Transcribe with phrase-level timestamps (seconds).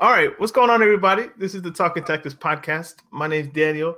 [0.00, 1.24] All right, what's going on, everybody?
[1.38, 2.98] This is the Talking Tactics podcast.
[3.10, 3.96] My name's Daniel.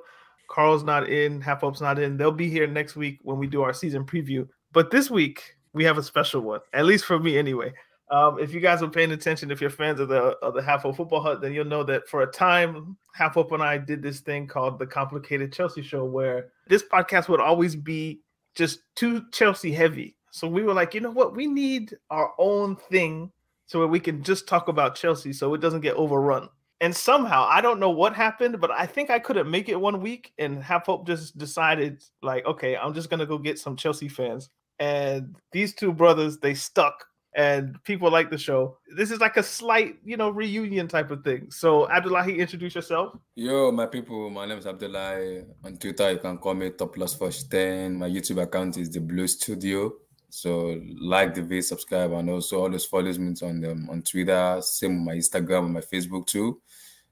[0.48, 2.16] Carl's not in, Half Hope's not in.
[2.16, 4.48] They'll be here next week when we do our season preview.
[4.72, 7.74] But this week we have a special one, at least for me anyway.
[8.10, 10.84] Um, if you guys were paying attention, if you're fans of the of the Half
[10.84, 14.02] Hope Football Hut, then you'll know that for a time, Half Hope and I did
[14.02, 18.22] this thing called the Complicated Chelsea Show, where this podcast would always be
[18.54, 20.16] just too Chelsea heavy.
[20.30, 21.36] So we were like, you know what?
[21.36, 23.30] We need our own thing
[23.70, 26.48] so we can just talk about Chelsea so it doesn't get overrun.
[26.80, 30.00] And somehow, I don't know what happened, but I think I couldn't make it one
[30.00, 30.32] week.
[30.38, 34.08] And Half Hope just decided, like, okay, I'm just going to go get some Chelsea
[34.08, 34.50] fans.
[34.80, 38.76] And these two brothers, they stuck and people like the show.
[38.96, 41.48] This is like a slight, you know, reunion type of thing.
[41.52, 43.16] So, Abdullahi, introduce yourself.
[43.36, 45.44] Yo, my people, my name is Abdullahi.
[45.62, 47.98] On Twitter, you can call me Top Plus First Ten.
[47.98, 49.92] My YouTube account is The Blue Studio.
[50.30, 54.60] So like the video, subscribe, and also always follow me on them on Twitter.
[54.62, 56.60] Same on my Instagram and my Facebook too.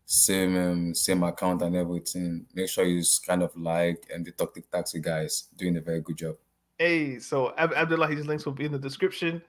[0.06, 2.46] Same um, same account and everything.
[2.54, 6.16] Make sure you kind of like and the Talk Taxi guys doing a very good
[6.16, 6.36] job.
[6.78, 9.42] Hey, so Ab- Abdullahi's links will be in the description,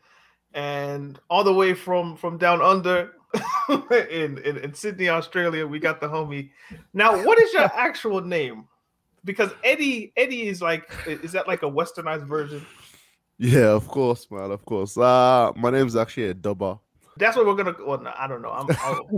[0.53, 3.13] and all the way from from down under
[3.69, 6.49] in, in in Sydney, Australia, we got the homie.
[6.93, 8.67] Now, what is your actual name?
[9.23, 12.65] Because Eddie Eddie is like is that like a westernized version?
[13.39, 14.51] Yeah, of course, man.
[14.51, 14.97] Of course.
[14.97, 16.79] Uh my name's actually a dubber.
[17.19, 17.75] That's what we're gonna.
[17.85, 18.51] Well, no, I don't know.
[18.51, 19.09] I'm, I'll,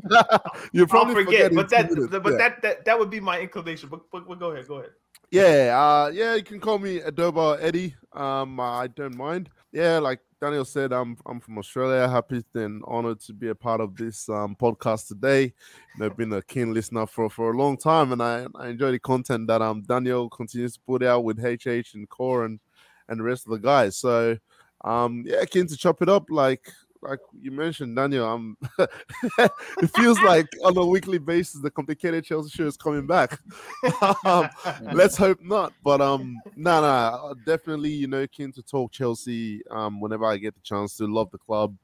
[0.73, 2.37] you I'll probably forget, forget but that, minutes, but yeah.
[2.37, 3.89] that, that that would be my inclination.
[3.89, 4.91] But, but, but go ahead, go ahead.
[5.29, 7.95] Yeah, uh, yeah, you can call me Adoba Eddie.
[8.11, 9.49] Um, I don't mind.
[9.71, 12.09] Yeah, like Daniel said, I'm I'm from Australia.
[12.09, 15.53] Happy and honored to be a part of this um, podcast today.
[15.97, 18.91] Know, I've been a keen listener for, for a long time, and I, I enjoy
[18.91, 22.59] the content that um Daniel continues to put out with HH and Core and
[23.07, 23.97] and the rest of the guys.
[23.97, 24.37] So,
[24.83, 26.25] um, yeah, keen to chop it up.
[26.29, 32.23] Like like you mentioned, Daniel, um, it feels like on a weekly basis the complicated
[32.23, 33.39] Chelsea show is coming back.
[34.25, 34.49] um,
[34.93, 35.73] let's hope not.
[35.83, 39.61] But um, no, no, definitely, you know, keen to talk Chelsea.
[39.71, 41.75] Um, whenever I get the chance to, love the club.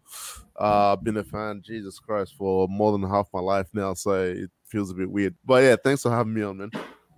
[0.55, 4.49] Uh, been a fan, Jesus Christ, for more than half my life now, so it
[4.66, 5.35] feels a bit weird.
[5.45, 6.72] But yeah, thanks for having me on, man.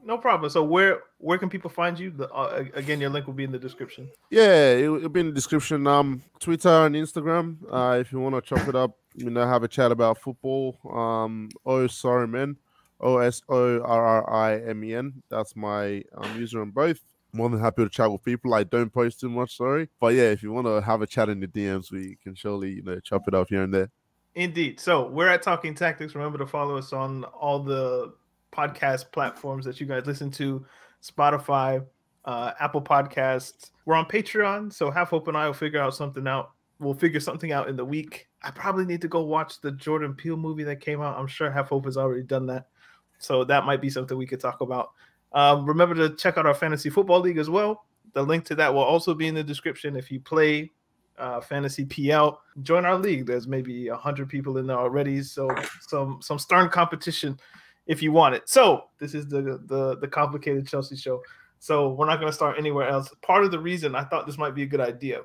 [0.04, 0.50] No problem.
[0.50, 2.12] So where where can people find you?
[2.12, 4.10] The, uh, again, your link will be in the description.
[4.30, 5.88] Yeah, it, will be in the description.
[5.88, 7.58] Um, Twitter and Instagram.
[7.70, 10.78] Uh, if you want to chop it up, you know, have a chat about football.
[10.92, 12.58] Um, oh sorry, man.
[13.02, 15.22] O S O R R I M E N.
[15.30, 17.00] That's my um, user on both.
[17.32, 18.54] More than happy to chat with people.
[18.54, 19.90] I don't post too much, sorry.
[20.00, 22.72] But yeah, if you want to have a chat in the DMs, we can surely,
[22.72, 23.92] you know, chop it up here and there.
[24.36, 24.80] Indeed.
[24.80, 26.16] So we're at Talking Tactics.
[26.16, 28.14] Remember to follow us on all the
[28.52, 30.66] podcast platforms that you guys listen to
[31.04, 31.86] Spotify,
[32.26, 33.72] uh, Apple Podcasts.
[33.86, 34.74] We're on Patreon.
[34.74, 36.52] So Half Hope and I will figure out something out.
[36.80, 38.28] We'll figure something out in the week.
[38.42, 41.18] I probably need to go watch the Jordan Peele movie that came out.
[41.18, 42.68] I'm sure Half Hope has already done that.
[43.18, 44.92] So that might be something we could talk about.
[45.34, 47.86] Um, remember to check out our fantasy football league as well.
[48.14, 49.96] The link to that will also be in the description.
[49.96, 50.72] If you play
[51.18, 53.26] uh, fantasy PL, join our league.
[53.26, 55.50] There's maybe hundred people in there already, so
[55.82, 57.38] some some stern competition
[57.90, 58.48] if you want it.
[58.48, 61.22] So this is the the the complicated Chelsea show.
[61.58, 63.14] So we're not going to start anywhere else.
[63.22, 65.24] Part of the reason I thought this might be a good idea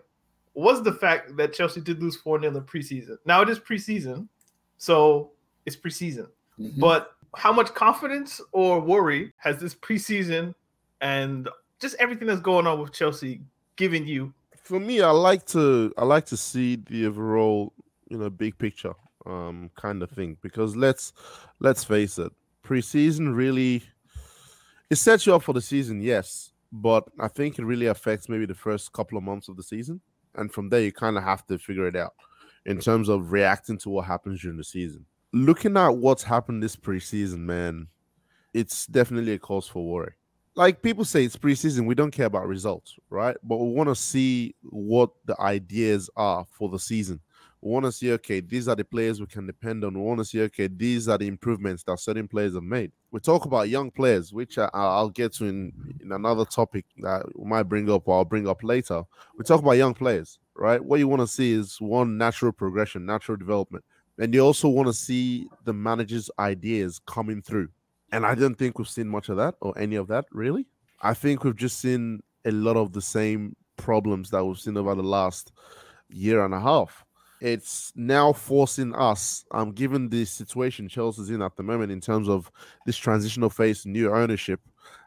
[0.55, 3.19] was the fact that Chelsea did lose 4 0 in the preseason.
[3.27, 4.27] Now it is preseason,
[4.79, 5.31] so
[5.67, 6.29] it's preseason.
[6.59, 6.81] Mhm.
[6.81, 10.55] But how much confidence or worry has this preseason
[11.01, 11.49] and
[11.81, 13.43] just everything that's going on with Chelsea
[13.77, 14.33] given you?
[14.57, 17.75] For me, I like to I like to see the overall,
[18.09, 18.95] you know, big picture
[19.27, 21.13] um kind of thing because let's
[21.59, 22.33] let's face it,
[22.65, 23.83] preseason really
[24.91, 28.47] it sets you up for the season, yes, but I think it really affects maybe
[28.47, 30.01] the first couple of months of the season,
[30.35, 32.15] and from there you kind of have to figure it out
[32.67, 35.05] in terms of reacting to what happens during the season.
[35.35, 37.89] looking at what's happened this preseason, man,
[38.55, 40.13] it's definitely a cause for worry.
[40.55, 41.87] Like people say, it's preseason.
[41.87, 43.37] We don't care about results, right?
[43.43, 47.21] But we want to see what the ideas are for the season.
[47.65, 49.95] We want to see, okay, these are the players we can depend on.
[49.95, 52.93] We want to see, okay, these are the improvements that certain players have made.
[53.11, 55.73] We talk about young players, which uh, I, will get to in,
[56.03, 59.03] in another topic that we might bring up or I'll bring up later.
[59.39, 60.85] We talk about young players, right?
[60.85, 63.83] What you want to see is one natural progression, natural development.
[64.19, 67.71] And you also want to see the manager's ideas coming through.
[68.13, 70.67] And I don't think we've seen much of that or any of that, really.
[71.01, 74.95] I think we've just seen a lot of the same problems that we've seen over
[74.95, 75.51] the last
[76.11, 77.07] year and a half.
[77.45, 82.29] It's now forcing us, um, given the situation Chelsea's in at the moment in terms
[82.29, 82.51] of
[82.87, 84.61] this transitional phase, new ownership.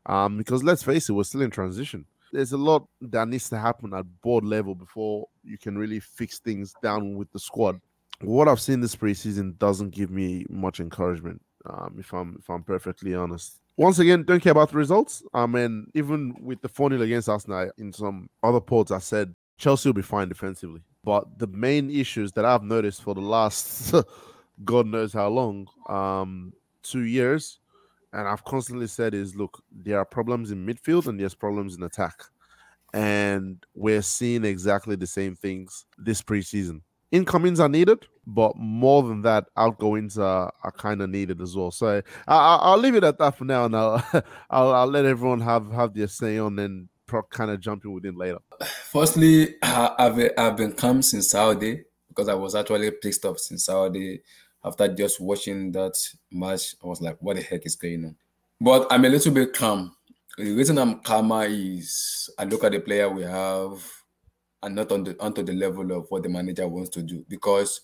[0.05, 2.05] Um, because let's face it, we're still in transition.
[2.31, 6.39] There's a lot that needs to happen at board level before you can really fix
[6.39, 7.79] things down with the squad
[8.21, 11.41] what I've seen this preseason doesn't give me much encouragement.
[11.65, 13.59] Um, if I'm if I'm perfectly honest.
[13.75, 15.21] Once again, don't care about the results.
[15.33, 19.35] I mean, even with the 4 0 against Arsenal in some other polls, I said
[19.57, 20.81] Chelsea will be fine defensively.
[21.07, 23.95] But the main issues that I've noticed for the last
[24.65, 26.51] God knows how long, um,
[26.83, 27.59] two years,
[28.11, 31.83] and I've constantly said is look, there are problems in midfield and there's problems in
[31.83, 32.25] attack.
[32.93, 36.81] And we're seeing exactly the same things this preseason
[37.11, 41.71] incomings are needed, but more than that, outgoings are, are kind of needed as well.
[41.71, 44.05] So I, will leave it at that for now, and I'll,
[44.49, 46.89] I'll, I'll let everyone have have their say on and
[47.29, 48.39] kind of jumping within later.
[48.83, 54.21] Firstly, I've I've been calm since Saturday because I was actually pissed off since Saturday
[54.63, 55.93] after just watching that
[56.31, 56.75] match.
[56.83, 58.15] I was like, "What the heck is going on?"
[58.59, 59.95] But I'm a little bit calm.
[60.37, 63.83] The reason I'm calmer is I look at the player we have
[64.63, 67.25] and not on the onto the level of what the manager wants to do.
[67.27, 67.81] Because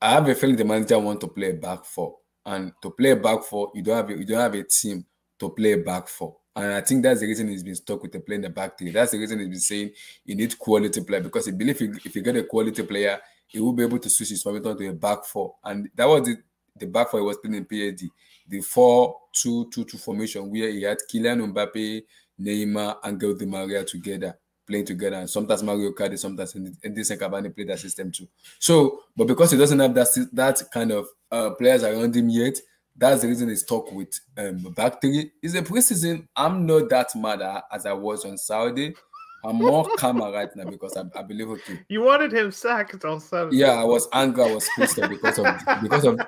[0.00, 3.42] I have a feeling the manager wants to play back four, and to play back
[3.44, 5.06] four, you don't have a, you don't have a team
[5.38, 6.36] to play back four.
[6.54, 8.90] And I think that's the reason he's been stuck with the playing the back three.
[8.90, 9.90] That's the reason he's been saying
[10.24, 13.72] you need quality player because he believes if, you get a quality player, he will
[13.72, 15.54] be able to switch his formation to a back four.
[15.64, 16.36] And that was the,
[16.78, 18.08] the back four he was playing in PSG,
[18.48, 22.02] the 4 2 2 2 formation where he had Kylian Mbappe,
[22.40, 25.16] Neymar, and Di Maria together playing together.
[25.16, 28.28] And sometimes Mauro Icardi, sometimes Edinson Cavani play that system too.
[28.58, 32.58] So, but because he doesn't have that that kind of uh, players around him yet,
[32.96, 35.32] that's the reason he's stuck with um, back three.
[35.42, 36.28] It's a preseason.
[36.36, 37.42] I'm not that mad
[37.72, 38.94] as I was on Saturday.
[39.44, 41.80] I'm more calmer right now because I, I, believe okay.
[41.88, 43.56] You wanted him sacked on Saturday.
[43.56, 44.44] Yeah, I was angry.
[44.44, 45.46] I was pissed off because of
[45.82, 46.18] because of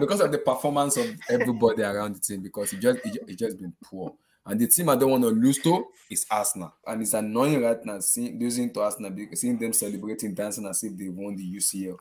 [0.00, 3.58] because of the performance of everybody around the team because it just it, it just
[3.58, 4.14] been poor.
[4.46, 6.74] And the team I don't want to lose to is Arsenal.
[6.86, 10.96] And it's annoying right now seeing losing to Arsenal seeing them celebrating, dancing as if
[10.96, 11.96] they won the UCL.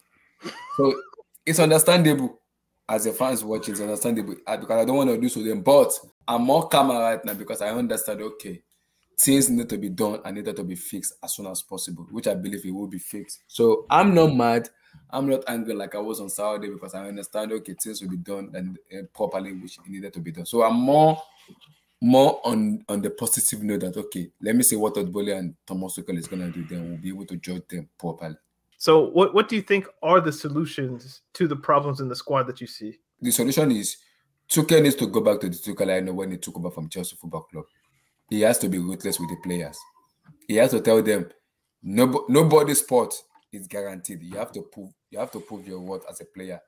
[0.77, 0.94] So
[1.45, 2.41] it's understandable
[2.92, 5.62] as a fans watching, it's understandable because I don't want to do to them.
[5.62, 5.98] But
[6.28, 8.62] I'm more calm right now because I understand okay,
[9.18, 12.28] things need to be done and needed to be fixed as soon as possible, which
[12.28, 13.44] I believe it will be fixed.
[13.48, 14.70] So I'm not mad.
[15.10, 18.18] I'm not angry like I was on Saturday because I understand okay, things will be
[18.18, 20.46] done and uh, properly, which needed to be done.
[20.46, 21.18] So I'm more
[22.02, 25.56] more on on the positive note that okay, let me see what Todd Boehly and
[25.66, 28.36] Thomas Tuchel is gonna do, then we'll be able to judge them properly.
[28.81, 32.48] So, what what do you think are the solutions to the problems in the squad
[32.48, 32.98] that you see?
[33.22, 33.98] The solution is
[34.51, 36.90] Tuchel needs to go back to the Tuchel I know when he took over from
[36.90, 37.66] Chelsea Football Club.
[38.28, 39.78] He has to be ruthless with the players.
[40.47, 41.30] He has to tell them,
[41.83, 43.14] no, nobody sport
[43.52, 44.23] is guaranteed.
[44.23, 46.59] You have to prove you have to prove your worth as a player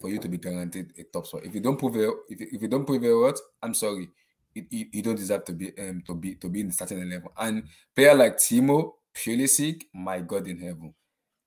[0.00, 1.44] for you to be guaranteed a top spot.
[1.44, 4.08] If you don't prove it, if, if you don't prove your worth, I'm sorry,
[4.54, 7.32] you, you don't deserve to be um to be to be in the starting level.
[7.36, 7.64] And
[7.94, 10.94] player like Timo Pulisic, my God in heaven,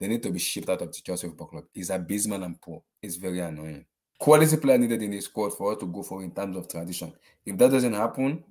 [0.03, 1.63] they need to be shipped out of the Chelsea Football Club.
[1.73, 2.83] He's a baseman and poor.
[3.01, 3.85] It's very annoying.
[4.19, 7.13] Quality player needed in the squad for us to go for in terms of tradition.
[7.45, 8.43] If that doesn't happen,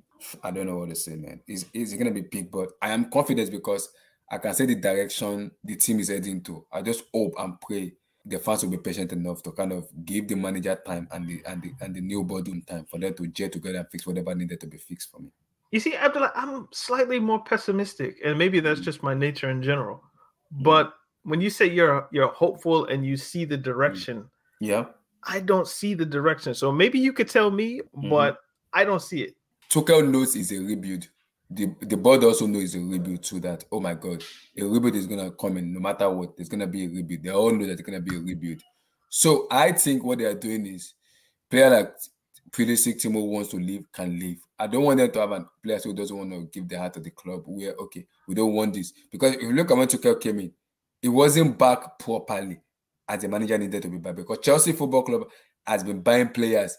[0.42, 1.42] I don't know what to say, man.
[1.46, 3.90] It's, it's gonna be big, but I am confident because
[4.30, 6.64] I can see the direction the team is heading to.
[6.72, 7.92] I just hope and pray
[8.24, 11.42] the fans will be patient enough to kind of give the manager time and the
[11.46, 14.34] and the and the new boardroom time for them to gel together and fix whatever
[14.34, 15.28] needed to be fixed for me.
[15.70, 20.02] You see, Abdullah, I'm slightly more pessimistic, and maybe that's just my nature in general.
[20.54, 20.62] Mm.
[20.62, 20.94] But
[21.24, 24.28] when you say you're you're hopeful and you see the direction,
[24.60, 24.86] yeah,
[25.24, 26.54] I don't see the direction.
[26.54, 28.10] So maybe you could tell me, mm-hmm.
[28.10, 28.38] but
[28.72, 29.36] I don't see it.
[29.70, 31.08] Tuchel knows is a rebuild
[31.54, 33.40] the the board also knows a rebuild too.
[33.40, 34.22] That oh my god,
[34.56, 36.36] a rebuild is gonna come in no matter what.
[36.36, 37.22] There's gonna be a rebuild.
[37.22, 38.62] They all know that it's gonna be a rebuild.
[39.08, 40.94] So I think what they are doing is
[41.50, 41.94] player like
[42.50, 44.40] Pulisic Timo wants to leave can leave.
[44.58, 46.94] I don't want them to have a player who doesn't want to give their heart
[46.94, 47.42] to the club.
[47.46, 50.52] We're okay, we don't want this because if you look at when Tuchel came in,
[51.02, 52.60] it wasn't back properly
[53.08, 55.28] as the manager needed to be back because Chelsea Football Club
[55.66, 56.76] has been buying players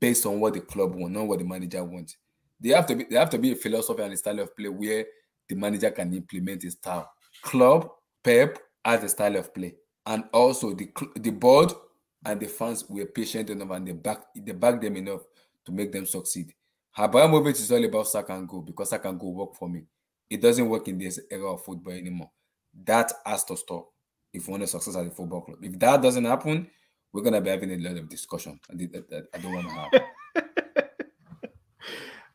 [0.00, 2.16] based on what the club wants, not what the manager wants.
[2.60, 4.68] They have to be they have to be a philosophy and a style of play
[4.68, 5.04] where
[5.48, 7.10] the manager can implement his style.
[7.42, 7.88] Club
[8.22, 9.74] Pep has a style of play,
[10.06, 11.72] and also the the board
[12.24, 15.20] and the fans were patient enough and they back they back them enough
[15.66, 16.54] to make them succeed.
[16.96, 19.82] Abramovich is all about sack and go because sack and go work for me.
[20.30, 22.30] It doesn't work in this era of football anymore.
[22.84, 23.88] That has to stop
[24.32, 25.58] if we want to success at the football club.
[25.62, 26.68] If that doesn't happen,
[27.12, 28.58] we're gonna be having a lot of discussion.
[28.68, 29.92] I, I don't want to have.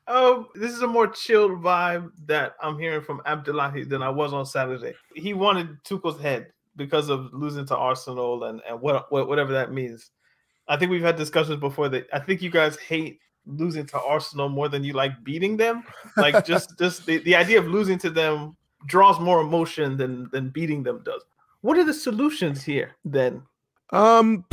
[0.07, 4.31] um, this is a more chilled vibe that I'm hearing from Abdullahi than I was
[4.31, 4.93] on Saturday.
[5.15, 9.73] He wanted Tuchel's head because of losing to Arsenal and and what, what whatever that
[9.73, 10.11] means.
[10.69, 14.47] I think we've had discussions before that I think you guys hate losing to Arsenal
[14.47, 15.83] more than you like beating them.
[16.15, 18.55] Like just just the, the idea of losing to them
[18.85, 21.23] draws more emotion than than beating them does.
[21.61, 23.43] What are the solutions here then?
[23.91, 24.45] Um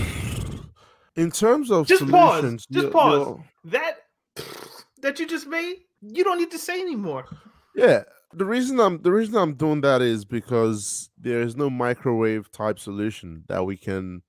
[1.17, 2.83] in terms of just solutions, pause.
[2.83, 3.41] Just pause.
[3.65, 3.99] That
[5.01, 7.25] that you just made, you don't need to say anymore.
[7.75, 12.51] Yeah, the reason I'm the reason I'm doing that is because there is no microwave
[12.53, 14.23] type solution that we can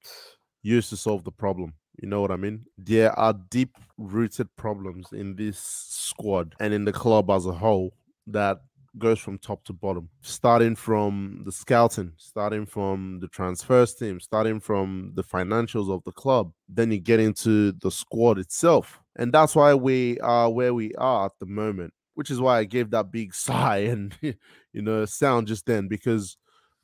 [0.63, 1.73] use to solve the problem.
[2.01, 2.65] You know what I mean?
[2.77, 7.93] There are deep rooted problems in this squad and in the club as a whole
[8.27, 8.61] that
[8.97, 14.59] goes from top to bottom, starting from the scouting, starting from the transfers team, starting
[14.59, 16.51] from the financials of the club.
[16.67, 18.99] Then you get into the squad itself.
[19.15, 22.63] And that's why we are where we are at the moment, which is why I
[22.63, 26.37] gave that big sigh and, you know, sound just then, because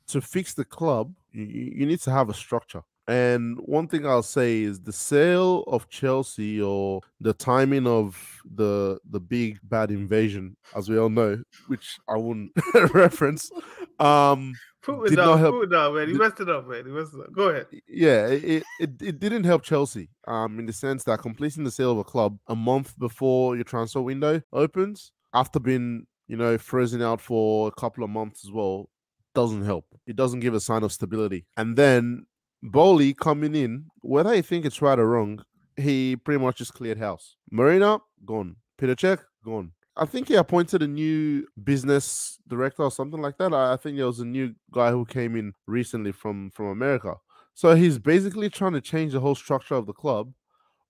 [0.08, 2.82] to fix the club, you, you need to have a structure.
[3.06, 8.98] And one thing I'll say is the sale of Chelsea or the timing of the
[9.08, 12.52] the big bad invasion, as we all know, which I wouldn't
[12.94, 13.50] reference.
[13.98, 16.08] Um Put it down, put it down, man.
[16.08, 16.84] He messed it up, man.
[16.84, 17.32] He messed it up.
[17.32, 17.66] Go ahead.
[17.88, 20.10] Yeah, it, it it didn't help Chelsea.
[20.26, 23.64] Um, in the sense that completing the sale of a club a month before your
[23.64, 28.52] transfer window opens, after being you know frozen out for a couple of months as
[28.52, 28.90] well,
[29.34, 29.86] doesn't help.
[30.06, 31.46] It doesn't give a sign of stability.
[31.56, 32.26] And then
[32.64, 35.44] Boehly coming in, whether I think it's right or wrong,
[35.76, 37.36] he pretty much just cleared house.
[37.50, 38.56] Marina, gone.
[38.78, 39.72] Peter gone.
[39.96, 43.54] I think he appointed a new business director or something like that.
[43.54, 47.14] I, think there was a new guy who came in recently from from America.
[47.54, 50.32] So he's basically trying to change the whole structure of the club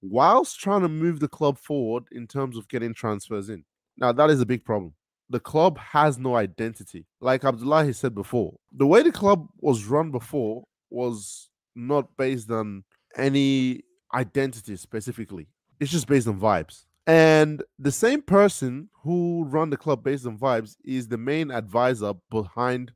[0.01, 3.65] whilst trying to move the club forward in terms of getting transfers in.
[3.99, 4.95] Now that is a big problem.
[5.29, 7.05] The club has no identity.
[7.21, 12.85] Like Abdullahi said before, the way the club was run before was not based on
[13.17, 13.83] any
[14.15, 15.49] identity specifically.
[15.81, 16.85] It's just based on vibes.
[17.07, 22.15] And the same person who run the club based on vibes is the main advisor
[22.31, 22.93] behind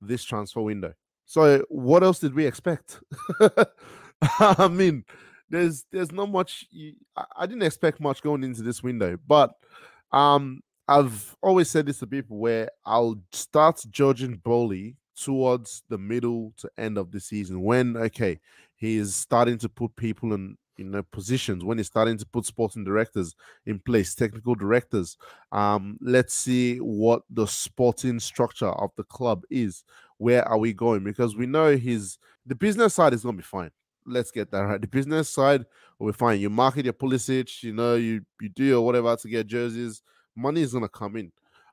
[0.00, 0.94] this transfer window.
[1.26, 3.00] So what else did we expect?
[4.38, 5.04] I mean,
[5.48, 6.66] there's there's not much.
[7.36, 9.52] I didn't expect much going into this window, but
[10.12, 16.52] um, I've always said this to people where I'll start judging Boehly towards the middle
[16.56, 18.40] to end of the season when okay
[18.76, 22.46] he is starting to put people in you know positions when he's starting to put
[22.46, 23.34] sporting directors
[23.66, 25.18] in place technical directors.
[25.52, 29.84] Um let's see what the sporting structure of the club is.
[30.16, 31.04] Where are we going?
[31.04, 33.70] Because we know his the business side is going to be fine.
[34.06, 34.80] Let's get that right.
[34.80, 35.66] The business side
[36.00, 36.40] be fine.
[36.40, 40.02] You market your Pulisic you know you you do your whatever to get jerseys.
[40.34, 41.30] Money is going to come in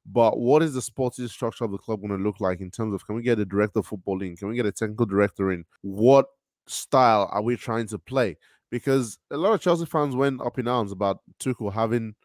[0.07, 2.93] but what is the sporting structure of the club going to look like in terms
[2.93, 4.37] of can we get a director of football in?
[4.37, 5.65] Can we get a technical director in?
[5.81, 6.27] What
[6.67, 8.37] style are we trying to play?
[8.71, 12.15] Because a lot of Chelsea fans went up in arms about Tuchel having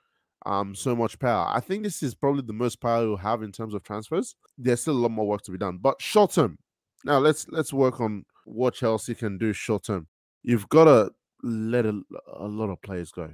[0.46, 1.46] um so much power.
[1.48, 4.34] I think this is probably the most power we'll have in terms of transfers.
[4.58, 5.78] There's still a lot more work to be done.
[5.80, 6.58] But short term,
[7.04, 10.06] now let's let's work on what Chelsea can do short term.
[10.42, 11.10] You've got to
[11.42, 12.00] let a,
[12.34, 13.32] a lot of players go.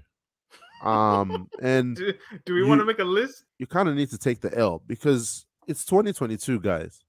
[0.82, 3.44] Um, and do, do we want to make a list?
[3.58, 7.00] You kind of need to take the L because it's 2022, guys,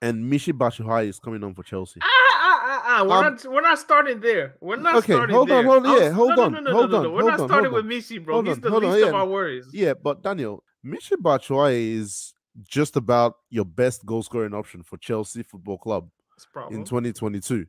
[0.00, 2.00] and Michy Batshuayi is coming on for Chelsea.
[2.02, 3.04] Ah, ah, ah, ah.
[3.04, 4.56] We're um, not we're not starting there.
[4.60, 5.58] We're not okay, starting hold there.
[5.58, 7.12] on, hold on, yeah, hold on, no, no, hold on.
[7.12, 8.42] We're not starting with Michy, bro.
[8.42, 9.06] He's the least yeah.
[9.06, 9.68] of our worries.
[9.72, 12.34] Yeah, but Daniel, Michy Batshuayi is
[12.68, 16.08] just about your best goal scoring option for Chelsea Football Club
[16.70, 17.66] in 2022.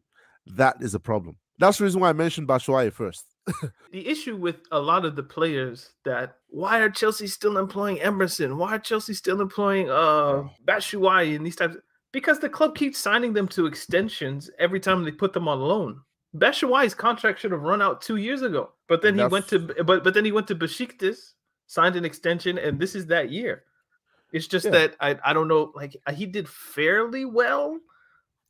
[0.48, 1.38] That is a problem.
[1.58, 3.26] That's the reason why I mentioned Batshuayi first
[3.92, 8.58] the issue with a lot of the players that why are Chelsea still employing Emerson?
[8.58, 11.76] Why are Chelsea still employing uh Batshuayi and these types?
[12.12, 16.02] Because the club keeps signing them to extensions every time they put them on loan.
[16.36, 20.04] Batshuayi's contract should have run out two years ago, but then he went to but
[20.04, 21.34] but then he went to Besiktas,
[21.68, 23.64] signed an extension, and this is that year.
[24.32, 24.72] It's just yeah.
[24.72, 27.78] that I I don't know like he did fairly well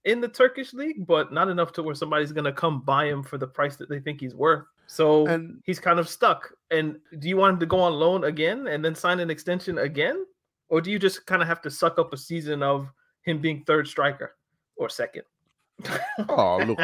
[0.05, 3.37] in the Turkish league, but not enough to where somebody's gonna come buy him for
[3.37, 4.65] the price that they think he's worth.
[4.87, 6.51] So And- he's kind of stuck.
[6.71, 9.77] And do you want him to go on loan again and then sign an extension
[9.79, 10.25] again?
[10.69, 12.89] Or do you just kind of have to suck up a season of
[13.23, 14.35] him being third striker
[14.75, 15.23] or second?
[16.29, 16.79] Oh, look.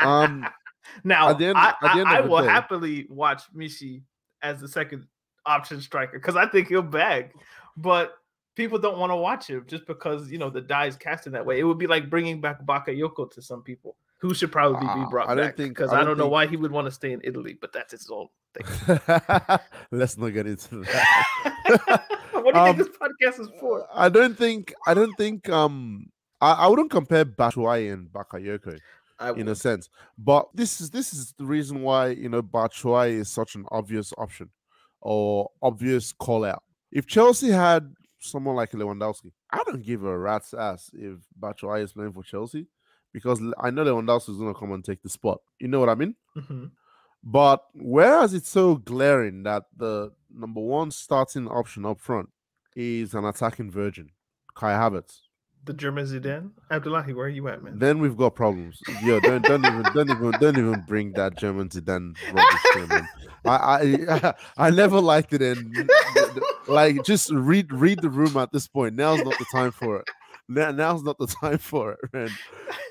[0.00, 0.46] Um,
[1.04, 4.02] now end- I, at the end I- I will day- happily watch Michy
[4.42, 5.06] as the second
[5.46, 7.32] option striker because I think he'll bag.
[7.76, 8.18] But
[8.54, 11.32] people don't want to watch him just because you know the die is cast in
[11.32, 11.58] that way.
[11.58, 15.10] It would be like bringing back Bakayoko to some people who should probably be Ah,
[15.10, 16.70] brought I don't back think- because I I don't don't know think- why he would
[16.70, 18.98] want to stay in Italy, but that's his own thing.
[19.90, 22.02] Let's not get into that.
[22.32, 23.86] what do you Um, think this podcast is for?
[23.92, 26.06] I don't think I don't think um
[26.40, 28.78] I, I wouldn't compare Batshuayi and Bakayoko
[29.36, 29.88] in a sense.
[30.18, 34.12] But this is this is the reason why you know Batshuayi is such an obvious
[34.18, 34.50] option
[35.00, 36.62] or obvious call out.
[36.92, 41.92] If Chelsea had someone like Lewandowski, I don't give a rat's ass if Batshuayi is
[41.92, 42.66] playing for Chelsea
[43.12, 45.40] because I know Lewandowski is going to come and take the spot.
[45.60, 46.14] You know what I mean?
[46.36, 46.70] Mhm.
[47.24, 52.30] But whereas it's so glaring that the number one starting option up front
[52.74, 54.10] is an attacking virgin,
[54.56, 55.20] Kai Havertz,
[55.64, 57.78] The German Zidane, Abdullahi, where are you at, man?
[57.78, 58.80] then we've got problems.
[59.04, 63.08] Yo, don't don't even don't even don't even bring that German then rubbish.
[63.44, 65.88] I, I I never liked it, and
[66.66, 68.96] like just read read the room at this point.
[68.96, 70.08] Now's not the time for it.
[70.54, 72.30] Now, now's not the time for it, man.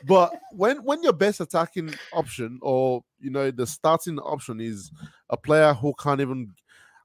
[0.05, 4.91] But when when your best attacking option, or you know, the starting option is
[5.29, 6.53] a player who can't even,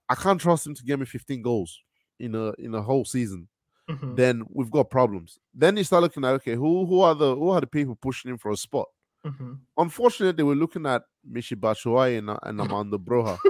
[0.08, 1.78] I can't trust him to give me 15 goals
[2.18, 3.48] in a in a whole season
[3.88, 4.16] Mhm.
[4.16, 5.38] then we've got problems.
[5.54, 8.32] Then you start looking at okay, who who are the who are the people pushing
[8.32, 8.86] him for a spot?
[9.24, 9.60] Mhm.
[9.76, 13.38] Unfortunately, we're looking at Michy Batshuayi and, and Armando Broja.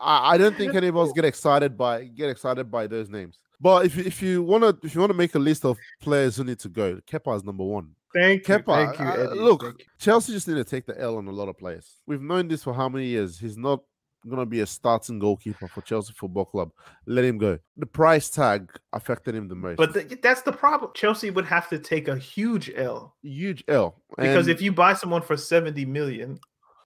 [0.00, 3.38] I, I don't think any of us get excited by get excited by those names.
[3.60, 6.44] But if you- if you wanna if you wanna make a list of players who
[6.44, 7.94] need to go, Kepa is number one.
[8.14, 9.84] Thank you, Kepa, thank you, uh, look, thank you.
[9.98, 11.96] Chelsea just need to take the L on a lot of players.
[12.06, 13.38] We've known this for how many years?
[13.38, 13.82] He's not
[14.26, 16.70] going to be a starting goalkeeper for Chelsea Football Club.
[17.06, 17.58] Let him go.
[17.76, 19.76] The price tag affected him the most.
[19.76, 20.90] But th- that's the problem.
[20.94, 24.02] Chelsea would have to take a huge L huge L.
[24.16, 26.38] because And if you buy someone for 70 million,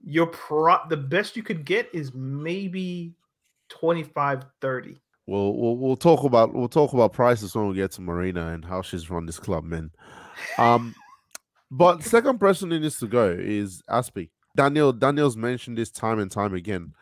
[0.04, 3.14] your pro the best you could get is maybe
[3.70, 5.00] 25, 30.
[5.32, 8.64] We'll, we'll we'll talk about we'll talk about prices when we get to Marina and
[8.64, 9.90] how she's run this club, man.
[10.58, 10.94] Um,
[11.70, 14.30] but second person who needs to go is Aspie.
[14.56, 16.92] Daniel Daniel's mentioned this time and time again.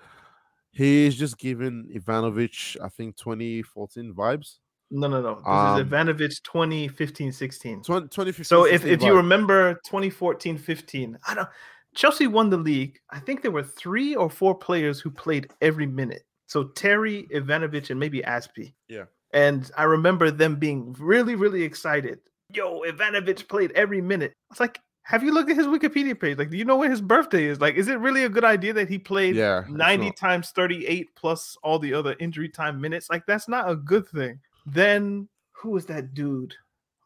[0.73, 4.59] He's just given Ivanovic, I think, 2014 vibes.
[4.93, 5.35] No, no, no.
[5.37, 7.83] This Um, is Ivanovic 2015, 16.
[7.83, 8.45] 20, 2015.
[8.45, 11.49] So if, 16 if you remember 2014, 15, I don't
[11.97, 13.01] Chelsea won the league.
[13.11, 16.23] I think there were three or four players who played every minute.
[16.51, 18.73] So Terry, Ivanovic, and maybe Aspie.
[18.89, 19.05] Yeah.
[19.33, 22.19] And I remember them being really, really excited.
[22.53, 24.33] Yo, Ivanovic played every minute.
[24.33, 26.39] I was like, have you looked at his Wikipedia page?
[26.39, 27.61] Like, do you know when his birthday is?
[27.61, 30.17] Like, is it really a good idea that he played Yeah, 90 not.
[30.17, 33.09] times 38 plus all the other injury time minutes?
[33.09, 34.41] Like, that's not a good thing.
[34.67, 36.57] Then who was that dude?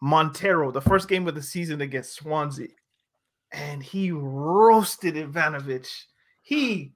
[0.01, 2.69] Montero, the first game of the season against Swansea.
[3.53, 5.87] And he roasted Ivanovic.
[6.41, 6.93] He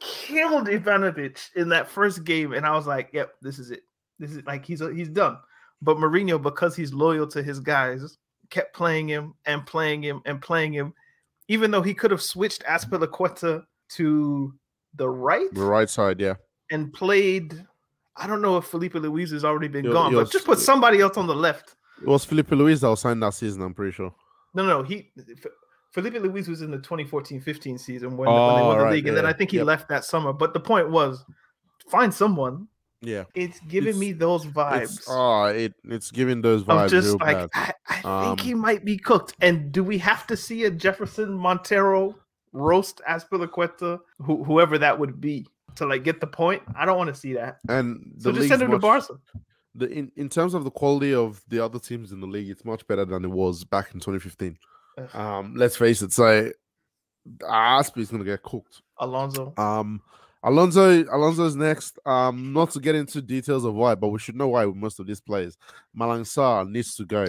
[0.00, 2.52] killed Ivanovic in that first game.
[2.52, 3.80] And I was like, yep, this is it.
[4.18, 5.38] This is like he's he's done.
[5.80, 8.18] But Mourinho, because he's loyal to his guys,
[8.50, 10.92] kept playing him and playing him and playing him,
[11.48, 14.54] even though he could have switched Azpilicueta to
[14.94, 16.34] the right the right side, yeah.
[16.70, 17.64] and played.
[18.16, 21.16] I don't know if Filipe Luis has already been gone, but just put somebody else
[21.16, 21.76] on the left.
[22.02, 24.12] It was Filipe Luis that was signed that season, I'm pretty sure.
[24.54, 25.12] No, no, he
[25.92, 29.08] Filipe Luis was in the 2014-15 season when, when they Oh, won the right, league,
[29.08, 29.66] and then I think he yep.
[29.66, 30.32] left that summer.
[30.32, 31.24] But the point was,
[31.90, 32.68] find someone.
[33.00, 33.24] Yeah.
[33.34, 37.74] It's giving It's- me those vibes oh, it, it's giving those vibes just like bad.
[37.88, 37.94] I, I
[38.26, 39.34] think Um, he might be cooked.
[39.40, 42.16] And do we have to see a Jefferson Montero
[42.52, 45.46] roast Azpilicueta, who, whoever that would be,
[45.76, 46.62] to like get the point?
[46.76, 47.58] I don't want to see that.
[47.68, 49.14] And So just send him to much- Barca.
[49.76, 52.64] the in, in terms of the quality of the other teams in the league, it's
[52.64, 54.58] much better than it was back in 2015.
[55.14, 56.50] Um, let's face it, so
[57.48, 58.82] Aspie's gonna get cooked.
[58.98, 59.52] Alonso.
[59.56, 60.00] Um,
[60.42, 61.98] Alonso, Alonso's next.
[62.06, 65.00] Um, not to get into details of why, but we should know why with most
[65.00, 65.56] of these players.
[65.96, 67.26] Malang Sarr needs to go.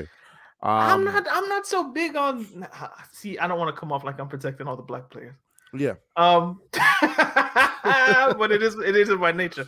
[0.61, 1.25] I'm Um, not.
[1.31, 2.67] I'm not so big on.
[3.11, 5.35] See, I don't want to come off like I'm protecting all the black players.
[5.73, 8.75] Yeah, Um, but it is.
[8.79, 9.67] It is in my nature.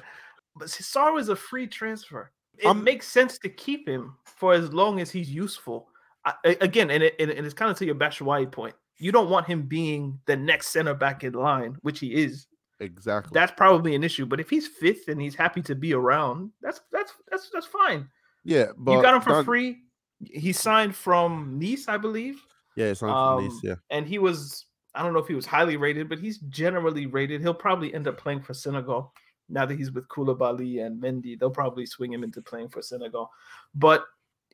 [0.56, 2.32] But Cesaro is a free transfer.
[2.58, 5.88] It Um, makes sense to keep him for as long as he's useful.
[6.26, 8.76] I, again, and, it, and it's kind of to your Batshuayi point.
[8.98, 12.46] You don't want him being the next center back in line, which he is.
[12.80, 13.32] exactly.
[13.34, 14.26] That's probably an issue.
[14.28, 18.08] But if he's fifth and he's happy to be around, that's that's that's that's fine.
[18.44, 19.78] yeah, but you got him for Dan- free.
[20.24, 22.40] He signed from Nice, I believe.
[22.76, 23.60] Yeah, it's signed Um, from Nice.
[23.64, 27.08] Yeah, and he was I don't know if he was highly rated, but he's generally
[27.08, 27.42] rated.
[27.42, 29.12] He'll probably end up playing for Senegal
[29.50, 31.40] now that he's with Koulibaly and Mendy.
[31.40, 33.32] They'll probably swing him into playing for Senegal,
[33.74, 34.06] but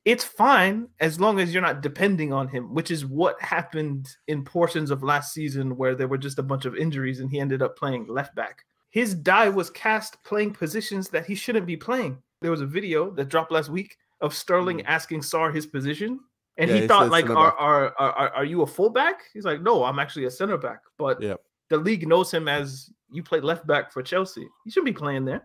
[0.08, 4.41] it's fine as long as you're not depending on him, which is what happened in
[4.41, 7.62] portions of last season where there were just a bunch of injuries and he ended
[7.62, 8.63] up playing left back.
[8.89, 12.20] His die was cast playing positions that he shouldn't be playing.
[12.39, 16.22] There was a video that dropped last week of Sterling asking Sarr his position,
[16.56, 16.70] and.
[16.70, 19.24] Yeah, he thought like, are, are are are you a fullback?
[19.34, 20.80] He's like, no, I'm actually a center back.
[20.98, 21.36] But yeah.
[21.67, 24.48] the league knows him as you played left back for Chelsea.
[24.63, 25.43] He shouldn't be playing there.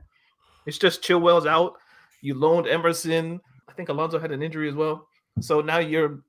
[0.66, 1.78] It's just Chilwell's out.
[2.20, 3.40] You loaned Emerson.
[3.68, 5.08] I think Alonso had an injury as well.
[5.40, 6.20] So now you're,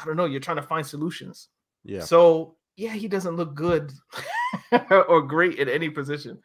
[0.00, 1.48] I don't know, you're trying to find solutions.
[1.84, 2.00] Yeah.
[2.00, 3.92] So yeah, he doesn't look good
[4.90, 6.38] or great at any position.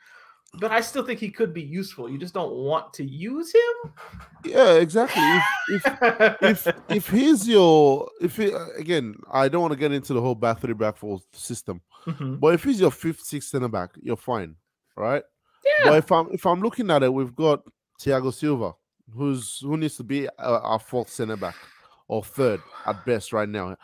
[0.59, 2.09] But I still think he could be useful.
[2.09, 3.91] You just don't want to use him.
[4.45, 5.21] Yeah, exactly.
[5.69, 5.85] If
[6.41, 10.21] if if if he's your if he, again, I don't want to get into the
[10.21, 12.39] whole back three back four system, Mhm.
[12.39, 14.55] but if he's your fifth, sixth center back, you're fine,
[14.95, 15.23] right?
[15.65, 15.89] Yeah.
[15.89, 17.63] But if I'm if I'm looking at it, we've got
[18.01, 18.73] Thiago Silva,
[19.15, 21.55] who's who needs to be our, our fourth center back
[22.07, 23.75] or third at best right now.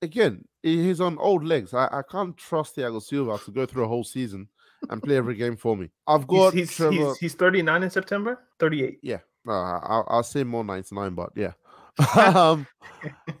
[0.00, 1.74] Again, he's on old legs.
[1.74, 4.48] I, I can't trust Thiago Silva to go through a whole season
[4.90, 5.90] and play every game for me.
[6.06, 7.10] I've got he's, Trevoh.
[7.10, 8.98] he's, he's 39 in September, 38.
[9.02, 11.52] Yeah, uh, I'll, I'll say more 99, but yeah.
[12.16, 12.66] um,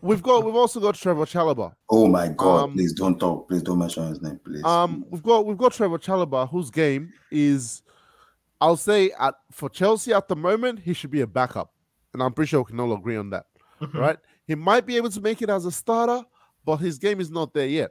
[0.02, 1.72] we've got we've also got Trevoh Chalobah.
[1.88, 2.64] Oh my God!
[2.64, 3.48] Um, please don't talk.
[3.48, 4.62] Please don't mention his name, please.
[4.62, 7.82] Um, we've got we've got Trevoh Chalobah, whose game is,
[8.62, 11.72] I'll say at for Chelsea at the moment, he should be a backup,
[12.14, 13.46] and I'm pretty sure we can all agree on that,
[13.80, 13.94] Mhm.
[13.94, 14.18] right?
[14.46, 16.24] He might be able to make it as a starter,
[16.64, 17.90] but his game is not there yet.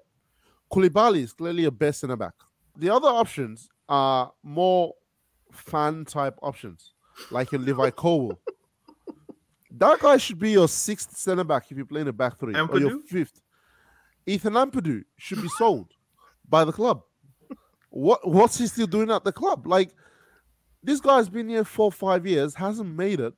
[0.71, 2.33] Koulibaly is clearly a best centre back.
[2.77, 4.93] The other options are more
[5.51, 6.93] fan type options,
[7.31, 8.39] like a Levi Colwill.
[9.71, 12.79] That guy should be your sixth centre back if you're playing a back three, or
[12.79, 13.41] your fifth.
[14.25, 15.93] Ethan Ampadu should be sold
[16.47, 17.03] by the club.
[17.89, 19.67] What what's he still doing at the club?
[19.67, 19.91] Like
[20.83, 23.33] this guy's been here for five years, hasn't made it,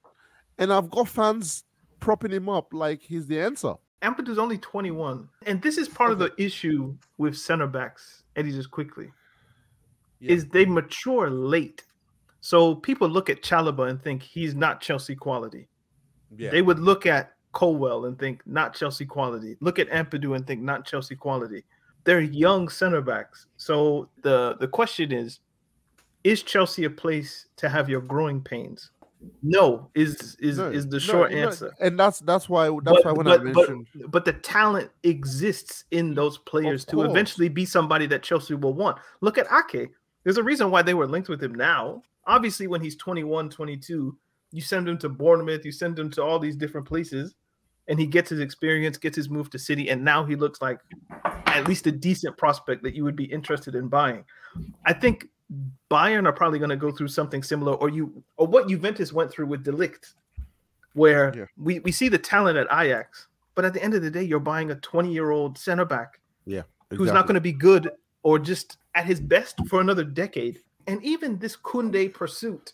[0.57, 1.63] and I've got fans
[1.99, 3.73] propping him up like he's the answer.
[4.01, 5.29] Ampadu's only 21.
[5.45, 9.11] And this is part of the issue with center backs, Eddie, just quickly,
[10.19, 10.33] Yeah.
[10.33, 11.85] is they mature late.
[12.41, 15.69] So people look at Chalobah and think he's not Chelsea quality.
[16.35, 19.55] Yeah, They would look at Colwill and think not Chelsea quality.
[19.61, 21.63] Look at Ampadu and think not Chelsea quality.
[22.03, 23.45] They're young center backs.
[23.55, 25.39] So the the question is,
[26.23, 28.91] is Chelsea a place to have your growing pains?
[29.41, 31.73] No, is is No, is the no, short know, answer.
[31.79, 36.13] and that's that's why that's why when I but, mentioned but the talent exists in
[36.13, 38.97] those players to eventually be somebody that Chelsea will want.
[39.21, 39.91] Look at Ake.
[40.23, 42.03] There's a reason why they were linked with him now.
[42.25, 44.17] Obviously, when he's 21, 22,
[44.51, 47.35] you send him to Bournemouth, you send him to all these different places,
[47.89, 50.79] and he gets his experience, gets his move to City, and now he looks like
[51.47, 54.23] at least a decent prospect that you would be interested in buying.
[54.85, 55.27] I think
[55.91, 59.31] Bayern are probably going to go through something similar, or you, or what Juventus went
[59.31, 60.13] through with De Ligt,
[60.93, 61.45] where Yeah.
[61.57, 64.39] we, we see the talent at Ajax, but at the end of the day, you're
[64.39, 67.89] buying a 20 year old center back yeah, who's not going to be good
[68.23, 70.59] or just at his best for another decade.
[70.87, 72.73] And even this Koundé pursuit,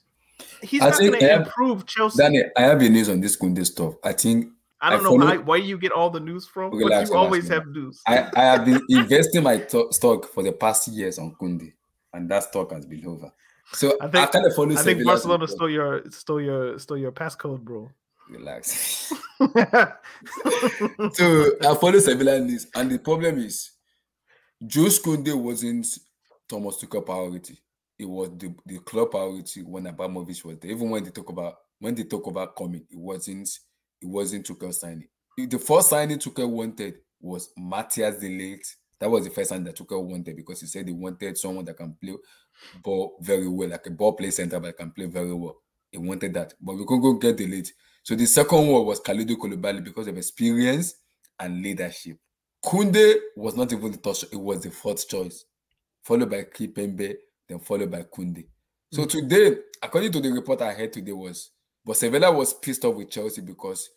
[0.62, 2.18] he's I not going to improve Chelsea.
[2.18, 3.96] Danny, I have a news on this Koundé stuff.
[4.04, 4.48] I think
[4.82, 7.08] I don't I know follow- why, where you get all the news from, Okay, but
[7.08, 7.52] you one, always one.
[7.60, 8.02] have news.
[8.08, 11.74] I, I have been investing my to- stock for the past years on Koundé,
[12.14, 13.32] and that stock has been over.
[13.72, 14.76] So I I, think- kind of follow.
[14.76, 15.58] I think Barcelona report.
[15.58, 17.90] stole your stole your stole your passcode, bro.
[18.30, 19.10] Relax.
[19.40, 19.56] so
[21.62, 23.72] I follow Sevilla news, and the problem is,
[24.66, 25.88] Jules Koundé wasn't
[26.48, 27.58] Thomas Tuchel priority.
[27.98, 30.72] It was the, the club priority when Abramovich was there.
[30.72, 33.50] Even when they talk about when they talk about coming, it wasn't
[34.02, 35.08] it wasn't Tuchel signing.
[35.38, 38.76] The first signing Tuchel wanted was Matthijs De Ligt.
[39.00, 41.78] That was the first signing that Tuchel wanted because he said he wanted someone that
[41.78, 42.16] can play
[42.84, 45.58] ball very well, like a ball play center that can play very well.
[45.92, 47.70] He wanted that, but we couldn't go get the lead.
[48.04, 50.96] So the second one was Khalidou Koulibaly because of experience
[51.40, 52.18] and leadership.
[52.64, 55.46] Koundé was not even the touch; it was the fourth choice,
[56.04, 57.16] followed by Kimpembe,
[57.48, 58.48] then followed by Koundé.
[58.92, 59.10] So mm.
[59.10, 61.52] today, according to the report I heard today, was
[61.86, 63.90] but Sevilla was pissed off with Chelsea because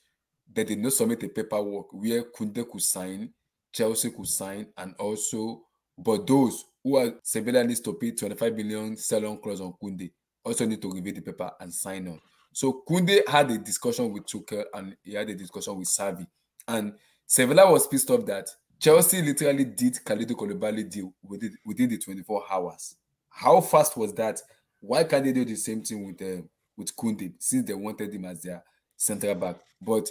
[0.50, 3.32] they did not submit the paperwork where Koundé could sign,
[3.72, 5.62] Chelsea could sign, and also,
[5.98, 10.10] but those who are Sevilla needs to pay 25 million sell-on clause on Koundé
[10.44, 12.20] also need to review the paper and sign on.
[12.52, 16.26] So Koundé had a discussion with Tuchel and he had a discussion with Xavi.
[16.68, 16.94] And
[17.26, 22.44] Sevilla was pissed off that Chelsea literally did Khalidou Koulibaly deal within, within the 24
[22.50, 22.96] hours.
[23.28, 24.40] How fast was that?
[24.80, 26.42] Why can't they do the same thing with uh,
[26.76, 28.62] with Koundé since they wanted him as their
[28.96, 29.56] central back?
[29.80, 30.08] But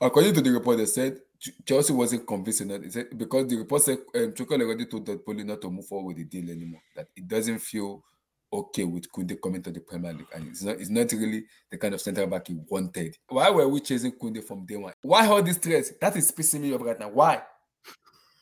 [0.00, 1.18] According to the report, they said
[1.66, 2.82] Chelsea wasn't convinced enough.
[2.82, 6.16] They said, because the report said um, Tuchel already told Napoli not to move forward
[6.16, 6.82] with the deal anymore.
[6.96, 8.02] That it doesn't feel
[8.52, 11.78] okay with Koundé coming to the Premier League, and it's not it's not really the
[11.78, 13.16] kind of centre back he wanted.
[13.28, 14.94] Why were we chasing Koundé from day one?
[15.02, 15.92] Why all these stress?
[16.00, 17.08] That is pissing me off right now.
[17.08, 17.42] Why?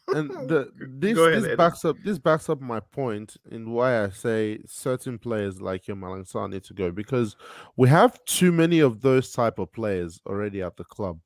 [0.08, 4.10] and the, this ahead, this backs up this backs up my point in why I
[4.10, 7.36] say certain players like your Malang Sarr need to go because
[7.76, 11.18] we have too many of those type of players already at the club.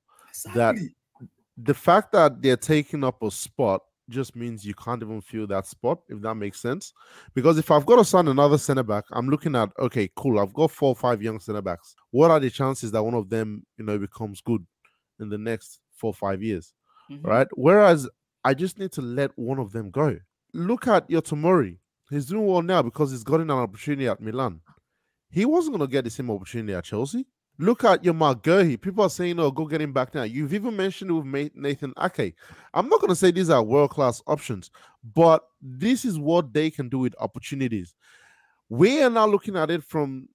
[0.54, 0.76] That
[1.62, 5.66] the fact that they're taking up a spot just means you can't even fill that
[5.66, 6.92] spot, if that makes sense.
[7.35, 10.38] Because if I've got to sign another center back, I'm looking at okay, cool.
[10.40, 11.94] I've got four or five young center backs.
[12.11, 14.66] What are the chances that one of them, you know, becomes good
[15.20, 16.75] in the next four or five years?
[17.11, 17.25] Mhm.
[17.27, 17.49] right?
[17.55, 18.09] Whereas
[18.44, 20.18] I just need to let one of them go.
[20.55, 21.79] Look at your Tomori.
[22.09, 24.61] He's doing well now because he's gotten an opportunity at Milan.
[25.31, 27.27] He wasn't going to get the same opportunity at Chelsea.
[27.61, 28.81] Look at your Marc Guéhi.
[28.81, 30.23] People are saying, oh, go get him back now.
[30.23, 32.35] You've even mentioned with Nathan Ake.
[32.73, 34.70] I'm not going to say these are world class options,
[35.14, 37.94] but this is what they can do with opportunities.
[38.70, 40.29] We are now looking at it from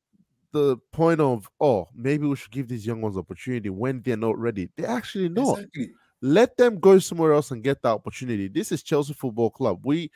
[0.52, 4.38] the point of, oh, maybe we should give these young ones opportunity when they're not
[4.38, 4.70] ready.
[4.78, 5.90] They're actually not Exactly.
[6.22, 8.50] let them go somewhere else and get that opportunity.
[8.50, 9.82] This is Chelsea Football Club.
[9.84, 10.12] We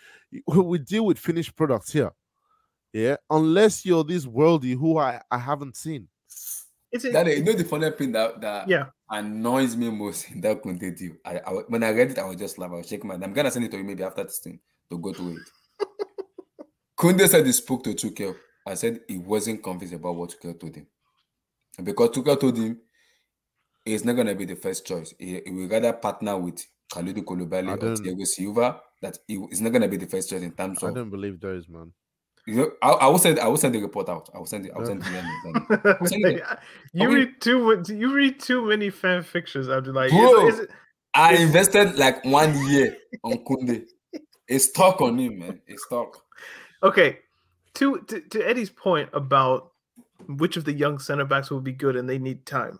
[0.48, 2.12] we deal with finished products here.
[2.94, 6.08] Yeah, unless you're this worldie who I, I haven't seen.
[6.92, 7.14] Is it?
[7.14, 8.86] That you know the funny thing that that yeah.
[9.10, 11.16] annoys me most in that Koundé.
[11.24, 12.72] I, I when I read it, I was just laugh.
[12.72, 13.14] I was shaking my.
[13.16, 13.24] Head.
[13.24, 15.40] I'm gonna send it to you maybe after this thing to go to it.
[17.00, 18.36] Koundé said he spoke to Tuchel.
[18.66, 20.88] I said he wasn't convinced about what Tuchel told him,
[21.78, 22.80] and because Tuchel told him
[23.86, 25.14] he's not gonna be the first choice.
[25.20, 28.82] He, he will rather partner with Khalidou I Koulibaly or don't- Thiago Silva.
[29.02, 30.96] That he is not gonna be the first choice in terms I of.
[30.96, 31.94] don't believe those, man.
[32.82, 33.40] I, I will send.
[33.40, 34.30] I will send the report out.
[34.34, 34.72] I will send it.
[34.76, 36.08] I will send it.
[36.08, 36.44] Send it.
[36.94, 37.84] you read too.
[37.88, 39.70] You read too many fan fictions.
[39.70, 40.48] After like, Bro.
[40.48, 40.70] is, is it,
[41.14, 43.86] I invested like one year on Koundé.
[44.48, 45.62] It's stuck on him, man.
[45.68, 46.24] It's stuck.
[46.84, 47.20] okay.
[47.76, 49.72] To, to to Eddie's point about
[50.28, 52.80] which of the young center backs will be good and they need time.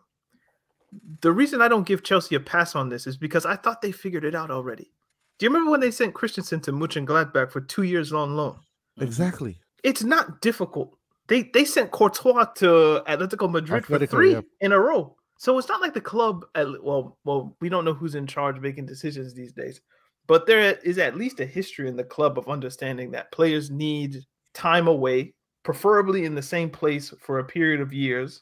[1.22, 3.92] The reason I don't give Chelsea a pass on this is because I thought they
[3.92, 4.92] figured it out already.
[5.38, 8.60] Do you remember when they sent Christensen to Mönchengladbach for two years on loan?
[9.02, 9.60] Exactly.
[9.84, 10.98] It's not difficult.
[11.28, 14.42] They they sent Courtois to Atletico Madrid for three yeah.
[14.62, 15.16] in a row.
[15.38, 16.46] So it's not like the club.
[16.56, 19.80] At, well, well, we don't know who's in charge making decisions these days,
[20.28, 24.18] but there is at least a history in the club of understanding that players need
[24.54, 25.34] time away,
[25.64, 28.42] preferably in the same place for a period of years,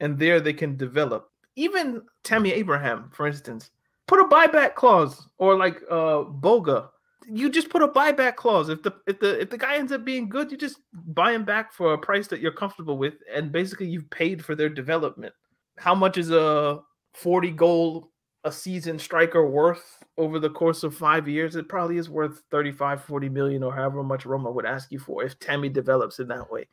[0.00, 1.30] and there they can develop.
[1.56, 3.70] Even Tammy Abraham, for instance,
[4.08, 6.88] put a buyback clause, or like uh Boga,
[7.30, 8.68] you just put a buyback clause.
[8.68, 11.44] If the if the if the guy ends up being good, you just buy him
[11.44, 15.34] back for a price that you're comfortable with, and basically you've paid for their development.
[15.78, 16.80] How much is a
[17.14, 18.10] 40 goal
[18.44, 21.56] a season striker worth over the course of five years?
[21.56, 25.24] It probably is worth 35, 40 million, or however much Roma would ask you for
[25.24, 26.68] if Tammy develops in that way.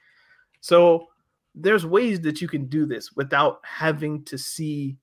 [0.60, 1.08] So
[1.56, 4.98] there's ways that you can do this without having to see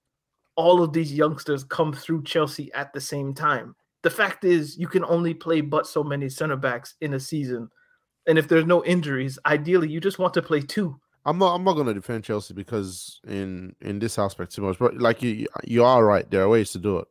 [0.57, 3.75] all of these youngsters come through Chelsea at the same time.
[4.09, 7.69] The fact is, you can only play but so many center backs in a season.
[8.27, 10.99] And if there's no injuries, ideally you just want to play two.
[11.27, 11.55] I'm not.
[11.55, 14.79] I'm not going to defend Chelsea because in in this aspect too much.
[14.79, 16.31] But like you, you are right.
[16.31, 17.09] There are ways to do it,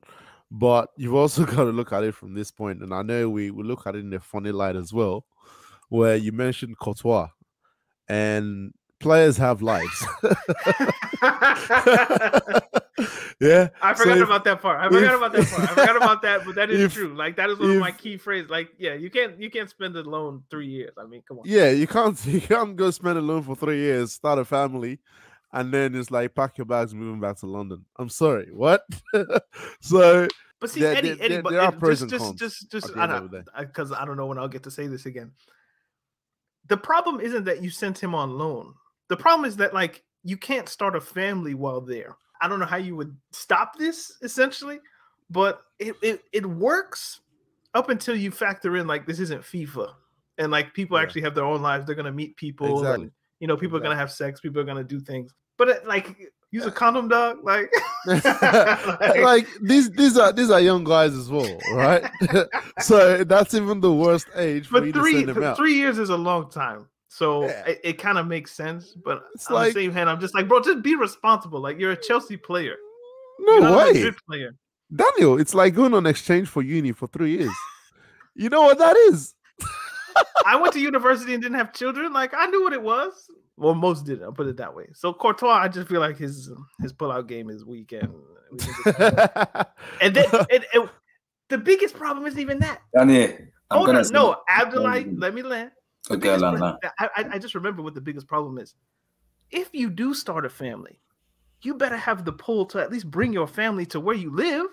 [0.50, 2.82] but you've also got to look at it from this point.
[2.82, 5.24] And I know we we look at it in a funny light as well,
[5.90, 7.28] where you mentioned Courtois,
[8.08, 10.06] and players have lives.
[13.40, 14.80] yeah, I so forgot if- about that part.
[14.82, 15.62] I forgot if- about that part.
[15.64, 17.16] I forgot about that, but that is if- true.
[17.16, 18.50] Like that is one of my key phrases.
[18.50, 20.92] Like, yeah, you can't you can't spend a loan three years.
[20.98, 21.44] I mean, come on.
[21.46, 25.00] Yeah, you can't you can't go spend a loan for three years, start a family,
[25.54, 27.86] and then it's like pack your bags, moving back to London.
[27.98, 28.82] I'm sorry, what?
[29.82, 30.28] so
[30.60, 32.72] But see, There- Eddie, there- Eddie, there- but there are pros just, and just, just,
[32.72, 35.32] just, the I because I don't know when I'll get to say this again.
[36.68, 38.74] The problem isn't that you sent him on loan.
[39.10, 42.18] The problem is that like you can't start a family while there.
[42.42, 44.80] I don't know how you would stop this essentially,
[45.30, 47.22] but it it, it works
[47.74, 49.92] up until you factor in like this isn't FIFA
[50.38, 51.04] and like people Yeah.
[51.04, 51.86] actually have their own lives.
[51.86, 53.04] They're gonna meet people Exactly.
[53.06, 54.40] and you know people are gonna have sex.
[54.42, 55.34] People are gonna do things.
[55.58, 56.16] But it, like
[56.52, 57.40] use a condom, dog.
[58.08, 62.04] Like, like these these are these are young guys as well, right?
[62.80, 65.58] so that's even the worst age for but three send them out.
[65.58, 66.88] three years is a long time.
[67.10, 67.66] So Yeah.
[67.68, 68.94] it, it kind of makes sense.
[68.94, 71.60] But It's on like- the same hand, I'm just like, bro, just be responsible.
[71.62, 72.76] Like you're a Chelsea player.
[73.40, 74.52] No You're not a way, Madrid player.
[74.96, 75.40] Daniel.
[75.40, 77.54] It's like going on exchange for uni for three years.
[78.36, 79.34] You know what that is?
[80.46, 82.14] I went to university and didn't have children.
[82.14, 83.14] Like I knew what it was.
[83.58, 84.24] Well, most didn't.
[84.24, 84.88] I'll put it that way.
[84.94, 86.50] So Courtois, I just feel like his
[86.82, 88.10] his pullout game is weak, and
[88.52, 88.94] We
[90.02, 90.90] and then and, and
[91.50, 92.82] the biggest problem isn't even that.
[92.96, 93.38] Danny, I'm
[93.72, 95.72] Hold gonna on, say- no, Abdullah, let me land.
[96.08, 96.58] The Okay, biggest Lana.
[96.58, 98.74] problem- I, I, I just remember what the biggest problem is.
[99.52, 101.00] If you do start a family,
[101.62, 104.68] you better have the pull to at least bring your family to where you live.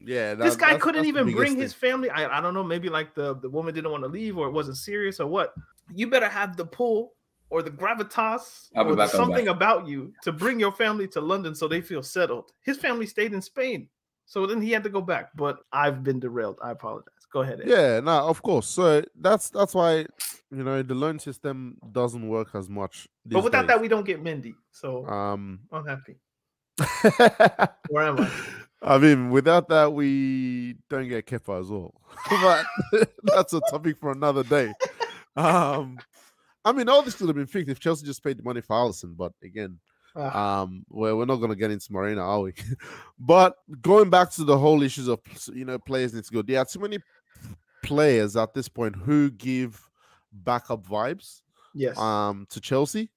[0.00, 1.60] yeah, this guy that's- couldn't that's even bring thing.
[1.60, 2.10] his family.
[2.10, 4.52] I, I don't know, maybe like the, the woman didn't want to leave or it
[4.52, 5.52] wasn't serious or what.
[5.92, 7.14] You better have the pull
[7.50, 11.54] or the gravitas or the back, something about you to bring your family to London
[11.54, 12.52] so they feel settled.
[12.62, 13.88] His family stayed in Spain.
[14.26, 15.30] So then he had to go back.
[15.34, 16.58] But I've been derailed.
[16.62, 17.19] I apologize.
[17.32, 17.60] Go ahead.
[17.60, 17.68] Ed.
[17.68, 18.68] Yeah, no, of course.
[18.68, 20.06] So that's that's why
[20.50, 23.08] you know the loan system doesn't work as much.
[23.24, 24.54] But without that, we don't get Mendy.
[24.72, 26.16] So um, I'm happy.
[27.90, 28.30] Where am I?
[28.82, 31.94] I mean, without that, we don't get Kepa as well.
[32.42, 32.66] but
[33.22, 34.72] that's a topic for another day.
[35.36, 35.98] Um,
[36.64, 38.76] I mean, all this could have been fixed if Chelsea just paid the money for
[38.76, 39.16] Alisson.
[39.16, 39.78] But again,
[40.16, 40.62] Ah.
[40.62, 42.52] um, well, we're not going to get into Marina, are we?
[43.18, 45.20] but going back to the whole issues of
[45.54, 46.42] you know players need to go.
[46.42, 46.98] There are too many
[47.82, 49.88] players at this point who give
[50.32, 51.42] backup vibes
[51.74, 51.98] Yes.
[51.98, 53.10] um to Chelsea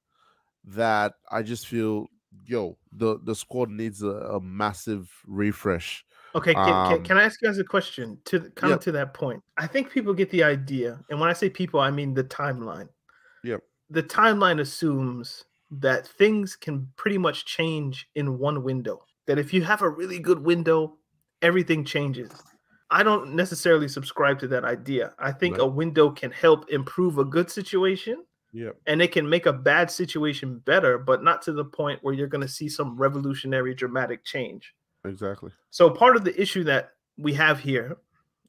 [0.63, 2.07] that I just feel
[2.45, 6.05] yo the the squad needs a, a massive refresh.
[6.35, 8.79] Okay, can, can, Um, can I ask you guys a question to the- kind Yep.
[8.79, 9.43] of to that point?
[9.57, 12.89] I think people get the idea, and when I say people, I mean the timeline.
[13.43, 13.57] Yeah,
[13.91, 19.05] The timeline assumes that things can pretty much change in one window.
[19.27, 20.97] That if you have a really good window,
[21.41, 22.31] everything changes.
[22.93, 25.13] I don't necessarily subscribe to that idea.
[25.17, 28.77] I think a window can help improve a good situation Yep.
[28.85, 32.27] and it can make a bad situation better, but not to the point where you're
[32.27, 34.75] going to see some revolutionary dramatic change.
[35.05, 35.49] Exactly.
[35.71, 37.97] So part of the issue that we have here,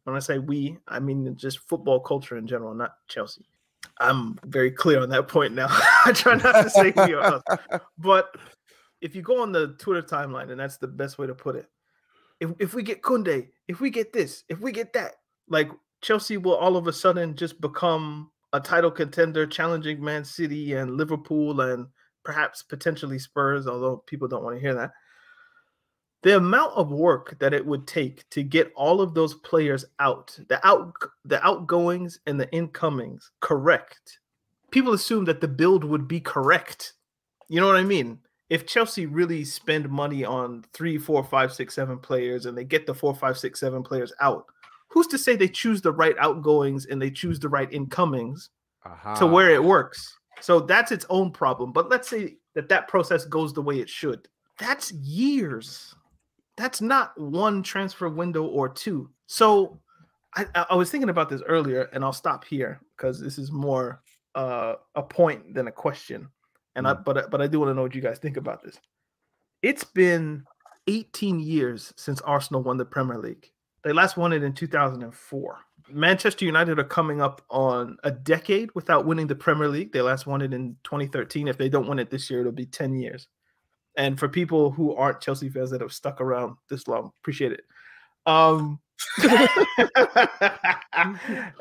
[0.03, 3.47] when I say we, I mean just football culture in general, not Chelsea.
[3.99, 5.69] I'm very clear on that point now.
[6.05, 7.43] I try not to say we or us.
[7.97, 8.37] But
[9.01, 11.67] if you go on the Twitter timeline, and that's the best way to put it,
[12.41, 15.13] if, if we get Koundé, if we get this, if we get that,
[15.49, 15.71] like
[16.01, 20.97] Chelsea will all of a sudden just become a title contender, challenging Man City and
[20.97, 21.87] Liverpool and
[22.25, 24.93] perhaps potentially Spurs, although people don't want to hear that.
[26.23, 30.39] The amount of work that it would take to get all of those players out
[30.49, 30.95] the out
[31.25, 34.21] the outgoings and the incomings correct.
[34.71, 36.95] People assume that the build would be correct.
[37.49, 38.21] You know what i mean
[38.55, 42.87] if chelsea really spend money on three four five six seven players and they get
[42.87, 44.45] the four five six seven players out
[44.89, 48.51] who's to say they choose the right outgoings and they choose the right incomings
[49.19, 50.17] to where it works.
[50.41, 51.73] So that's its own problem.
[51.73, 54.29] But let's say that that process goes the way it should.
[54.59, 55.95] That's years.
[56.57, 59.11] That's not one transfer window or two.
[59.27, 59.81] So
[60.37, 63.51] I, I- I was thinking about this earlier, and I'll stop here because this is
[63.51, 64.01] more
[64.37, 66.29] uh, a point than a question.
[66.77, 68.63] And I but I- but I do want to know what you guys think about
[68.63, 68.79] this.
[69.63, 70.45] It's been
[70.87, 73.51] 18 years since Arsenal won the Premier League.
[73.83, 75.59] They last won it in 2004.
[75.91, 79.93] Manchester United are coming up on a decade without winning the Premier League.
[79.93, 81.49] They last won it in 2013.
[81.49, 83.29] If they don't win it this year, it'll be 10 years.
[83.97, 87.65] And for people who aren't Chelsea fans that have stuck around this long, appreciate it.
[88.27, 88.81] Um,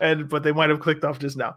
[0.02, 1.56] and but they might have clicked off just now.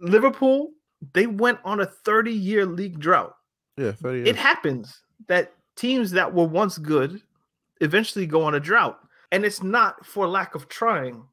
[0.00, 0.70] Liverpool,
[1.12, 3.34] they went on a 30 year league drought
[3.76, 7.20] Yeah, 30 it happens that teams that were once good
[7.80, 9.00] eventually go on a drought.
[9.32, 11.24] And it's not for lack of trying.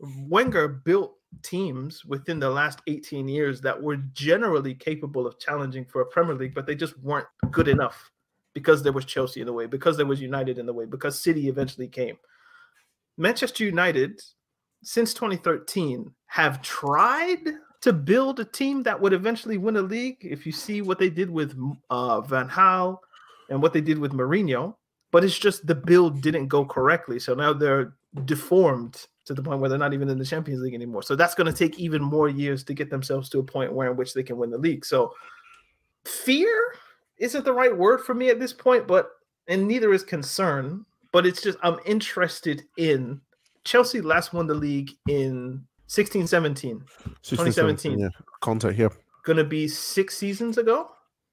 [0.00, 6.00] Wenger built teams within the last 18 years that were generally capable of challenging for
[6.00, 8.10] a Premier League, but they just weren't good enough
[8.54, 11.20] because there was Chelsea in the way, because there was United in the way, because
[11.20, 12.16] City eventually came.
[13.16, 14.20] Manchester United,
[14.82, 17.40] since 2013, have tried
[17.82, 20.18] to build a team that would eventually win a league.
[20.20, 22.98] If you see what they did with uh, Van Gaal
[23.48, 24.74] and what they did with Mourinho,
[25.10, 27.18] but it's just the build didn't go correctly.
[27.18, 30.74] So now they're deformed to the point where they're not even in the Champions League
[30.74, 31.02] anymore.
[31.02, 33.90] So that's going to take even more years to get themselves to a point where
[33.90, 34.84] in which they can win the league.
[34.84, 35.14] So
[36.04, 36.74] fear
[37.18, 39.10] isn't the right word for me at this point, but
[39.48, 40.84] and neither is concern.
[41.12, 43.20] But it's just I'm interested in
[43.64, 46.84] Chelsea last won the league in 16 17.
[47.22, 47.98] 16, 2017.
[47.98, 48.08] Yeah,
[48.40, 48.92] contact here.
[49.24, 50.88] Gonna be six seasons ago.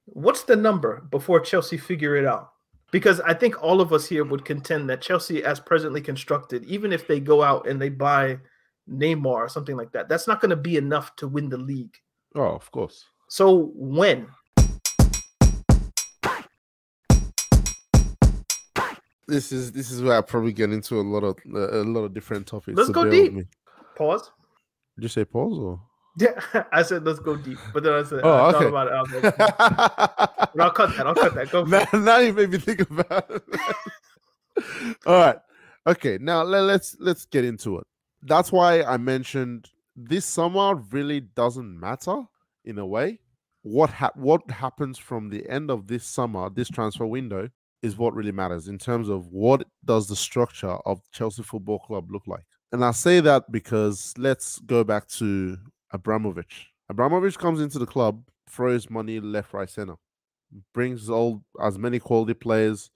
[0.06, 2.50] What's the number before Chelsea figure it out?
[2.90, 6.92] Because I think all of us here would contend that Chelsea, as presently constructed, even
[6.92, 8.40] if they go out and they buy
[8.90, 11.94] Neymar or something like that, that's not going to be enough to win the league.
[12.34, 13.04] Oh, of course.
[13.28, 14.26] So when?
[19.28, 22.12] This is this is where I probably get into a lot of a lot of
[22.12, 22.76] different topics.
[22.76, 23.34] Let's so go deep.
[23.34, 23.44] me.
[23.94, 24.32] Pause.
[24.98, 25.80] Did you say pause or?
[26.18, 26.40] Yeah,
[26.72, 28.58] I said let's go deep, but then I said Oh, I okay.
[28.58, 28.92] thought about it.
[28.92, 29.36] I like,
[30.54, 31.06] but I'll cut that.
[31.06, 31.50] I'll cut that.
[31.52, 31.62] Go.
[31.64, 33.42] Now, now you made me think about it.
[35.06, 35.36] All right.
[35.86, 36.18] Okay.
[36.20, 37.86] Now let, let's let's get into it.
[38.22, 42.22] That's why I mentioned this summer really doesn't matter
[42.64, 43.20] in a way.
[43.62, 47.50] What ha- what happens from the end of this summer, this transfer window,
[47.82, 52.10] is what really matters in terms of what does the structure of Chelsea Football Club
[52.10, 52.42] look like.
[52.72, 55.56] And I say that because let's go back to
[55.92, 56.66] Abramovich.
[56.90, 59.96] Abramovich comes into the club, throws money left, right, center,
[60.74, 62.90] brings all as many quality players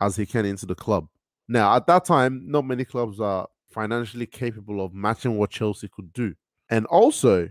[0.00, 1.08] as he can into the club.
[1.48, 6.12] Now, at that time, not many clubs are financially capable of matching what Chelsea could
[6.12, 6.34] do.
[6.70, 7.48] And also,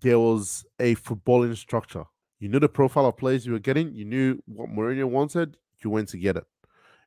[0.00, 2.04] there was a footballing structure.
[2.40, 5.90] You knew the profile of players you were getting, you knew what Mourinho wanted, you
[5.90, 6.44] went to get it.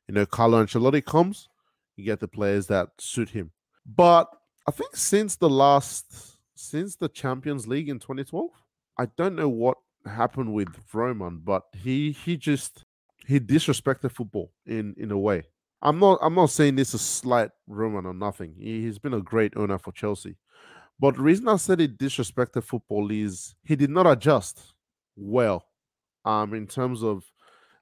[0.08, 1.48] You know, Carlo Ancelotti comes,
[1.96, 3.52] you get the players that suit him.
[3.86, 4.28] But
[4.66, 8.50] I think since the last, since the Champions League in 2012,
[8.98, 12.84] I don't know what happened with Roman, but he he just
[13.26, 15.44] he disrespected football in in a way.
[15.80, 18.54] I'm not I'm not saying this is slight Roman or nothing.
[18.58, 20.36] He, he's been a great owner for Chelsea.
[21.00, 24.74] But the reason I said he disrespected football is he did not adjust
[25.16, 25.66] well
[26.24, 27.24] um in terms of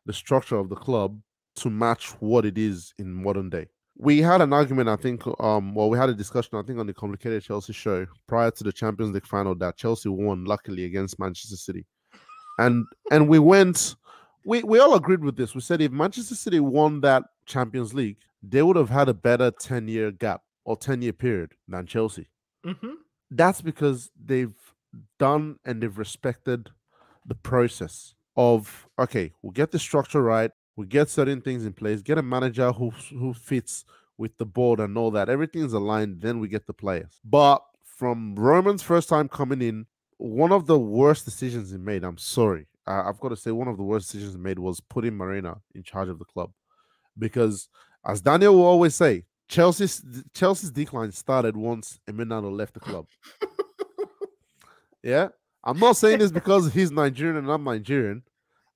[0.06, 1.20] the structure of the club
[1.56, 3.66] to match what it is in modern day.
[4.02, 6.86] We had an argument, I think, um, well, we had a discussion, I think, on
[6.86, 11.18] the complicated Chelsea show prior to the Champions League final that Chelsea won luckily against
[11.18, 11.84] Manchester City.
[12.58, 13.96] And and we went
[14.44, 15.54] we, we all agreed with this.
[15.54, 19.50] We said if Manchester City won that Champions League, they would have had a better
[19.50, 22.28] 10 year gap or 10 year period than Chelsea.
[22.64, 22.94] Mhm.
[23.30, 24.54] That's because they've
[25.18, 26.70] done and they've respected
[27.26, 32.02] the process of okay, we'll get the structure right, we get certain things in place,
[32.02, 33.84] get a manager who who fits
[34.18, 35.28] with the board and all that.
[35.28, 37.20] Everything's aligned, then we get the players.
[37.24, 39.86] But from Roman's first time coming in,
[40.18, 43.68] one of the worst decisions he made, I'm sorry, I- I've got to say, one
[43.68, 46.52] of the worst decisions he made was putting Marina in charge of the club.
[47.18, 47.68] Because
[48.06, 53.06] as Daniel will always say, Chelsea's Chelsea's decline started once Emenalo left the club.
[55.02, 55.28] yeah.
[55.64, 58.22] I'm not saying this because he's Nigerian and I'm Nigerian,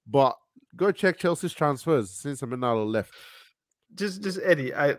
[0.07, 0.37] but
[0.77, 3.13] go check Chelsea's transfers since Emenalo left.
[3.95, 4.97] just just Eddie, I, I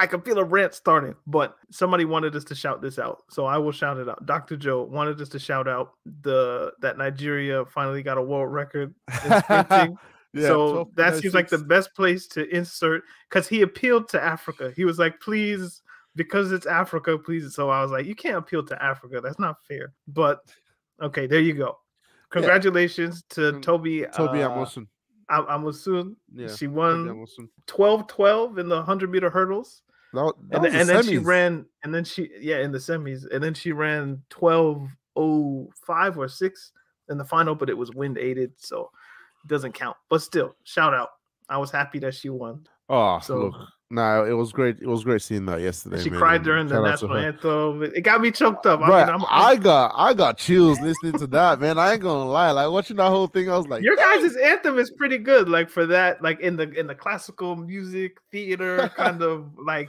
[0.00, 3.46] I can feel a rant starting, but somebody wanted us to shout this out, so
[3.46, 4.24] I will shout it out.
[4.26, 4.56] Dr.
[4.56, 5.92] Joe wanted us to shout out
[6.22, 8.94] the that Nigeria finally got a world record
[9.24, 9.96] in sprinting.
[10.36, 14.72] so that seems like the best place to insert because he appealed to Africa.
[14.76, 15.82] He was like, please,
[16.14, 17.54] because it's Africa, please.
[17.54, 19.20] So I was like, you can't appeal to Africa.
[19.22, 19.94] That's not fair.
[20.06, 20.40] But
[21.02, 21.78] okay, there you go.
[22.30, 24.14] Congratulations to Mm, Tobi.
[24.14, 24.66] Tobi uh,
[25.30, 25.48] Amusan.
[25.50, 26.54] Am- assuming Yeah.
[26.54, 27.26] She won
[27.66, 29.82] 12 12 in the 100 meter hurdles.
[30.14, 33.26] That, that And, and the then she ran, and then she, yeah, in the semis.
[33.30, 34.88] And then she ran 12
[35.84, 36.72] 05 or 6
[37.10, 38.52] in the final, but it was wind aided.
[38.56, 38.90] So
[39.44, 39.96] it doesn't count.
[40.08, 41.10] But still, shout out.
[41.48, 42.66] I was happy that she won.
[42.88, 43.54] Oh, So- look.
[43.90, 44.80] No, it was great.
[44.82, 46.02] It was great seeing that yesterday.
[46.02, 47.82] she man, cried during the shout out to national anthem.
[47.94, 48.80] It got me choked up.
[48.80, 51.78] I Right, mean, I'm, I got I got chills listening to that, man.
[51.78, 52.50] I ain't gonna lie.
[52.50, 55.48] Like watching that whole thing, I was like, your "Dang." guys' anthem is pretty good.
[55.48, 59.88] Like for that, like in the in the classical music theater kind of like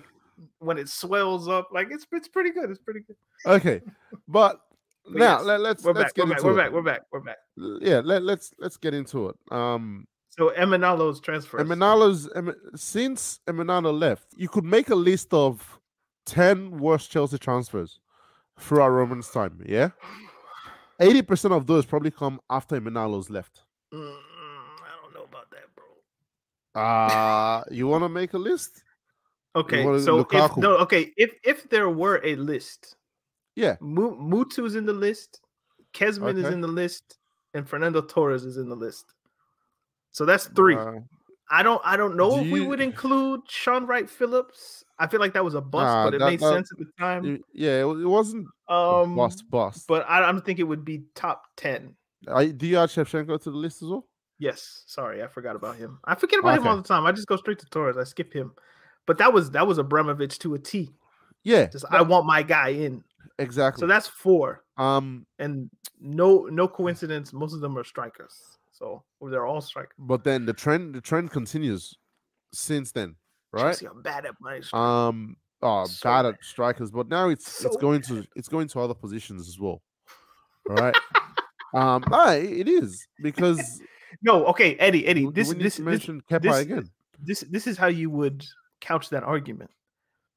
[0.59, 2.69] when it swells up, like it's it's pretty good.
[2.69, 3.17] It's pretty good.
[3.45, 3.81] okay,
[4.29, 4.61] but
[5.09, 5.91] now yes, let, let's We're.
[5.93, 6.41] We're get back.
[6.41, 6.71] We're back.
[6.71, 7.01] We're back.
[7.11, 7.37] We're back.
[7.81, 9.35] Yeah, let, let's let's get into it.
[9.51, 10.07] Um,
[10.39, 11.57] So Emenalo's transfer.
[11.57, 15.77] Emenalo's Em- since Emenalo left, you could make a list of
[16.25, 17.99] ten worst Chelsea transfers
[18.57, 19.61] throughout Roman's time.
[19.65, 19.89] Yeah,
[21.01, 23.63] eighty percent of those probably come after Emenalo's left.
[23.93, 26.81] Mm, I don't know about that, bro.
[26.81, 28.81] Uh you want to make a list?
[29.57, 32.95] Okay, so if no, okay, if if there were a list,
[33.57, 33.75] Yeah.
[33.81, 35.41] Mu- Mutu's in the list,
[35.91, 37.17] Kezman is in the list,
[37.53, 39.15] and Fernando Torres is in the list.
[40.11, 40.75] So that's three.
[40.75, 40.93] Uh,
[41.51, 44.83] I don't I don't know do if we you- would include Shaun Wright-Phillips.
[44.99, 46.77] I feel like that was a bust, Nah, but it that- made that- sense at
[46.77, 47.43] the time.
[47.53, 49.87] yeah, it, it wasn't a Um, bust bust.
[49.87, 51.95] but I don't think it would be top ten.
[52.27, 54.05] You- do you add Shevchenko to the list as well?
[54.37, 55.99] Yes, sorry, I forgot about him.
[56.05, 57.05] I forget about him all the time.
[57.05, 57.97] I just go straight to Torres.
[57.97, 58.53] I skip him.
[59.05, 60.93] But that was that was Abramovich to a T.
[61.43, 63.03] Yeah, Just I want my guy in.
[63.39, 63.79] exactly.
[63.81, 64.63] So that's four.
[64.77, 68.57] um, And no no coincidence, most of them are strikers.
[68.79, 69.95] So or they're all strikers.
[69.99, 71.93] but then the trend the trend continues
[72.53, 73.15] since then,
[73.51, 73.71] right?
[73.77, 74.61] Chelsea are bad at my.
[74.73, 76.33] Um, oh, So bad bad.
[76.35, 79.59] at strikers, but now it's it's So going to it's going to other positions as
[79.59, 79.81] well.
[80.69, 80.95] All right.
[81.73, 83.81] um, ah, it is because
[84.23, 85.27] no, okay, Eddie, Eddie.
[85.33, 86.89] This this to this Kepa this- again.
[87.21, 88.45] this this is how you would
[88.81, 89.69] couch that argument.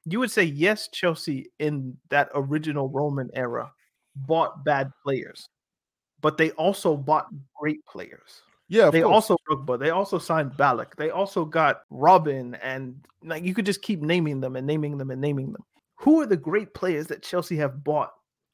[0.04, 3.70] You would say yes, Chelsea in that original Roman era
[4.16, 5.48] bought bad players,
[6.22, 7.26] but they also bought
[7.60, 8.42] great players.
[8.68, 9.12] Yeah, they course.
[9.12, 9.78] also Drogba.
[9.78, 10.96] They also signed Ballack.
[10.96, 15.10] They also got Robben, and like you could just keep naming them and naming them
[15.10, 15.62] and naming them.
[15.96, 18.12] Who are the great players that Chelsea have bought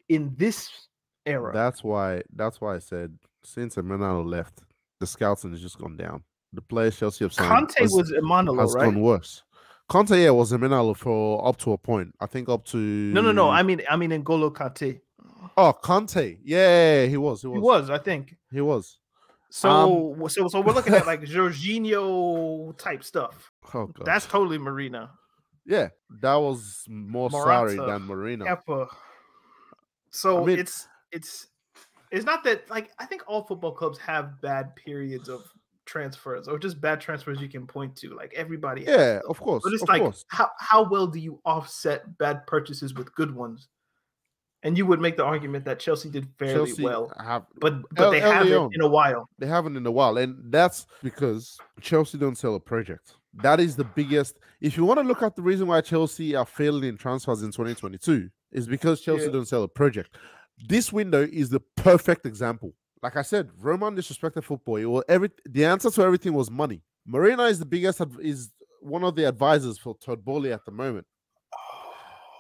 [0.09, 0.89] in this
[1.25, 1.53] era?
[1.55, 2.23] That's why.
[2.35, 4.62] That's why I said since Emenalo left,
[4.99, 6.25] the scouting has just gone down.
[6.53, 8.87] The players Chelsea have signed Conte has, was Emmanuel, has right?
[8.87, 9.45] gone worse.
[9.89, 12.14] Conte, yeah, was Emmanuel for up to a point.
[12.21, 13.49] I think up to No, no, no.
[13.49, 15.01] I mean, I mean, N'Golo Kante.
[15.59, 17.43] Oh Conte, yeah, he was.
[17.43, 17.57] He was.
[17.57, 18.37] He was, I think.
[18.53, 18.99] He was.
[19.51, 19.69] So,
[20.21, 23.51] um, so, so we're looking at like Jorginho type stuff.
[23.75, 24.07] Oh god.
[24.07, 25.11] That's totally Marina.
[25.67, 25.89] yeah.
[26.23, 28.47] That was more sorry than Marino.
[28.47, 28.89] Kepa.
[30.11, 31.49] So I mean- it's it's
[32.11, 35.43] it's not that like I think all football clubs have bad periods of
[35.85, 38.15] transfers or just bad transfers you can point to.
[38.15, 39.23] Like everybody, Yeah, them.
[39.29, 39.63] of course.
[39.65, 40.25] But it's of like course.
[40.29, 43.69] how how well do you offset bad purchases with good ones?
[44.65, 48.05] And you would make the argument that Chelsea did fairly Chelsea well, have but but
[48.07, 48.71] El- they El haven't Leon.
[48.75, 49.29] in a while.
[49.39, 53.15] they haven't in a while, and that's because Chelsea don't sell a project.
[53.35, 54.39] That is the biggest.
[54.61, 57.53] If you want to look at the reason why Chelsea are failing in transfers in
[57.53, 59.31] 2022, is because Chelsea Yeah.
[59.33, 60.17] don't sell a project.
[60.69, 62.75] This window is the perfect example.
[63.01, 64.77] Like I said, Roman disrespected football.
[64.77, 66.83] It was every the answer to everything was money.
[67.07, 68.51] Marina is the biggest is
[68.81, 71.07] one of the advisors for Todd Boehly at the moment.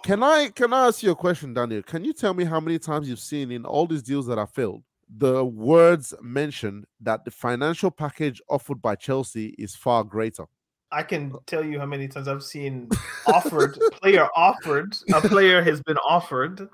[0.04, 1.82] Can I can I ask you a question, Daniel?
[1.82, 4.46] Can you tell me how many times you've seen in all these deals that are
[4.46, 4.82] failed
[5.16, 10.44] the words mentioned that the financial package offered by Chelsea is far greater?
[10.90, 12.88] I can uh, tell you how many times I've seen
[13.26, 16.68] offered player offered a player has been offered.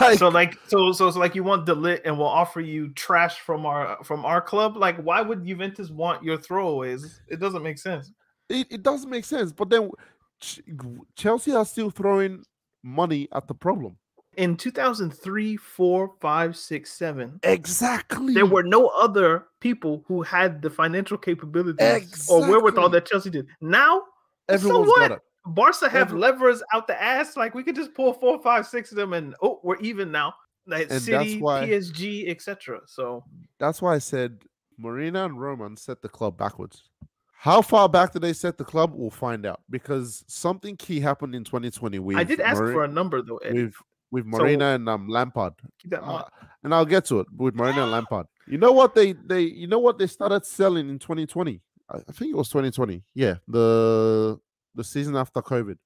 [0.00, 2.90] Like, So like so so it's like you want De Ligt and we'll offer you
[2.90, 4.76] trash from our from our club.
[4.76, 7.18] Like why would Juventus want your throwaways?
[7.28, 8.12] It doesn't make sense.
[8.48, 9.52] it, it doesn't make sense.
[9.52, 9.90] But then
[11.16, 12.44] Chelsea are still throwing
[12.82, 13.96] money at the problem.
[14.36, 18.34] In 2003, 4, 5, 6, 7, Exactly.
[18.34, 22.90] there were no other people who had the financial capabilities or wherewithal Exactly.
[22.98, 23.46] that Chelsea did.
[23.60, 24.02] Now
[24.48, 25.08] everyone's what?
[25.08, 25.20] got it.
[25.46, 27.36] Barca have Every- levers out the ass.
[27.36, 30.34] Like we could just pull four, five, six of them, and oh, we're even now.
[30.66, 32.80] Like And that's City, why- PSG, etc.
[32.86, 33.22] So
[33.60, 34.42] That's why I said
[34.78, 36.82] Marina and Roman set the club backwards.
[37.44, 38.92] How far back did they set the club?
[38.94, 41.98] We'll find out because something key happened in 2020.
[41.98, 43.38] With I did ask Mari- for a number though.
[43.44, 43.74] With
[44.10, 45.52] with So- Marina and um, Lampard.
[45.78, 46.24] Keep that in Uh,
[46.62, 48.28] and I'll get to it with Marina and Lampard.
[48.46, 51.60] You know what they they you know what they started selling in 2020?
[51.90, 53.02] I, I think it was 2020.
[53.14, 54.38] Yeah, the
[54.74, 55.76] the season after COVID.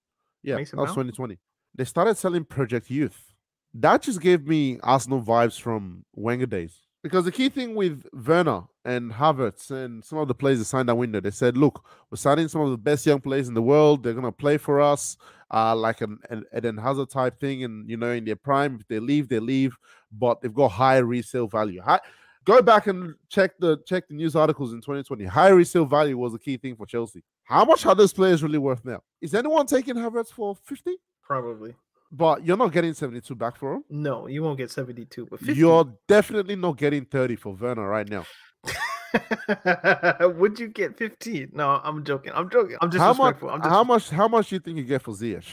[0.44, 1.08] Yeah, Mason that was Mount?
[1.08, 1.40] 2020.
[1.74, 3.34] They started selling Project Youth.
[3.74, 6.78] That just gave me Arsenal vibes from Wenger days.
[7.02, 10.88] Because the key thing with Werner and Havertz and some of the players that signed
[10.88, 13.62] that window, they said, "Look, we're signing some of the best young players in the
[13.62, 14.02] world.
[14.02, 15.16] They're gonna play for us,
[15.50, 17.64] uh, like an, an Eden Hazard type thing.
[17.64, 19.76] And you know, in their prime, if they leave, they leave,
[20.10, 21.82] but they've got high resale value.
[21.82, 22.00] High,
[22.44, 25.24] go back and check the check the news articles in 2020.
[25.26, 27.22] High resale value was a key thing for Chelsea.
[27.44, 29.02] How much are those players really worth now?
[29.20, 30.96] Is anyone taking Havertz for 50?
[31.22, 31.74] Probably.
[32.10, 33.84] But you're not getting 72 back for him.
[33.90, 35.54] No, you won't get 72, but 50.
[35.54, 38.24] You're definitely not getting 30 for Werner right now.
[40.20, 41.50] Would you get 15?
[41.52, 42.32] No, I'm joking.
[42.34, 42.76] I'm joking.
[42.80, 43.36] I'm just How much?
[43.42, 44.10] I'm just How much?
[44.10, 45.46] How much do you think you get for Ziyech?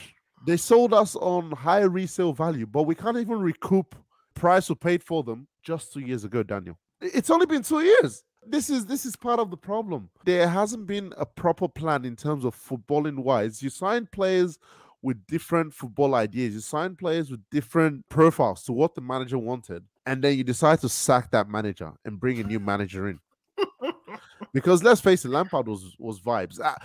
[0.45, 3.95] They sold us on high resale value, but we can't even recoup
[4.35, 6.77] price we paid for them just two years ago, Daniel.
[7.01, 8.23] It's only been two years.
[8.47, 10.09] This is this is part of the problem.
[10.23, 13.63] There hasn't been a proper plan in terms of footballing wise.
[13.63, 14.59] You sign players
[15.01, 16.53] with different football ideas.
[16.53, 20.79] You sign players with different profiles to what the manager wanted, and then you decide
[20.81, 23.19] to sack that manager and bring a new manager in.
[24.53, 26.59] because let's face it, Lampard was was vibes.
[26.63, 26.77] Ah,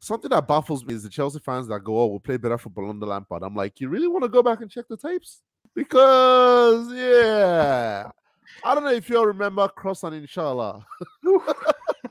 [0.00, 2.90] something that baffles me is the Chelsea fans that go, "Oh, we'll play better football
[2.90, 5.42] under Lampard." I'm like, you really want to go back and check the tapes?
[5.74, 8.10] Because yeah,
[8.64, 10.84] I don't know if you all remember Cross and Inshallah.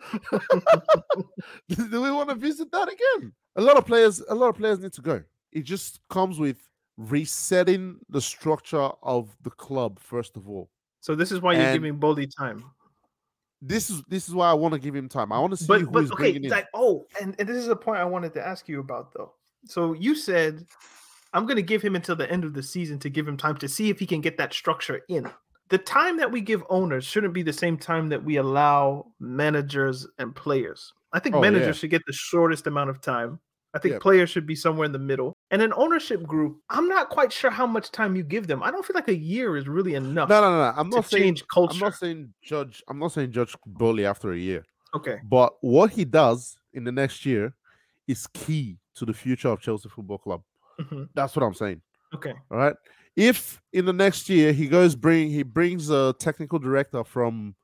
[1.70, 3.34] Do we want to visit that again?
[3.56, 5.24] A lot of players, a lot of players need to go.
[5.52, 6.58] It just comes with
[6.98, 10.70] resetting the structure of the club first of all.
[11.00, 12.64] so this is why you're giving Boehly time.
[13.62, 15.32] This is this is why I want to give him time.
[15.32, 16.50] I want to see But who but okay, bringing in.
[16.50, 19.34] like oh, and, and this is a point I wanted to ask you about though.
[19.66, 20.66] So you said
[21.34, 23.68] I'm gonna give him until the end of the season to give him time to
[23.68, 25.30] see if he can get that structure in.
[25.70, 30.06] The time that we give owners shouldn't be the same time that we allow managers
[30.18, 30.92] and players.
[31.14, 31.72] I think Oh, managers yeah.
[31.74, 33.40] should get the shortest amount of time.
[33.74, 34.00] I think Yeah.
[34.00, 35.38] players should be somewhere in the middle.
[35.50, 38.62] And an ownership group, I'm not quite sure how much time you give them.
[38.62, 40.74] I don't feel like a year is really enough no, no, no.
[40.76, 41.74] I'm not saying change culture.
[41.76, 42.84] I'm not saying judge.
[42.90, 44.66] I'm not saying judge Boehly after a year.
[44.94, 45.20] okay.
[45.24, 47.54] But what he does in the next year
[48.08, 50.42] is key to the future of Chelsea Football Club.
[50.80, 51.08] Mhm.
[51.14, 51.82] That's what I'm saying.
[52.14, 52.34] Okay.
[52.52, 52.76] All right.
[53.16, 57.56] If in the next year he goes bring he brings a technical director from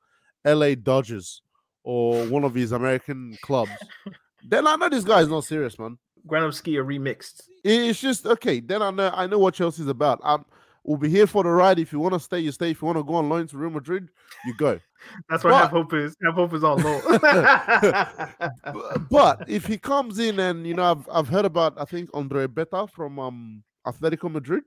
[0.46, 1.42] LA Dodgers
[1.82, 3.70] or one of his American clubs,
[4.42, 5.98] then I know this guy is not serious, man.
[6.26, 7.42] Granovsky are remixed.
[7.64, 8.60] It's just okay.
[8.60, 10.20] Then I know I know what Chelsea's about.
[10.22, 10.44] I'm
[10.84, 11.78] we'll be here for the ride.
[11.78, 12.70] If you want to stay, you stay.
[12.70, 14.08] If you want to go on loan to Real Madrid,
[14.44, 14.78] you go.
[15.30, 16.16] That's what But- hope is.
[16.24, 17.00] Half hope is on loan.
[18.72, 18.80] B-
[19.10, 22.48] but if he comes in and you know, I've I've heard about I think Andrea
[22.48, 24.64] Berta from um Atletico Madrid.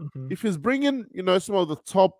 [0.00, 0.32] Mhm.
[0.32, 2.16] If he's bringing you know some of the top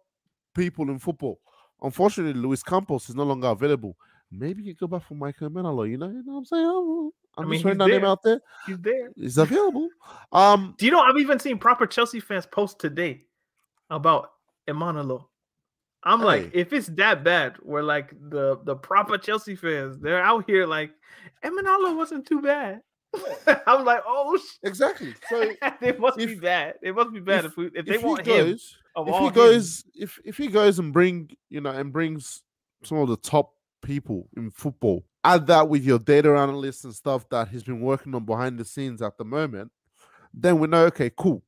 [0.55, 1.40] people in football,
[1.82, 3.96] unfortunately Luis Campos is no longer available.
[4.30, 5.88] Maybe you go back for Michael Emenalo.
[5.88, 6.64] You know, you know what I'm saying?
[6.66, 8.40] I'm, I'm I mean, just throwing that name out there.
[8.66, 9.10] He's there.
[9.16, 9.88] He's available.
[10.32, 13.24] Um, Do you know I've even seen proper Chelsea fans post today
[13.90, 14.30] about
[14.68, 15.26] Emenalo.
[16.06, 20.44] I'm like, if it's that bad, where like the the proper Chelsea fans, they're out
[20.46, 20.90] here like
[21.42, 22.80] Emenalo wasn't too bad.
[23.66, 24.58] I'm like, oh shit.
[24.68, 25.14] exactly.
[25.30, 25.50] So
[25.80, 26.74] it must be bad.
[26.82, 28.46] It must be bad if- if, we, if they if he want him.
[28.48, 29.32] goes, Of if he him.
[29.32, 32.42] goes, if if he goes and bring you know and brings
[32.82, 33.52] some of the top
[33.85, 38.14] people in football, add that with your data analysts and stuff that he's been working
[38.14, 39.70] on behind the scenes at the moment,
[40.32, 41.43] then we know okay, cool.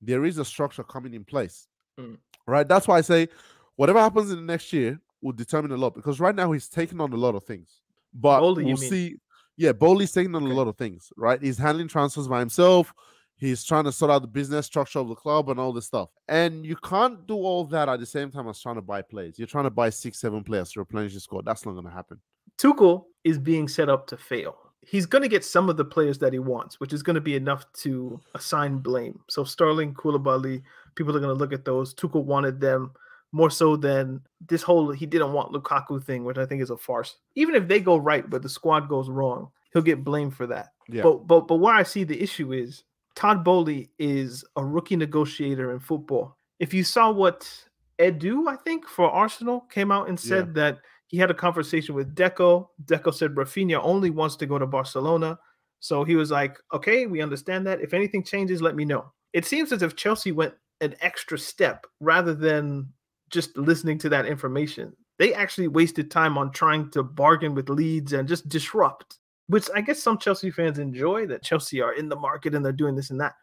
[0.00, 1.66] There is a structure coming in place,
[1.98, 2.18] Mm.
[2.46, 2.68] right?
[2.68, 3.28] That's why I say
[3.74, 7.00] whatever happens in the next year will determine a lot because right now he's taking
[7.00, 7.80] on a lot of things,
[8.14, 9.16] but Boehly, you we'll see.
[9.56, 10.52] Yeah, Boehly's taking on Okay.
[10.52, 11.42] a lot of things, right?
[11.42, 12.94] He's handling transfers by himself.
[13.38, 16.10] He's trying to sort out the business structure of the club and all this stuff.
[16.28, 19.38] And you can't do all that at the same time as trying to buy players.
[19.38, 21.44] You're trying to buy six, seven players to replenish your squad.
[21.44, 22.18] That's not going to happen.
[22.58, 24.56] Tuchel is being set up to fail.
[24.80, 27.20] He's going to get some of the players that he wants, which is going to
[27.20, 29.20] be enough to assign blame.
[29.28, 30.62] So Sterling, Koulibaly,
[30.96, 31.94] people are going to look at those.
[31.94, 32.92] Tuchel wanted them
[33.32, 36.76] more so than this whole he didn't want Lukaku thing, which I think is a
[36.76, 37.16] farce.
[37.34, 40.72] Even if they go right, but the squad goes wrong, he'll get blamed for that.
[40.88, 41.02] Yeah.
[41.02, 42.84] But but but where I see the issue is
[43.18, 46.38] Todd Boehly is a rookie negotiator in football.
[46.60, 47.52] If you saw what
[47.98, 52.14] Edu, I think, for Arsenal came out and said that he had a conversation with
[52.14, 52.68] Deco.
[52.84, 55.36] Deco said Rafinha only wants to go to Barcelona.
[55.80, 57.80] So he was like, okay, we understand that.
[57.80, 59.12] If anything changes, let me know.
[59.32, 62.88] It seems as if Chelsea went an extra step rather than
[63.30, 64.92] just listening to that information.
[65.18, 69.18] They actually wasted time on trying to bargain with Leeds and just disrupt,
[69.48, 72.72] which I guess some Chelsea fans enjoy that Chelsea are in the market and they're
[72.72, 73.34] doing this and that.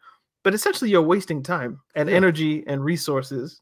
[0.44, 2.16] But essentially, you're wasting time and Yeah.
[2.16, 3.60] energy and resources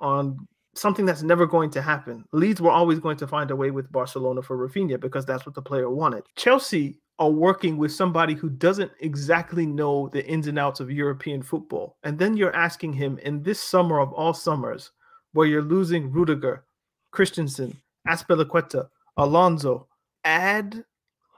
[0.00, 2.24] on something that's never going to happen.
[2.32, 5.54] Leeds were always going to find a way with Barcelona for Rafinha because that's what
[5.54, 6.24] the player wanted.
[6.36, 11.42] Chelsea are working with somebody who doesn't exactly know the ins and outs of European
[11.42, 11.98] football.
[12.02, 14.90] And then you're asking him in this summer of all summers,
[15.34, 16.64] where you're losing Rudiger,
[17.10, 17.76] Christensen,
[18.08, 18.88] Azpilicueta,
[19.18, 19.86] Alonso,
[20.24, 20.82] add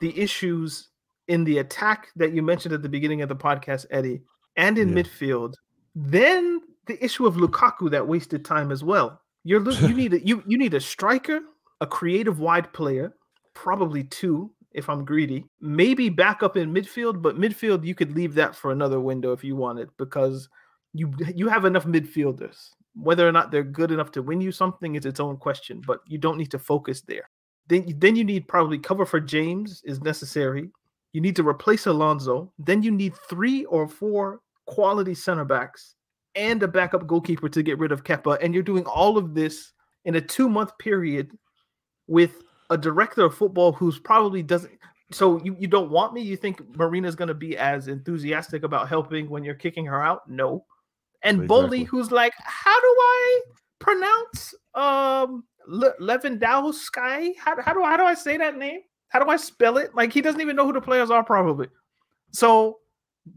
[0.00, 0.88] the issues
[1.28, 4.22] in the attack that you mentioned at the beginning of the podcast, Eddie,
[4.56, 5.02] and in Yeah.
[5.02, 5.54] midfield,
[5.94, 9.20] then the issue of Lukaku that wasted time as well.
[9.44, 11.40] You're you need a you you need a striker,
[11.80, 13.14] a creative wide player,
[13.54, 15.44] probably two if I'm greedy.
[15.60, 19.44] Maybe back up in midfield, but midfield you could leave that for another window if
[19.44, 20.48] you wanted because
[20.92, 22.70] you you have enough midfielders.
[22.94, 26.00] Whether or not they're good enough to win you something is its own question, but
[26.06, 27.28] you don't need to focus there.
[27.68, 30.70] Then then you need probably cover for James is necessary.
[31.12, 32.52] You need to replace Alonso.
[32.58, 35.94] Then you need three or four quality center backs
[36.34, 38.38] and a backup goalkeeper to get rid of Kepa.
[38.42, 39.72] And you're doing all of this
[40.04, 41.30] in a two month period
[42.06, 44.72] with a director of football who's probably doesn't.
[45.12, 46.22] So you, you don't want me?
[46.22, 50.28] You think Marina's going to be as enthusiastic about helping when you're kicking her out?
[50.28, 50.64] No.
[51.22, 51.84] And Exactly.
[51.84, 53.40] Who's like, how do I
[53.78, 57.34] pronounce um Le- Lewandowski?
[57.36, 58.80] How, how do how do I say that name?
[59.08, 59.94] How do I spell it?
[59.94, 61.68] Like he doesn't even know who the players are probably.
[62.32, 62.78] So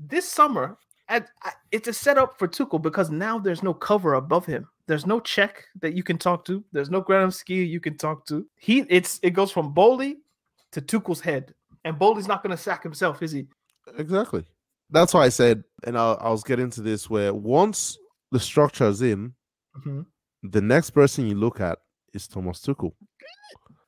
[0.08, 1.30] this summer, at,
[1.72, 4.68] it's a setup for Tuchel because now there's no cover above him.
[4.88, 6.64] There's no check that you can talk to.
[6.72, 8.46] There's no Granovsky you can talk to.
[8.58, 10.18] He it's it goes from Boehly
[10.72, 11.54] to Tuchel's head,
[11.86, 13.48] and Boehly's not going to sack himself, is he?
[13.98, 14.46] Exactly.
[14.90, 17.98] That's why I said, and I, I was getting to this where once
[18.32, 19.34] the structure is in,
[19.78, 20.06] Mhm.
[20.44, 21.80] the next person you look at
[22.24, 22.94] is Thomas Tuchel.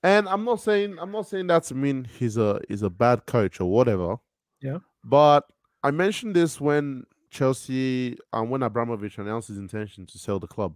[0.04, 3.26] And I'm not saying I'm not saying that to mean he's a he's a bad
[3.26, 4.16] coach or whatever.
[4.62, 4.78] Yeah.
[5.04, 5.46] But
[5.84, 10.76] I mentioned this when Chelsea and when Abramovich announced his intention to sell the club.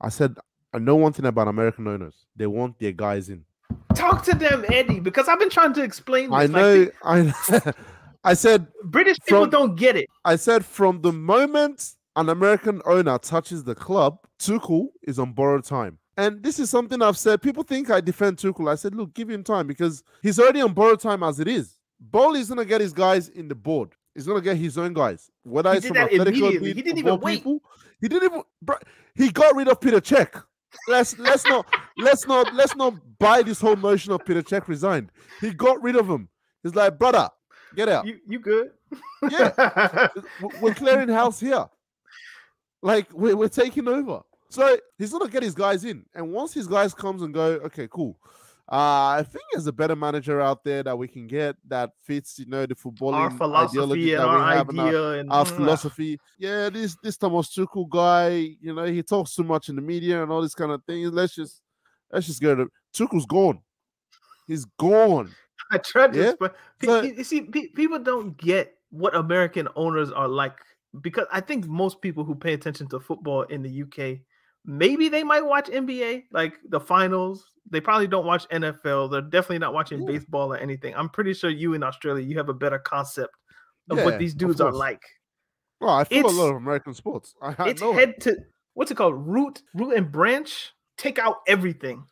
[0.00, 0.36] I said
[0.72, 2.26] I know one thing about American owners.
[2.36, 3.44] They want their guys in.
[3.94, 6.30] Talk to them, Eddie, because I've been trying to explain.
[6.30, 6.34] This.
[6.36, 7.72] I Like, know the- I
[8.30, 10.08] I said British people don't get it.
[10.24, 15.64] I said from the moment an American owner touches the club, Tuchel is on borrowed
[15.64, 15.98] time.
[16.16, 17.42] And this is something I've said.
[17.42, 18.70] People think I defend Tuchel.
[18.70, 21.76] I said, look, give him time because he's already on borrowed time as it is.
[22.00, 23.90] Boehly's gonna get his guys in the board.
[24.14, 25.30] He's gonna get his own guys.
[25.42, 26.52] Whether He it's from that Atletico immediately.
[26.54, 27.36] Madrid, He didn't even wait.
[27.38, 27.60] People,
[28.00, 28.42] he didn't even.
[28.62, 28.76] Bro,
[29.14, 30.42] he got rid of Peter Cech.
[30.88, 31.66] Let's let's not
[31.98, 35.10] let's not let's not buy this whole notion of Peter Cech resigned.
[35.40, 36.28] He got rid of him.
[36.62, 37.30] He's like, brother,
[37.74, 38.06] get out.
[38.06, 38.72] You you good?
[39.30, 40.08] Yeah.
[40.60, 41.66] We're clearing house here.
[42.82, 44.20] Like we're, we're taking over.
[44.54, 46.04] So he's gonna get his guys in.
[46.14, 48.18] And once his guys comes and go, okay, cool.
[48.66, 52.38] Uh, I think there's a better manager out there that we can get that fits,
[52.38, 55.10] you know, the footballing our philosophy ideology and that we our have and our- idea
[55.20, 55.56] and our Mm.
[55.56, 56.18] philosophy.
[56.38, 60.22] Yeah, this this Thomas Tuchel guy, you know, he talks too much in the media
[60.22, 61.04] and all this kind of thing.
[61.10, 61.60] Let's just
[62.10, 62.68] let's just get it.
[62.96, 63.60] Tuchel's gone.
[64.46, 65.30] He's gone.
[65.72, 66.28] I tried to Yeah?
[66.30, 66.50] explain.
[66.78, 70.56] Pe- So- you see, people don't get what American owners are like
[71.02, 74.20] because I think most people who pay attention to football in the UK,
[74.64, 77.44] maybe they might watch NBA, like the finals.
[77.70, 79.10] They probably don't watch NFL.
[79.10, 80.06] They're definitely not watching Yeah.
[80.12, 80.94] baseball or anything.
[80.94, 83.34] I'm pretty sure you in Australia, you have a better concept
[83.90, 85.02] of Yeah, what these dudes are like.
[85.80, 87.34] Well, I follow a lot of American sports.
[87.42, 88.36] I, I It's head to
[88.74, 89.26] what's it called?
[89.26, 90.72] Root, root and branch.
[90.96, 92.04] Take out everything.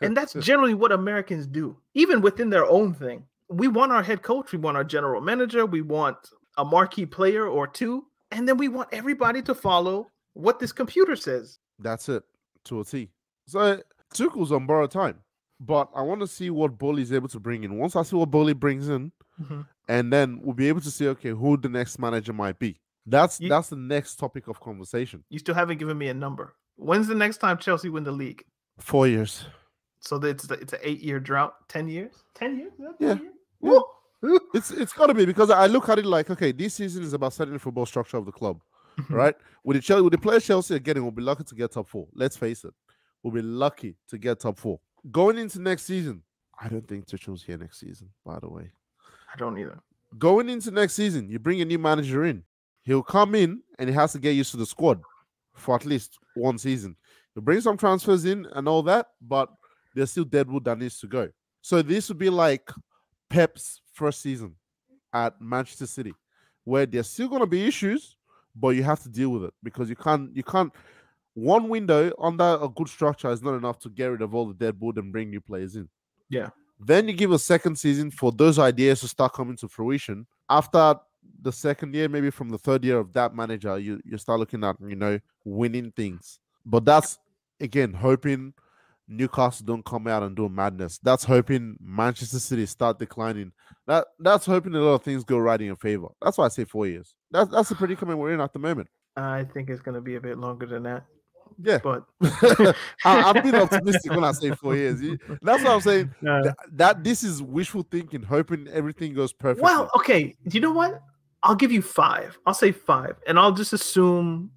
[0.00, 3.24] And that's generally what Americans do, even within their own thing.
[3.48, 6.16] We want our head coach, we want our general manager, we want
[6.56, 11.14] a marquee player or two, and then we want everybody to follow what this computer
[11.16, 11.58] says.
[11.78, 12.22] That's it
[12.64, 13.10] to a T.
[13.46, 15.18] So Tuchel's on borrowed time,
[15.60, 17.76] but I want to see what Boehly's able to bring in.
[17.78, 19.66] Once I see what Boehly brings in, Mhm.
[19.88, 22.80] and then we'll be able to see okay who the next manager might be.
[23.06, 25.24] That's You- that's the next topic of conversation.
[25.28, 26.54] You still haven't given me a number.
[26.76, 28.44] When's the next time Chelsea win the league?
[28.78, 29.46] Four years.
[30.00, 31.68] So it's it's an eight year drought.
[31.68, 32.24] Ten years?
[32.34, 32.72] Ten years?
[32.78, 33.14] 10 Yeah.
[33.14, 33.34] years?
[33.60, 33.80] Yeah.
[34.54, 37.12] It's it's got to be because I look at it like okay, this season is
[37.12, 38.62] about setting the football structure of the club.
[38.98, 39.14] Mm-hmm.
[39.14, 39.34] right?
[39.64, 41.88] With the Chelsea, with the players Chelsea are getting, we'll be lucky to get top
[41.88, 42.06] four.
[42.14, 42.74] Let's face it,
[43.22, 44.78] we'll be lucky to get top four.
[45.10, 46.22] Going into next season,
[46.60, 48.08] I don't think Tuchel's here next season.
[48.24, 48.70] By the way,
[49.32, 49.78] I don't either.
[50.18, 52.44] going into next season, you bring a new manager in.
[52.82, 55.00] He'll come in and he has to get used to the squad
[55.54, 56.94] for at least one season.
[57.34, 59.48] He'll bring some transfers in and all that, but
[59.94, 61.28] there's still deadwood that needs to go.
[61.62, 62.70] So this would be like
[63.30, 64.54] Pep's first season
[65.12, 66.12] at Manchester City,
[66.64, 68.16] where there's still gonna be issues,
[68.54, 70.72] but you have to deal with it because you can't you can't
[71.34, 74.54] one window under a good structure is not enough to get rid of all the
[74.54, 75.88] deadwood and bring new players in.
[76.28, 76.50] Yeah.
[76.78, 80.26] Then you give a second season for those ideas to start coming to fruition.
[80.48, 80.96] After
[81.42, 84.62] the second year, maybe from the third year of that manager, you, you start looking
[84.64, 86.38] at, you know, winning things.
[86.64, 87.18] But that's
[87.60, 88.52] again hoping
[89.06, 90.98] Newcastle don't come out and do madness.
[91.02, 93.52] That's hoping Manchester City start declining.
[93.86, 96.08] That that's hoping a lot of things go right in your favor.
[96.22, 97.14] That's why I say four years.
[97.30, 98.88] That's that's the predicament we're in at the moment.
[99.16, 101.04] I think it's gonna be a bit longer than that.
[101.62, 101.78] Yeah.
[101.82, 102.74] But I,
[103.04, 105.00] I'm being optimistic when I say four years.
[105.42, 106.14] That's what I'm saying.
[106.28, 109.62] uh, Th- that this is wishful thinking, hoping everything goes perfect.
[109.62, 110.34] Well, okay.
[110.48, 111.02] Do you know what?
[111.42, 112.38] I'll give you five.
[112.46, 114.50] I'll say five, and I'll just assume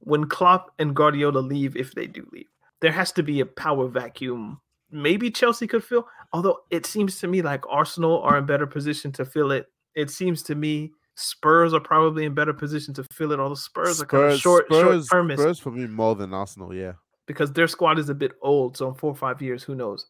[0.00, 2.48] when Klopp and Guardiola leave, if they do leave,
[2.80, 4.60] there has to be a power vacuum.
[4.90, 6.06] Maybe Chelsea could fill.
[6.32, 9.66] Although it seems to me like Arsenal are in better position to fill it.
[9.94, 13.38] It seems to me Spurs are probably in better position to fill it.
[13.38, 16.32] all Although Spurs, are kind of short, Spurs, short termist Spurs for me more than
[16.32, 16.74] Arsenal.
[16.74, 16.92] Yeah,
[17.26, 18.76] because their squad is a bit old.
[18.76, 20.06] So in four or five years, who knows?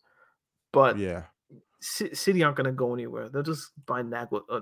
[0.73, 1.25] But yeah,
[1.81, 3.29] C- City aren't going to go anywhere.
[3.29, 4.61] They'll just buy Nagel, uh,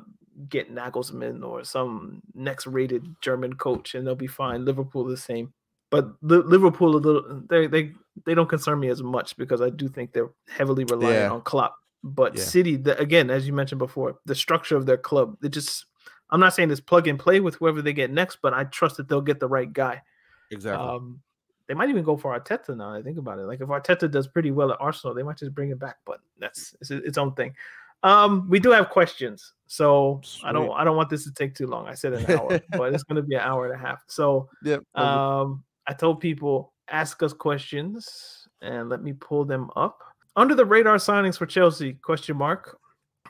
[0.48, 4.64] get Nagelsmann or some next-rated German coach, and they'll be fine.
[4.64, 5.52] Liverpool the same,
[5.90, 7.92] but Liverpool a little they they
[8.26, 11.30] they don't concern me as much because I do think they're heavily reliant Yeah.
[11.30, 11.76] on Klopp.
[12.04, 12.42] But Yeah.
[12.44, 15.86] City, the, again, as you mentioned before, the structure of their club, they just.
[16.30, 18.98] I'm not saying it's plug and play with whoever they get next, but I trust
[18.98, 20.02] that they'll get the right guy.
[20.50, 20.86] exactly.
[20.86, 21.22] Um,
[21.68, 22.92] they might even go for Arteta now.
[22.92, 23.42] I think about it.
[23.46, 25.96] Like if Arteta does pretty well at Arsenal, they might just bring it back.
[26.04, 27.54] But that's it's its own thing.
[28.02, 31.66] Um, we do have questions, so I don't I don't want this to take too
[31.66, 31.86] long.
[31.88, 34.02] I said an hour, but it's going to be an hour and a half.
[34.06, 40.02] So yeah, um, I told people ask us questions, and let me pull them up.
[40.36, 41.94] Under the radar signings for Chelsea?
[41.94, 42.78] Question mark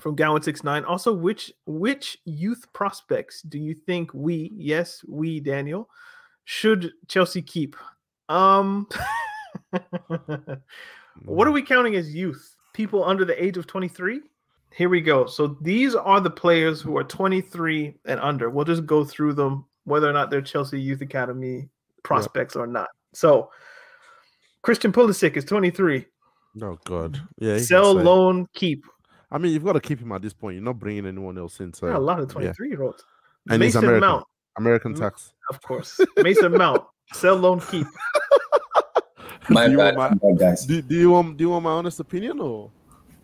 [0.00, 0.84] from Gowan six nine.
[0.84, 5.88] Also, which which youth prospects do you think we yes we Daniel
[6.44, 7.76] should Chelsea keep?
[8.28, 8.88] Um,
[11.24, 12.56] what are we counting as youth?
[12.74, 14.20] People under the age of twenty three.
[14.74, 15.26] Here we go.
[15.26, 18.50] So these are the players who are 23 and under.
[18.50, 21.70] We'll just go through them, whether or not they're Chelsea Youth Academy
[22.09, 22.88] prospects or not.
[23.12, 23.50] So
[24.62, 26.06] Christian Pulisic is 23.
[26.62, 27.59] Oh god, yeah.
[27.59, 28.02] Sell, say.
[28.02, 28.84] loan, keep.
[29.30, 30.54] I mean, you've got to keep him at this point.
[30.56, 31.72] You're not bringing anyone else in.
[31.74, 32.52] So There are a lot of yeah.
[32.52, 33.04] 23 year olds.
[33.50, 34.09] And Mason American.
[34.09, 34.24] Mount,
[34.56, 34.98] American Mm.
[35.00, 35.32] tax.
[35.50, 36.00] of course.
[36.18, 36.82] Mason Mount,
[37.12, 37.86] sell, loan, keep.
[39.50, 40.66] My do, you bad, want my guys.
[40.66, 42.70] do, do you want do you want my honest opinion or?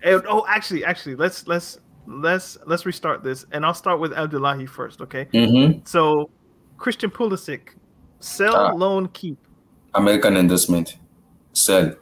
[0.03, 4.65] And- oh, actually, actually, let's let's let's let's restart this, and I'll start with Abdullahi
[4.67, 5.01] first.
[5.03, 5.27] Okay.
[5.35, 5.81] Mm-hmm.
[5.85, 6.31] So
[6.79, 7.61] Christian Pulisic,
[8.25, 8.73] sell, Ah.
[8.73, 9.39] loan, keep.
[9.95, 10.97] American investment.
[11.53, 11.95] Sell.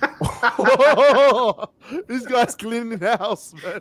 [2.08, 3.80] this guy's cleaning the house, man.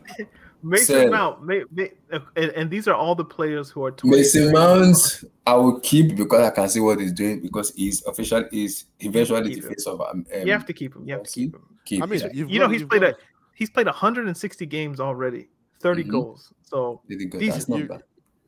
[0.64, 1.10] Mason Sell.
[1.12, 4.18] Mount, ma- ma- and, and these are all the players who are 20.
[4.18, 8.46] Mason Mount, I will keep because I can see what he's doing because he's official
[8.52, 11.06] is eventually Keep the face of um, You have to keep him.
[11.08, 11.62] You have to keep him.
[11.86, 12.02] keep.
[12.02, 12.28] I mean, yeah.
[12.34, 13.16] you've You know, got- he's you've played a
[13.54, 15.50] he's played 160 games already,
[15.82, 16.10] 30 Mhm.
[16.10, 16.52] goals.
[16.64, 17.40] So Really good.
[17.42, 18.04] these- That's not you- bad.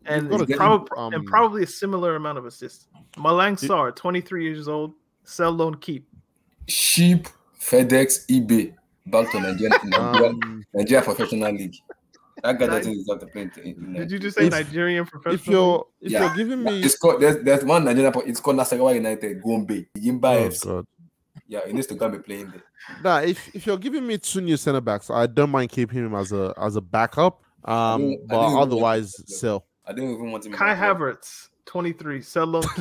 [0.07, 2.87] And got prob- um, and probably a similar amount of assists.
[3.17, 4.93] Malang Sarr, 23 years old,
[5.23, 6.07] sell loan keep.
[6.67, 7.27] Sheep,
[7.59, 8.73] FedEx, eBay,
[9.07, 11.75] back to Nigeria, Nigeria, Um, Nigeria Professional League.
[12.43, 12.77] That guy Nice.
[12.85, 15.35] doesn't deserve to play in, in, Did you just say If- Nigerian professional?
[15.39, 16.25] if you're if Yeah.
[16.27, 18.13] you're giving me, It's called there's, there's one Nigerian.
[18.25, 20.65] It's called Nasarawa United, Gombe, Yimba oh FC.
[20.65, 20.85] god,
[21.47, 22.63] Yeah, he needs to go and be playing there.
[23.03, 23.19] nah.
[23.21, 26.31] If if you're giving me two new center backs, I don't mind keeping him as
[26.31, 27.41] a as a backup.
[27.65, 29.65] Um, I don't but even otherwise, him to sell.
[29.87, 30.51] I don't even want him.
[30.53, 30.79] in Kai my.
[30.87, 32.55] Havertz, 23, sell.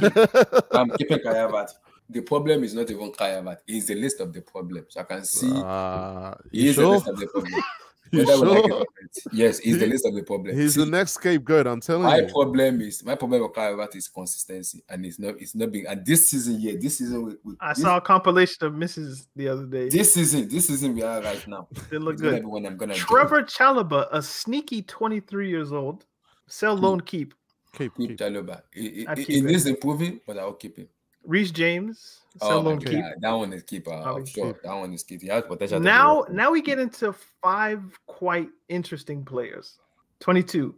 [0.72, 1.72] I'm keeping Kai Havertz.
[2.10, 3.58] The problem is not even Kai Havertz.
[3.66, 4.96] He's the list of the problems.
[4.96, 6.90] I can see uh, he you is the sure?
[6.94, 7.64] list of the problems.
[8.12, 8.84] You like sure?
[9.32, 10.56] Yes, he's the list of the problems.
[10.56, 11.66] He's See, the next scapegoat.
[11.66, 12.22] I'm telling my you.
[12.26, 15.72] My problem is my problem with Kai Havertz is consistency, and it's not it's not
[15.72, 15.88] being.
[15.88, 19.26] And this season, yeah, this season we, we I this, saw a compilation of misses
[19.34, 19.88] the other day.
[19.88, 21.66] this season, this season we are right now.
[21.90, 22.42] Didn't look It's gonna good.
[22.42, 23.04] be when I'm gonna do it.
[23.06, 26.04] Trevoh Chalobah, a sneaky 23 years old,
[26.48, 27.34] sell loan keep.
[27.74, 28.18] Keep, keep keep.
[28.18, 28.62] Chalobah.
[28.72, 30.88] It, keep needs improving, but I'll keep him.
[31.24, 33.04] Reece James, Oh sell my loan God, keep.
[33.20, 33.92] that one is keeper.
[33.92, 34.42] I'm Obviously.
[34.42, 35.20] sure that one is keep.
[35.22, 35.78] He has potential.
[35.78, 39.78] to be Now, now we get into five quite interesting players.
[40.20, 40.74] 22,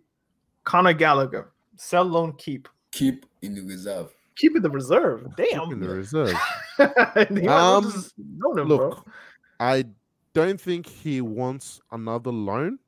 [0.64, 2.68] Conor Gallagher, sell loan keep.
[2.92, 4.12] keep in the reserve.
[4.38, 5.26] Keep in the reserve.
[5.36, 5.70] Damn.
[5.72, 6.34] in the reserve.
[6.78, 8.76] Um, we'll just loan him, bro.
[8.76, 9.06] Look,
[9.60, 9.84] I
[10.32, 12.78] don't think he wants another loan,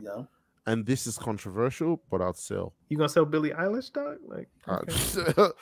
[0.00, 0.24] Yeah.
[0.66, 2.74] And this is controversial, but I'd sell.
[2.88, 4.16] You gonna sell Billy Eilish, dog?
[4.26, 5.52] Like, Uh, okay.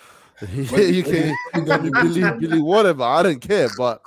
[0.53, 3.03] you can you can believe Billy whatever.
[3.05, 4.01] I don't care, but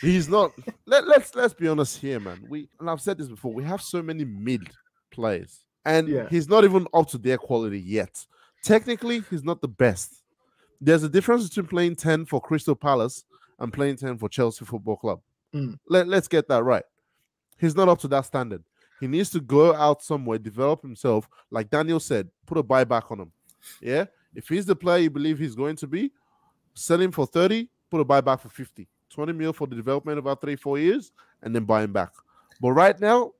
[0.00, 0.52] he's not.
[0.86, 2.44] Let, let's let's be honest here, man.
[2.48, 3.52] We and I've said this before.
[3.52, 4.68] We have so many mid
[5.10, 6.28] players, and Yeah.
[6.28, 8.24] he's not even up to their quality yet.
[8.62, 10.22] Technically, he's not the best.
[10.80, 13.24] There's a difference between playing ten for Crystal Palace
[13.58, 15.20] and playing ten for Chelsea Football Club.
[15.54, 15.78] Mm.
[15.88, 16.84] Let, let's get that right.
[17.58, 18.62] He's not up to that standard.
[19.00, 21.28] He needs to go out somewhere, develop himself.
[21.50, 23.32] Like Daniel said, put a buyback on him.
[23.80, 24.06] Yeah.
[24.34, 26.12] If he's the player you believe he's going to be,
[26.74, 28.88] sell him for 30, put a buyback for 50.
[29.10, 32.12] 20 mil for the development of about three, four years, and then buy him back.
[32.60, 33.32] But right now,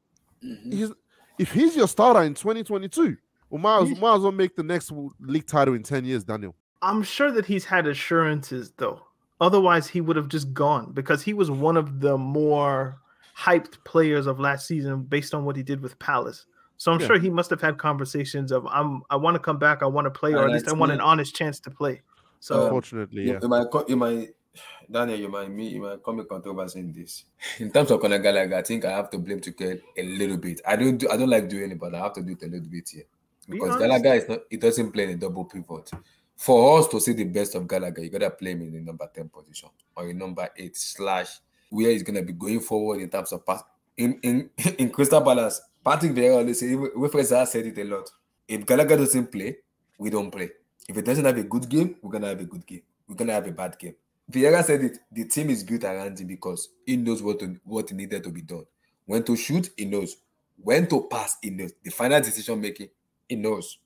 [0.42, 0.72] Mhm.
[0.72, 0.92] he's
[1.38, 3.16] if he's your starter in 2022,
[3.50, 4.90] we might as, might as well make the next
[5.20, 6.54] league title in 10 years, Daniel.
[6.80, 9.02] I'm sure that he's had assurances though.
[9.40, 12.98] Otherwise, he would have just gone because he was one of the more
[13.36, 16.46] hyped players of last season based on what he did with Palace.
[16.78, 17.06] So I'm Yeah.
[17.06, 20.06] sure he must have had conversations of I'm I want to come back, I want
[20.06, 22.02] to play, or And at least I that's want an honest chance to play.
[22.40, 23.38] So uh, Unfortunately, You, yeah.
[23.42, 24.28] you might, you might,
[24.90, 27.24] Daniel, you might, me, you might come in controversy in this.
[27.58, 30.60] In terms of Conor Gallagher, I think I have to blame Tuchel a little bit.
[30.66, 32.46] I don't, do, I don't like doing it, but I have to do it a
[32.46, 33.04] little bit here
[33.48, 33.80] because honest.
[33.80, 35.90] Gallagher is not, he doesn't play in a double pivot.
[36.36, 39.08] For us to see the best of Gallagher, you gotta play him in the number
[39.14, 43.32] ten position or in number eight slash where he's gonna be going forward in terms
[43.32, 43.62] of pass.
[43.96, 48.10] In in in Crystal Palace, Patrick Vieira always Wilfried Zaha said it a lot.
[48.48, 49.58] If Gallagher doesn't play,
[49.98, 50.50] we don't play.
[50.88, 52.82] If it doesn't have a good game, we're gonna have a good game.
[53.08, 53.94] We're gonna have a bad game.
[54.30, 54.98] Vieira said it.
[55.12, 58.42] The team is built around him because he knows what to, what needed to be
[58.42, 58.64] done.
[59.04, 60.16] When to shoot, he knows.
[60.56, 61.72] When to pass, he knows.
[61.82, 62.88] The final decision making,
[63.28, 63.78] he knows.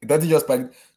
[0.00, 0.46] It doesn't just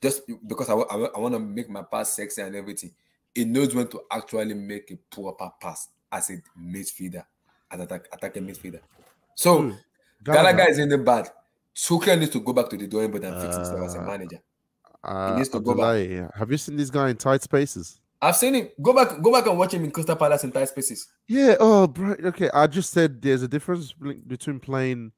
[0.01, 2.91] just because I, I, I, want to make my pass sexy and everything.
[3.33, 7.23] He knows when to actually make a proper pass as a midfielder,
[7.71, 8.81] as attack, attacking midfielder.
[9.35, 9.71] So Hmm.
[10.23, 11.29] Gallagher is in the bad.
[11.75, 14.05] Tuchel needs to go back to the drawing board and fix himself as a Uh,
[14.05, 14.39] manager.
[15.03, 16.31] Uh, needs to go back.
[16.35, 17.99] Have you seen this guy in tight spaces?
[18.21, 18.69] I've seen him.
[18.79, 21.07] Go back, go back and watch him in Crystal Palace in tight spaces.
[21.27, 21.55] Yeah.
[21.59, 22.11] Oh, bro.
[22.25, 22.51] Okay.
[22.53, 25.11] I just said there's a difference between playing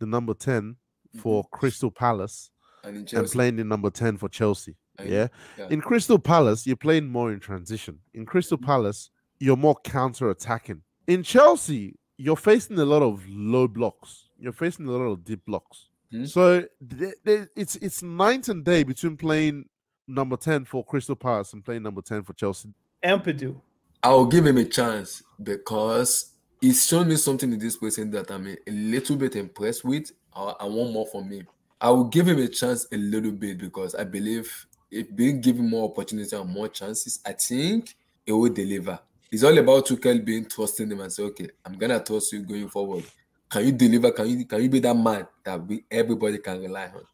[0.00, 0.74] the number 10
[1.18, 2.50] for Crystal Palace
[2.82, 4.74] And and playing the number 10 for Chelsea.
[5.04, 5.28] Yeah.
[5.56, 5.68] yeah.
[5.70, 8.00] In Crystal Palace, you're playing more in transition.
[8.14, 9.10] In Crystal Palace,
[9.40, 10.82] you're more counter attacking.
[11.06, 14.28] In Chelsea, you're facing a lot of low blocks.
[14.38, 15.88] You're facing a lot of deep blocks.
[16.12, 16.26] Hmm.
[16.26, 16.64] So
[16.98, 19.64] th- th- it's it's night and day between playing
[20.06, 22.68] number 10 for Crystal Palace and playing number 10 for Chelsea.
[23.02, 23.56] Ampadu.
[24.02, 28.46] I'll give him a chance because he's shown me something in this person that I'm
[28.46, 30.12] a, a little bit impressed with.
[30.34, 31.46] I, I want more from him.
[31.80, 35.68] I will give him a chance a little bit because I believe if being given
[35.68, 37.94] more opportunity and more chances, I think
[38.26, 38.98] it will deliver.
[39.30, 42.68] It's all about Tuchel being trusting him and say, okay, I'm gonna trust you going
[42.68, 43.04] forward.
[43.48, 44.10] Can you deliver?
[44.10, 47.04] Can you can you be that man that we everybody can rely on?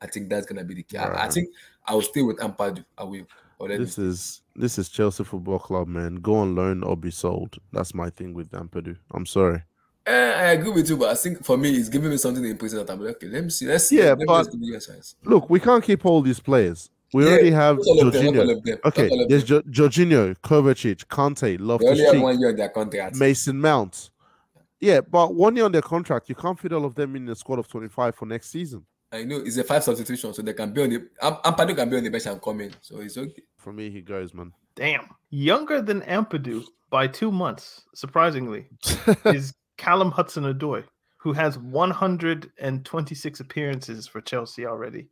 [0.00, 0.98] I think that's gonna be the key.
[0.98, 1.48] I, I think
[1.86, 2.84] I will stay with Ampadu.
[2.98, 3.26] I will.
[3.58, 3.84] Already.
[3.84, 6.16] This is this is Chelsea Football Club, man.
[6.16, 7.56] Go on loan or be sold.
[7.72, 8.96] That's my thing with Ampadu.
[9.12, 9.62] I'm sorry.
[10.06, 12.50] Eh, I agree with you, but I think for me, it's giving me something to
[12.50, 13.66] impress that I'm like, okay, let me see.
[13.66, 13.98] Let's see.
[13.98, 14.80] Yeah, let but- just give you.
[15.24, 16.90] Look, we can't keep all these players.
[17.12, 18.64] We Yeah, already have not all of them, not all Jorginho.
[18.64, 23.16] them, Okay, there's jo- Jorginho, Kovacic, Kante, Loftus-Cheek, one year on their contract.
[23.16, 24.10] Mason Mount.
[24.80, 27.34] Yeah, but one year on their contract, you can't fit all of them in the
[27.36, 28.84] squad of 25 for next season.
[29.12, 31.08] I know it's a five substitution, so they can be on the.
[31.22, 33.42] Am- Ampadu can be on the bench and come in, so it's okay.
[33.56, 34.52] For me, he goes, man.
[34.74, 35.06] Damn.
[35.30, 38.66] Younger than Ampadu by two months, surprisingly,
[39.26, 40.84] is Callum Hudson Odoi,
[41.18, 45.06] who has 126 appearances for Chelsea already.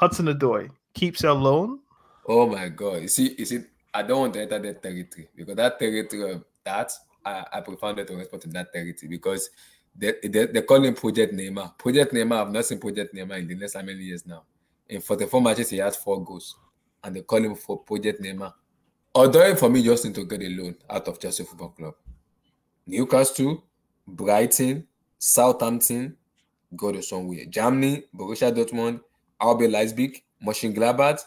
[0.00, 1.78] Hudson Odoi keeps our loan.
[2.26, 3.02] Oh my god!
[3.02, 3.60] You see, you see,
[3.92, 6.90] I don't want to enter that territory because that territory of that
[7.22, 9.50] I, I prefer not to respond to that territory because
[9.94, 11.76] they, they, they call him Project Neymar.
[11.76, 14.44] Project Neymar, I've not seen Project Neymar in the last how many years now.
[14.88, 16.56] In 44 matches, he has four goals,
[17.04, 18.54] and they call him for Project Neymar.
[19.14, 21.94] Although for me, just need to get a loan out of Chelsea Football Club.
[22.86, 23.64] Newcastle,
[24.06, 24.86] Brighton,
[25.18, 26.16] Southampton,
[26.74, 27.44] go to somewhere.
[27.44, 29.00] Germany, Borussia Dortmund,
[29.40, 31.20] RB Leipzig, Mönchengladbach,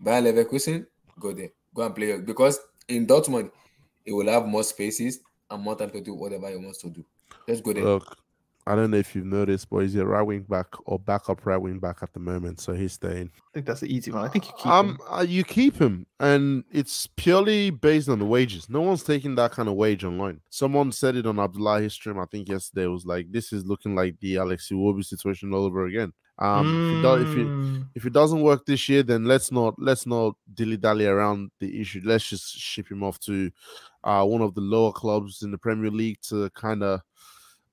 [0.00, 0.86] Bayer Leverkusen,
[1.18, 1.50] go there.
[1.74, 2.58] Go and play because
[2.88, 3.50] in Dortmund,
[4.04, 7.04] he will have more spaces and more time to do whatever he wants to do.
[7.46, 7.84] Let's go there.
[7.84, 8.16] Look,
[8.66, 11.56] I don't know if you've noticed, but he's a right wing back or backup right
[11.56, 13.30] wing back at the moment, so he's staying.
[13.36, 14.24] I think that's the easy one.
[14.24, 14.98] I think you keep Um, him.
[15.08, 18.68] uh, you keep him, and it's purely based on the wages.
[18.68, 20.40] No one's taking that kind of wage online.
[20.50, 22.84] Someone said it on Abdullahi's stream, I think yesterday.
[22.84, 26.66] It was like, "This is looking like the Alex Iwobi situation all over again." Um,
[26.86, 29.74] if, it does, if it Mm, if it doesn't work this year, then let's not
[29.78, 32.00] let's not dilly dally around the issue.
[32.04, 33.50] Let's just ship him off to
[34.04, 37.00] uh, one of the lower clubs in the Premier League to kind of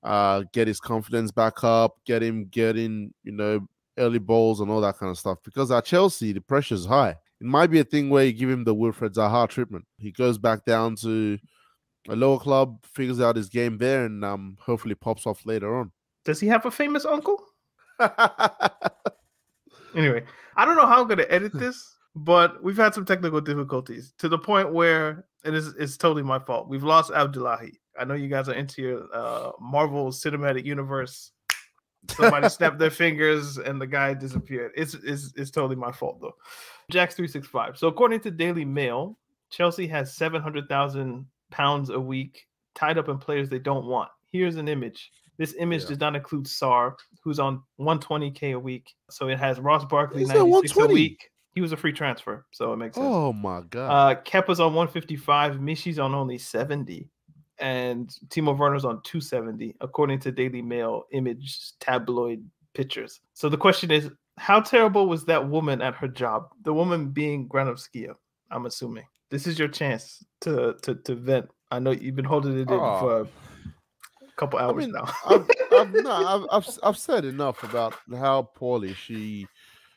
[0.03, 4.82] uh, get his confidence back up, get him getting you know early balls and all
[4.82, 5.38] that kind of stuff.
[5.43, 7.15] Because at Chelsea, the pressure's high.
[7.39, 9.86] It might be a thing where you give him the Wilfried Zaha treatment.
[9.99, 11.38] He goes back down to
[12.09, 15.91] a lower club, figures out his game there, and um, hopefully pops off later on.
[16.26, 17.46] Does he have a famous uncle?
[19.97, 20.23] Anyway,
[20.55, 24.13] I don't know how I'm going to edit this, but we've had some technical difficulties
[24.19, 26.69] to the point where it is it's totally my fault.
[26.69, 27.79] We've lost Abdullahi.
[27.99, 31.31] I know you guys are into your uh, Marvel Cinematic Universe.
[32.11, 34.71] Somebody snapped their fingers and the guy disappeared.
[34.75, 36.35] It's, it's it's totally my fault though.
[36.91, 37.75] Jack's three six five.
[37.75, 39.17] So according to Daily Mail,
[39.49, 42.45] Chelsea has seven hundred thousand pounds a week
[42.75, 44.09] tied up in players they don't want.
[44.31, 45.11] Here's an image.
[45.38, 45.89] This image Yeah.
[45.89, 48.93] does not include Sarr, who's on 120k a week.
[49.09, 50.93] So it has Ross Barkley Is that 96 a 120?
[50.93, 51.31] week.
[51.53, 53.07] He was a free transfer, so it makes sense.
[53.07, 53.89] oh my god!
[53.89, 55.59] Uh, Kepa's on 155.
[55.61, 57.09] Michy's on only 70.
[57.59, 63.19] And Timo Werner's on 270, according to Daily Mail image tabloid pictures.
[63.33, 66.49] So the question is, how terrible was that woman at her job?
[66.61, 68.13] The woman being Granovskaia,
[68.51, 69.05] I'm assuming.
[69.31, 71.49] This is your chance to to, to vent.
[71.71, 72.99] I know you've been holding it in Oh.
[72.99, 73.27] for
[74.38, 75.11] couple hours mean, now.
[75.25, 79.47] I've, I've, no, I've, I've, I've said enough about how poorly she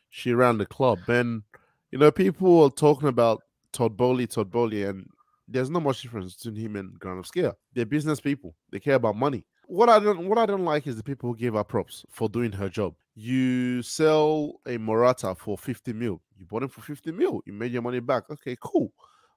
[0.09, 1.43] she ran the club, and
[1.91, 5.07] you know people are talking about Todd Boehly, Todd Boehly, and
[5.47, 7.55] there's not much difference between him and Granovskaia.
[7.74, 9.45] They're business people; they care about money.
[9.66, 12.28] What I don't what I don't like is the people who give her props for
[12.28, 12.95] doing her job.
[13.14, 16.20] You sell a Morata for 50 mil.
[16.38, 17.43] You bought him for 50 mil.
[17.45, 18.24] You made your money back.
[18.30, 18.93] Okay, cool.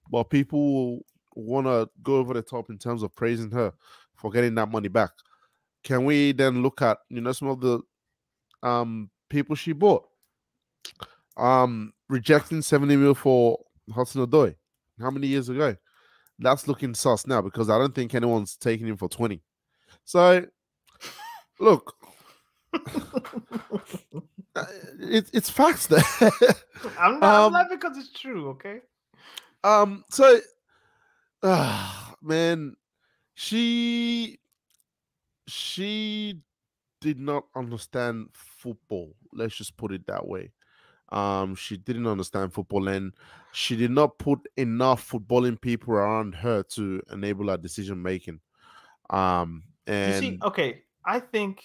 [0.10, 1.01] But people
[1.36, 3.74] want to go over the top in terms of praising her
[4.24, 5.12] for getting that money back.
[5.84, 7.82] Can we then look at you know some of the
[8.64, 10.08] um people she bought?
[11.36, 13.60] Um rejecting 70 mil for
[13.94, 14.56] Hudson Odoi.
[14.98, 15.76] How many years ago?
[16.40, 19.42] That's looking sus now because I don't think anyone's taking him for 20
[20.06, 20.46] so
[21.60, 21.94] look.
[24.56, 24.66] Uh,
[25.00, 26.04] it, it's facts there.
[27.00, 28.82] I'm not, Um, because it's true, okay?
[29.64, 30.40] Um, so,
[31.42, 32.76] ah, man,
[33.36, 34.40] she
[35.48, 36.42] she
[37.02, 39.16] did not understand football.
[39.34, 40.54] Let's just put it that way.
[41.10, 43.14] Um, she didn't understand football, and
[43.54, 48.42] she did not put enough footballing people around her to enable her decision making.
[49.10, 49.66] Um,
[50.02, 51.64] You see, okay, I think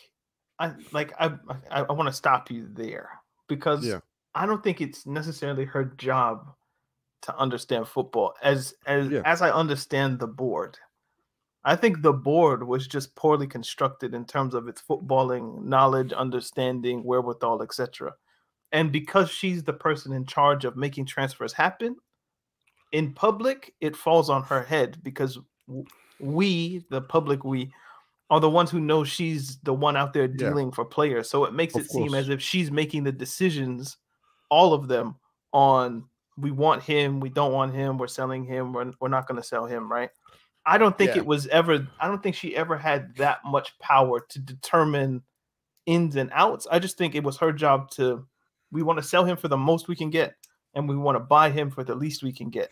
[0.59, 1.37] I like I
[1.71, 4.01] I, I want to stop you there because Yeah.
[4.35, 6.55] I don't think it's necessarily her job
[7.23, 9.25] to understand football as as Yeah.
[9.25, 10.79] as I understand the board.
[11.65, 17.03] I think the board was just poorly constructed in terms of its footballing knowledge, understanding,
[17.05, 18.15] wherewithal, etc.
[18.73, 21.97] And because she's the person in charge of making transfers happen,
[22.93, 25.39] in public, it falls on her head because
[26.19, 27.73] we, the public, we
[28.31, 30.49] are the ones who know she's the one out there Yeah.
[30.49, 31.29] dealing for players.
[31.31, 33.97] So it makes Of it seem as if she's making the decisions,
[34.51, 35.17] all of them,
[35.53, 36.05] on
[36.37, 39.47] we want him, we don't want him, we're selling him, we're, we're not going to
[39.47, 40.11] sell him, right?
[40.69, 41.19] I don't think Yeah.
[41.19, 45.23] it was ever, I don't think she ever had that much power to determine
[45.87, 46.67] ins and outs.
[46.71, 48.27] I just think it was her job to,
[48.71, 50.35] we want to sell him for the most we can get,
[50.75, 52.71] and we want to buy him for the least we can get.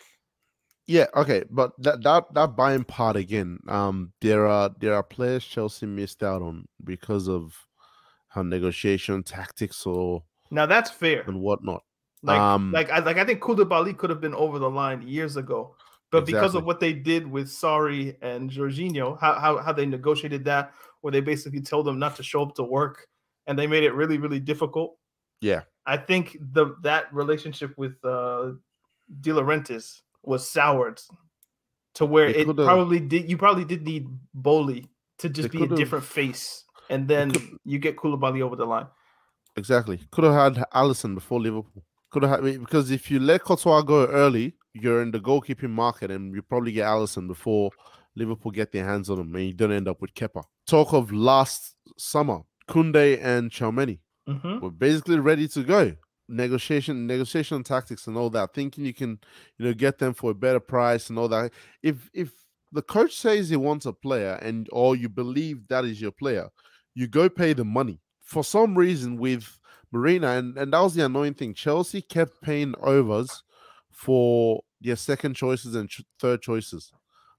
[0.86, 5.44] Yeah, okay, but that that that buying part again, um, there are there are players
[5.44, 7.66] Chelsea missed out on because of
[8.28, 11.22] her negotiation tactics or Now that's fair.
[11.26, 11.82] and whatnot.
[12.22, 15.36] Like, Um, like, I, like I think Koulibaly could have been over the line years
[15.36, 15.75] ago,
[16.10, 20.44] but because of what they did with Sarri and Jorginho, how, how how they negotiated
[20.44, 23.06] that, where they basically told them not to show up to work,
[23.46, 24.96] and they made it really really difficult.
[25.40, 28.52] Yeah, I think the that relationship with uh,
[29.20, 31.00] De Laurentiis was soured
[31.94, 33.28] to where They it probably did.
[33.30, 34.86] You probably did need Boehly
[35.18, 37.32] to just be a different face, and then
[37.64, 38.86] you get Koulibaly over the line.
[39.56, 40.00] exactly.
[40.10, 41.84] Could have had Alisson before Liverpool.
[42.10, 46.10] Could have had because if you let Courtois go early, you're in the goalkeeping market,
[46.10, 47.70] and you probably get Alisson before
[48.14, 50.44] Liverpool get their hands on him, and you don't end up with Kepa.
[50.66, 53.98] Talk of last summer, Koundé and Tchouaméni.
[54.28, 54.60] Mhm.
[54.60, 55.94] we're basically ready to go.
[56.28, 58.52] Negotiation, negotiation tactics, and all that.
[58.52, 59.20] Thinking you can,
[59.58, 61.52] you know, get them for a better price and all that.
[61.82, 62.32] If if
[62.72, 66.48] the coach says he wants a player and or you believe that is your player,
[66.96, 68.00] you go pay the money.
[68.22, 69.60] For some reason, with
[69.92, 71.54] Marina, and, and that was the annoying thing.
[71.54, 73.44] Chelsea kept paying overs
[73.96, 76.92] for their second choices and ch- third choices.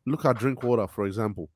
[0.08, 1.50] Look at Drinkwater, for example.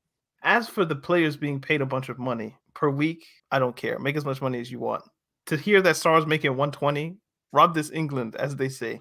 [0.44, 3.98] As for the players being paid a bunch of money per week, I don't care.
[3.98, 5.02] Make as much money as you want.
[5.46, 7.16] To hear that Stars making 120,
[7.52, 9.00] rob this England, as they say.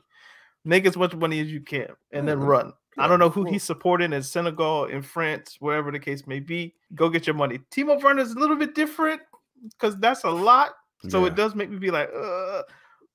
[0.66, 2.74] Make as much money as you can and then Yeah, run.
[2.98, 6.76] I don't know who he's supporting in Senegal, in France, wherever the case may be.
[6.96, 7.60] Go get your money.
[7.72, 9.22] Timo Werner is a little bit different
[9.70, 10.72] because that's a lot.
[11.10, 11.28] So Yeah.
[11.28, 12.64] it does make me be like, uh,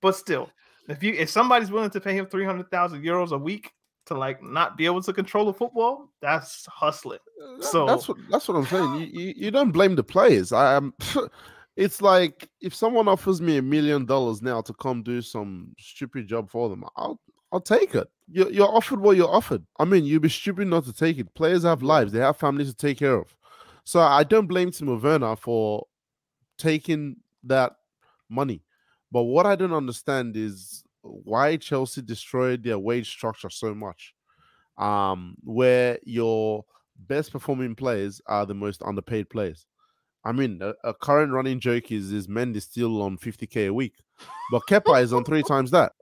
[0.00, 0.50] but still,
[0.88, 3.72] if you if somebody's willing to pay him 300,000 euros a week
[4.06, 7.18] to like not be able to control the football, that's hustling.
[7.60, 8.94] So- that's what that's what I'm saying.
[8.94, 10.52] You, you you don't blame the players.
[10.52, 10.94] I am.
[11.76, 16.26] It's like if someone offers me a million dollars now to come do some stupid
[16.26, 17.20] job for them, I'll
[17.52, 18.08] I'll take it.
[18.28, 19.62] You're, you're offered what you're offered.
[19.78, 21.34] I mean, you'd be stupid not to take it.
[21.34, 23.34] Players have lives; they have families to take care of.
[23.84, 25.86] So I don't blame Timo Werner for
[26.56, 27.76] taking that
[28.30, 28.62] money.
[29.12, 34.14] But what I don't understand is why Chelsea destroyed their wage structure so much,
[34.78, 36.64] um, where your
[36.98, 39.66] best performing players are the most underpaid players.
[40.24, 43.94] I mean, a, a current running joke is is Mendy still on 50k a week,
[44.50, 45.92] but Kepa is on three times that.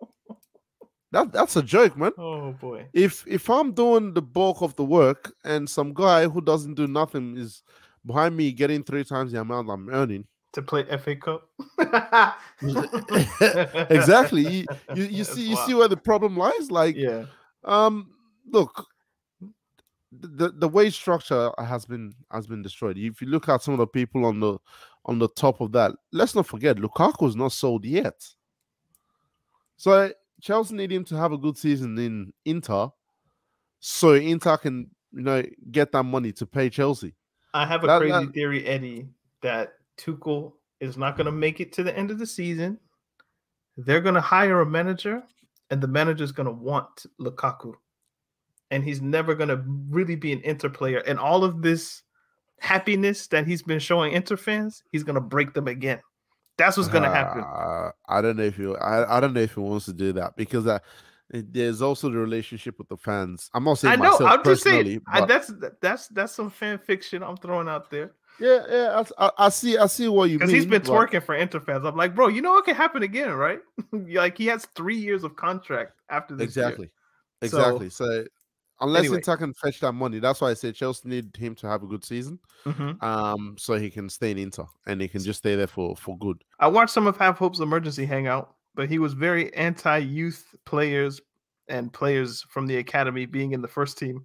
[1.13, 2.11] That that's a joke, man.
[2.19, 2.89] Oh boy.
[2.93, 6.89] If if I'm doing the bulk of the work and some guy who doesn't do
[6.89, 7.63] nothing is
[8.05, 11.49] behind me getting three times the amount I'm earning, To play FA Cup.
[13.91, 14.43] exactly.
[14.43, 16.71] You you, you see you see where the problem lies.
[16.71, 17.25] Like, Yeah.
[17.65, 18.11] um,
[18.51, 18.87] look,
[20.13, 22.99] the the wage structure has been has been destroyed.
[22.99, 24.59] If you look at some of the people on the
[25.05, 28.25] on the top of that, let's not forget Lukaku is not sold yet.
[29.77, 32.89] So Chelsea need him to have a good season in Inter,
[33.81, 37.15] so Inter can you know get that money to pay Chelsea.
[37.53, 39.09] I have a That- crazy that- theory, Eddie,
[39.43, 42.79] that Tuchel is not going to make it to the end of the season.
[43.77, 45.23] They're going to hire a manager,
[45.71, 47.75] and the manager's going to want Lukaku.
[48.71, 50.99] And he's never going to really be an Inter player.
[51.07, 52.03] And all of this
[52.61, 56.01] happiness that he's been showing Inter fans, he's going to break them again.
[56.57, 57.43] That's what's going to happen.
[57.43, 58.77] Uh, I don't know if you.
[58.77, 60.79] I, I don't know if he wants to do that because uh,
[61.31, 63.51] there's also the relationship with the fans.
[63.55, 64.13] I'm not saying I know.
[64.13, 65.03] myself I'm just personally, saying.
[65.09, 69.03] I, but- that's that's that's some fan fiction I'm throwing out there yeah, yeah.
[69.19, 69.77] I, I, I see.
[69.79, 70.39] I see what you mean.
[70.41, 71.85] because he's been but- twerking for Inter fans.
[71.85, 73.61] I'm like, bro, you know what can happen again, right?
[73.93, 76.57] like he has three years of contract after this.
[76.57, 76.65] year.
[76.67, 76.91] Exactly.
[77.43, 77.91] Exactly.
[77.91, 78.25] So,
[78.81, 79.17] unless anyway.
[79.19, 81.87] Inter can fetch that money, that's why I say Chelsea need him to have a
[81.87, 83.03] good season, Mhm.
[83.03, 86.17] um, so he can stay in Inter and he can just stay there for for
[86.19, 86.43] good.
[86.59, 91.21] I watched some of Have Hope's emergency hangout, but he was very anti-youth players
[91.69, 94.25] and players from the academy being in the first team.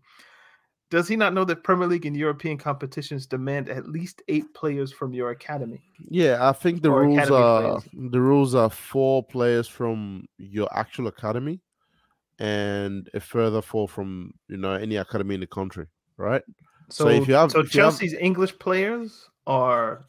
[0.90, 4.92] Does he not know that Premier League and European competitions demand at least eight players
[4.92, 5.82] from your academy?
[6.10, 8.12] Yeah, I think the Or rules are players.
[8.12, 11.62] the rules are four players from your actual academy,
[12.40, 15.86] and a further four from you know any academy in the country,
[16.18, 16.42] right?
[16.90, 20.08] So, So if you have- so if you have- Chelsea's English players are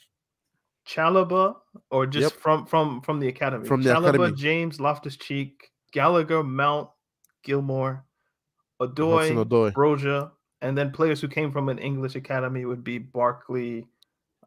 [0.86, 1.57] Chalobah
[1.90, 2.40] or just Yep.
[2.40, 3.66] from from from the academy.
[3.66, 4.32] From the Chalobah, academy.
[4.36, 6.89] James Loftus Cheek, Gallagher, Mount,
[7.44, 8.02] Gilmour,
[8.81, 9.73] Odoi, Odoi.
[9.74, 10.31] Broja,
[10.62, 13.87] and then players who came from an English academy would be Barkley,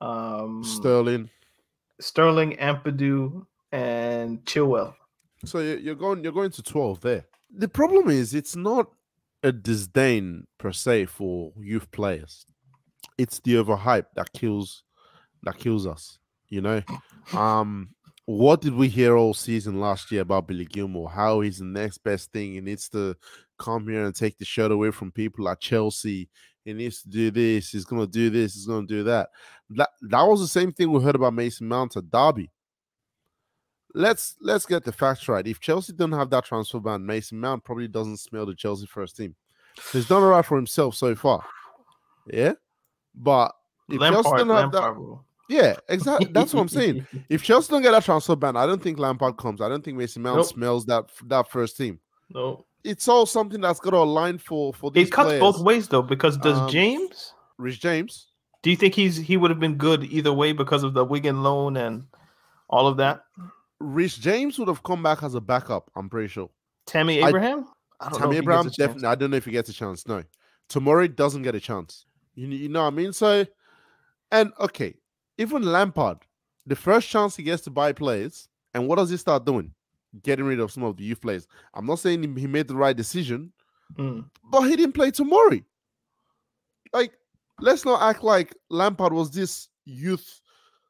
[0.02, 1.30] um, Sterling.
[2.00, 4.96] Sterling, Ampadu, and Chilwell.
[5.46, 7.26] So you- you're going you're going to twelve there.
[7.56, 8.88] the problem is it's not
[9.44, 12.46] a disdain per se for youth players.
[13.18, 14.84] It's the overhype that kills
[15.44, 16.18] that kills us.
[16.48, 16.82] You know,
[17.34, 17.90] um,
[18.26, 21.10] what did we hear all season last year about Billy Gilmour?
[21.10, 22.58] How he's the next best thing.
[22.58, 23.16] and it's to
[23.64, 26.30] come here and take the shirt away from people like Chelsea.
[26.66, 27.70] He needs to do this.
[27.72, 28.54] He's gonna do this.
[28.56, 29.30] He's gonna do that.
[29.72, 32.50] That that was the same thing we heard about Mason Mount at Derby.
[33.96, 35.46] Let's let's get the facts right.
[35.46, 39.16] If Chelsea don't have that transfer ban, Mason Mount probably doesn't smell the Chelsea first
[39.18, 39.36] team.
[39.92, 41.44] He's done all right for himself so far.
[42.28, 42.54] Yeah,
[43.14, 43.54] but
[43.90, 45.26] if Chelsea don't have that, Lampard rule.
[45.50, 46.28] yeah, exactly.
[46.32, 47.06] That's what I'm saying.
[47.30, 49.62] If Chelsea don't get that transfer ban, I don't think Lampard comes.
[49.62, 50.46] I don't think Mason Mount Nope.
[50.48, 52.00] smells that that first team.
[52.34, 55.40] No, It's all something that's got to align for for these it cuts players.
[55.40, 56.02] both ways though.
[56.02, 57.34] Because does Um, James?
[57.58, 58.28] Reece James,
[58.64, 61.44] Do you think he's he would have been good either way because of the Wigan
[61.44, 62.06] loan and
[62.70, 63.24] all of that?
[63.80, 65.90] Reece James would have come back as a backup.
[65.96, 66.50] I'm pretty sure.
[66.86, 67.68] Tammy Abraham?
[68.00, 68.88] I, don't Tammy Abraham gets a chance.
[68.90, 69.08] definitely.
[69.08, 70.08] I don't know if he gets a chance.
[70.08, 70.24] No,
[70.70, 72.06] Tomori doesn't get a chance.
[72.36, 73.14] You, you know what I mean?
[73.14, 73.46] So,
[74.32, 74.96] and okay,
[75.38, 76.18] even Lampard,
[76.66, 79.72] the first chance he gets to buy players, and what does he start doing?
[80.22, 81.48] Getting rid of some of the youth players.
[81.74, 83.52] I'm not saying he- made the right decision,
[83.98, 84.26] Mm.
[84.52, 85.64] but he didn't play Tomori.
[86.94, 87.14] Like,
[87.60, 90.40] let's not act like Lampard was this youth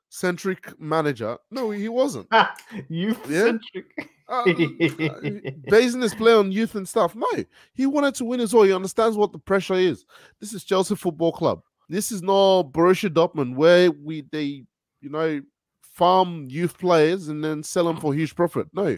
[0.09, 1.37] centric manager.
[1.49, 2.27] No, he wasn't.
[2.89, 3.43] you Yeah?
[3.45, 4.09] centric.
[4.29, 5.21] Uh, uh,
[5.69, 7.13] basing his play on youth and stuff.
[7.15, 7.27] No,
[7.73, 8.63] he wanted to win as well.
[8.63, 10.05] He understands what the pressure is.
[10.39, 11.61] This is Chelsea Football Club.
[11.89, 14.63] This is not Borussia Dortmund where we they
[15.01, 15.41] you know
[15.81, 18.67] farm youth players and then sell them for huge profit.
[18.73, 18.97] No,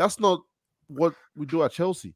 [0.00, 0.40] that's not
[0.88, 2.14] what we do at Chelsea.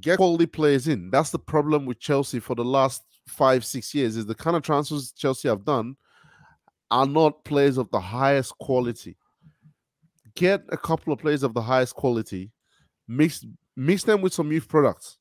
[0.00, 1.10] Get quality players in.
[1.10, 4.16] That's the problem with Chelsea for the last five six years.
[4.16, 5.96] Is the kind of transfers Chelsea have done
[6.90, 9.16] are not players of the highest quality
[10.36, 12.52] get a couple of players of the highest quality,
[13.08, 13.44] mix
[13.74, 15.18] mix them with some youth products,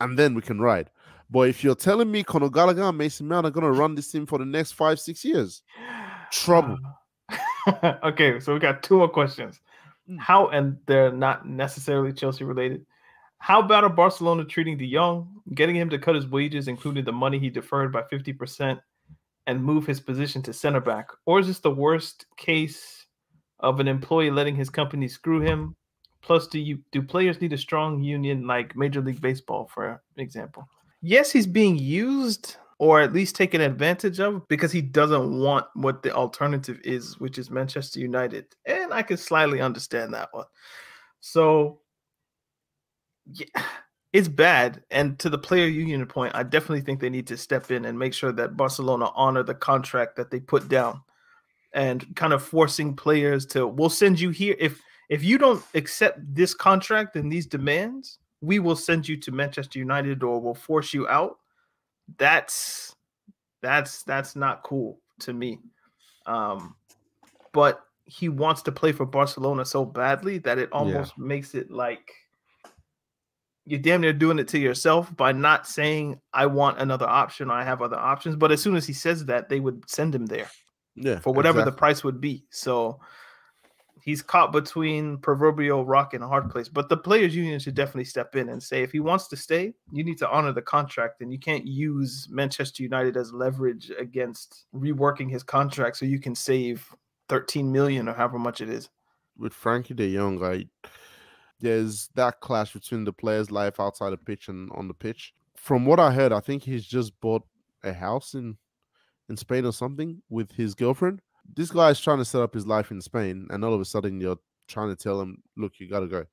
[0.00, 0.90] and then we can ride.
[1.30, 4.26] But if you're telling me Conor Gallagher and Mason Mount are gonna run this team
[4.26, 5.62] for the next five, six years,
[6.32, 6.78] trouble.
[8.02, 9.60] okay, so we got two more questions.
[10.10, 10.18] Mm.
[10.20, 12.84] How and they're not necessarily Chelsea related.
[13.38, 17.12] How about are Barcelona treating De Jong, getting him to cut his wages, including the
[17.12, 18.80] money he deferred by 50%,
[19.46, 21.08] and move his position to center back?
[21.26, 23.06] Or is this the worst case
[23.60, 25.76] of an employee letting his company screw him?
[26.22, 30.66] Plus, do you do players need a strong union like Major League Baseball, for example?
[31.02, 36.02] Yes, he's being used or at least taken advantage of because he doesn't want what
[36.02, 38.46] the alternative is, which is Manchester United.
[38.66, 40.46] And I can slightly understand that one.
[41.20, 41.80] So,
[43.32, 43.46] yeah,
[44.12, 44.82] it's bad.
[44.90, 47.98] And to the player union point, I definitely think they need to step in and
[47.98, 51.00] make sure that Barcelona honor the contract that they put down
[51.72, 54.54] and kind of forcing players to, we'll send you here.
[54.58, 54.80] If
[55.10, 59.78] if you don't accept this contract and these demands, we will send you to Manchester
[59.78, 61.38] United or we'll force you out.
[62.18, 62.94] That's
[63.62, 65.58] that's that's not cool to me.
[66.26, 66.76] Um,
[67.52, 72.12] but he wants to play for Barcelona so badly that it almost makes it like
[73.66, 77.50] you're damn near doing it to yourself by not saying I want another option.
[77.50, 78.36] or I have other options.
[78.36, 80.50] But as soon as he says that, they would send him there
[80.94, 82.44] Yeah, for whatever the price would be.
[82.50, 83.00] So
[84.04, 86.68] he's caught between proverbial rock and a hard place.
[86.68, 89.72] But the players' union should definitely step in and say if he wants to stay,
[89.90, 94.66] you need to honor the contract, and you can't use Manchester United as leverage against
[94.74, 96.86] reworking his contract so you can save
[97.28, 98.90] 13 million or however much it is.
[99.38, 100.66] with Frankie De Jong, I
[101.60, 105.32] there's that clash between the player's life outside the pitch and on the pitch.
[105.56, 107.42] From what I heard, I think he's just bought
[107.82, 108.58] a house in
[109.30, 111.22] in Spain or something with his girlfriend.
[111.56, 113.84] This guy is trying to set up his life in Spain, and all of a
[113.84, 114.38] sudden you're
[114.68, 116.24] trying to tell him, "Look, you gotta go."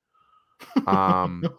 [0.86, 1.42] Um,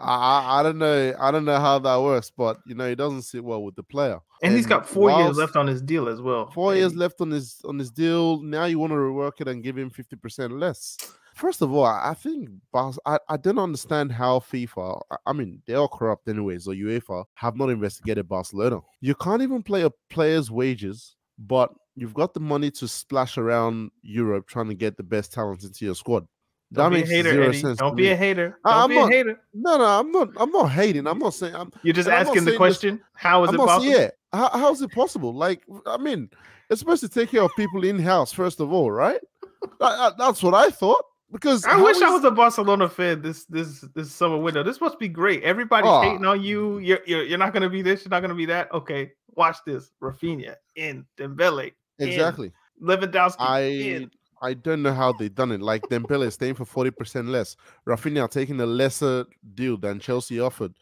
[0.00, 3.22] I, I don't know, I don't know how that works, but you know, it doesn't
[3.22, 4.20] sit well with the player.
[4.42, 6.50] and he's got four years left on his deal as well.
[6.50, 8.40] Four years left on his on his deal.
[8.42, 10.96] Now you want to rework it and give him fifty percent less.
[11.34, 15.00] First of all, I think I, I don't understand how FIFA.
[15.10, 18.80] I- I mean, they are corrupt anyways, or UEFA have not investigated Barcelona.
[19.00, 23.90] You can't even play a player's wages, but you've got the money to splash around
[24.02, 26.26] Europe trying to get the best talent into your squad.
[26.72, 27.58] Don't that be a makes hater, zero Eddie.
[27.58, 27.78] sense.
[27.78, 28.08] Don't be me.
[28.10, 28.58] a hater.
[28.64, 29.40] Don't I'm be not- a hater.
[29.52, 30.28] No, no, I'm not.
[30.36, 31.06] I'm not hating.
[31.06, 31.54] I'm not saying.
[31.54, 31.70] I'm.
[31.82, 33.00] You're just asking the saying this- question.
[33.14, 33.82] How is I'm it possible?
[33.92, 34.10] saying, yeah.
[34.32, 35.34] How, how's it possible?
[35.34, 36.30] Like, I mean,
[36.70, 39.20] it's supposed to take care of people in house first of all, right?
[39.62, 41.04] That- that- uh, that's what I thought.
[41.32, 44.62] Because I how wish I was a Barcelona fan this this this summer window.
[44.64, 45.42] This must be great.
[45.44, 45.98] Everybody's Aw.
[45.98, 46.02] Ah.
[46.02, 46.78] hating on you.
[46.78, 48.04] You're, you're you're not gonna be this.
[48.04, 48.72] You're not gonna be that.
[48.72, 49.90] Okay, watch this.
[50.02, 52.52] Raphinha in Dembele, in exactly.
[52.82, 54.10] Lewandowski I in.
[54.42, 55.60] I don't know how they done it.
[55.60, 57.56] Like Dembele staying for forty percent less,
[57.86, 60.74] Raphinha taking a lesser deal than Chelsea offered.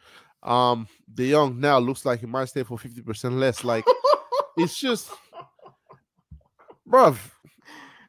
[0.43, 3.65] Um, De Jong now looks like he might stay for fifty percent less.
[3.65, 3.85] Like
[4.57, 5.11] it's just,
[6.89, 7.19] bruv,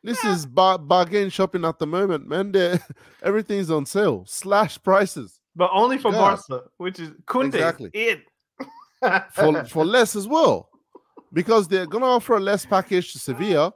[0.04, 2.52] this is bar- bargain shopping at the moment, man.
[2.52, 2.80] They're,
[3.24, 6.20] everything's on sale, slash prices but only for Yeah.
[6.20, 7.56] Barca, which is Koundé.
[7.56, 7.90] Exactly.
[7.94, 8.24] It.
[9.34, 10.69] for for less as well,
[11.34, 13.74] because they're gonna offer a less package to Sevilla,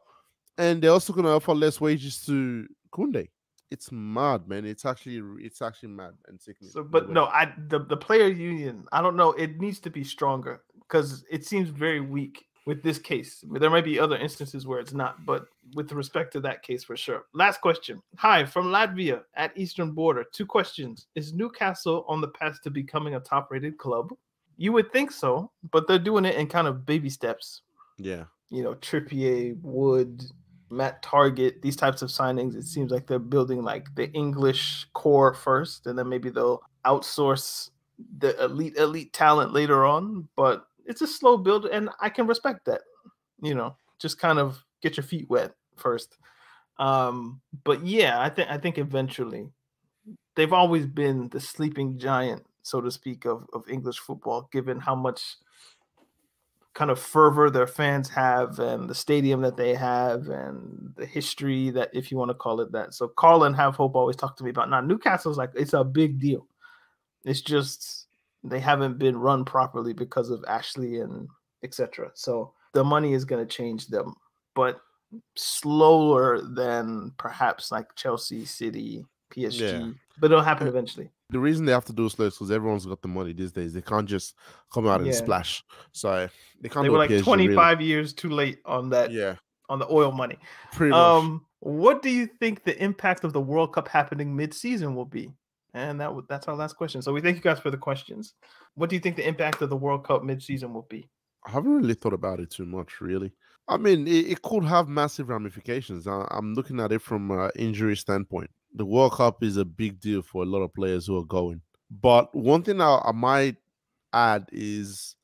[0.57, 3.29] and they're also gonna offer less wages to Koundé.
[3.71, 4.65] It's mad, man.
[4.65, 6.71] It's actually it's actually mad and sickening.
[6.71, 8.85] So, but no, I the, the player union.
[8.91, 9.31] I don't know.
[9.31, 13.43] It needs to be stronger because it seems very weak with this case.
[13.51, 16.95] There might be other instances where it's not, but with respect to that case, for
[16.95, 17.25] sure.
[17.33, 18.01] Last question.
[18.17, 20.23] Hi from Latvia at Eastern Border.
[20.31, 24.11] Two questions: Is Newcastle on the path to becoming a top-rated club?
[24.57, 27.61] You would think so, but they're doing it in kind of baby steps.
[27.97, 30.23] yeah, You know, Trippier, Wood,
[30.69, 32.55] Matt Targett, these types of signings.
[32.55, 37.69] It seems like they're building like the English core first, and then maybe they'll outsource
[38.17, 40.27] the elite elite talent later on.
[40.35, 42.81] But it's a slow build, and I can respect that.
[43.41, 46.17] You know, just kind of get your feet wet first.
[46.79, 49.49] Um, but yeah, I think I think eventually
[50.35, 54.95] they've always been the sleeping giant, so to speak, of, of English football, given how
[54.95, 55.35] much
[56.73, 61.69] kind of fervor their fans have and the stadium that they have and the history
[61.69, 62.93] that if you want to call it that.
[62.93, 65.83] So Carl and Have Hope always talk to me about now Newcastle's like it's a
[65.83, 66.47] big deal.
[67.25, 68.07] It's just
[68.43, 71.27] they haven't been run properly because of Ashley and
[71.63, 72.11] etc.
[72.15, 74.15] So the money is going to change them,
[74.55, 74.81] but
[75.35, 79.59] slower than perhaps like Chelsea, City, PSG.
[79.59, 79.91] Yeah.
[80.19, 81.09] But it'll happen eventually.
[81.29, 83.51] the reason they have to do it slow is because everyone's got the money these
[83.51, 83.73] days.
[83.73, 84.35] They can't just
[84.71, 85.15] come out and Yeah.
[85.15, 85.63] splash.
[85.91, 86.29] So
[86.61, 89.35] they can't They were like PSG, 25 years too late on that Yeah,
[89.69, 90.37] on the oil money.
[90.73, 90.99] pretty much.
[90.99, 95.33] Um, what do you think the impact of the World Cup happening mid-season will be?
[95.73, 97.01] And that that's our last question.
[97.01, 98.35] So we thank you guys for the questions.
[98.75, 101.09] What do you think the impact of the World Cup mid-season will be?
[101.47, 103.33] I haven't really thought about it too much, really.
[103.67, 106.05] I mean, it, it could have massive ramifications.
[106.05, 108.51] I, I'm looking at it from an injury standpoint.
[108.73, 111.61] The World Cup is a big deal for a lot of players who are going.
[112.01, 113.57] But one thing I, I might
[114.13, 115.15] add is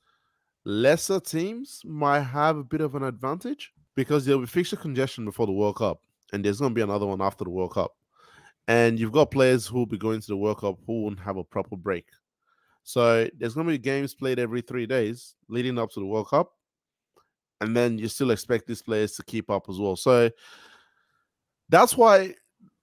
[0.66, 5.48] lesser teams might have a bit of an advantage because there'll be fixture congestion before
[5.48, 6.02] the World Cup,
[6.32, 7.92] and there's going to be another one after the World Cup.
[8.68, 11.38] And you've got players who will be going to the World Cup who won't have
[11.38, 12.06] a proper break.
[12.84, 16.30] So there's going to be games played every three days leading up to the World
[16.30, 16.52] Cup.
[17.62, 19.96] And then you still expect these players to keep up as well.
[19.96, 20.30] So
[21.68, 22.36] that's why,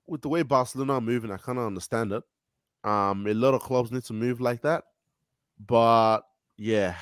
[0.06, 2.22] with the way Barcelona are moving, I kind of understand it.
[2.84, 4.84] Um, a lot of clubs need to move like that.
[5.64, 6.20] But
[6.56, 6.96] yeah,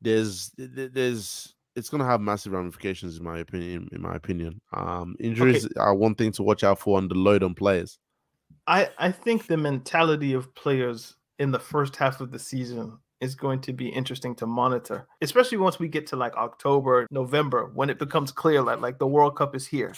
[0.00, 3.88] there's th- th- there's it's gonna have massive ramifications in my opinion.
[3.92, 7.42] In my opinion, um, injuries are one thing to watch out for and the load
[7.42, 7.98] on players.
[8.66, 13.34] I I think the mentality of players in the first half of the season is
[13.34, 17.88] going to be interesting to monitor, especially once we get to like October, November, when
[17.88, 19.94] it becomes clear that like the World Cup is here.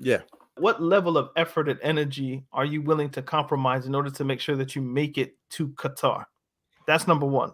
[0.00, 0.22] Yeah,
[0.56, 4.40] What level of effort and energy are you willing to compromise in order to make
[4.40, 6.24] sure that you make it to Qatar?
[6.86, 7.52] That's number one.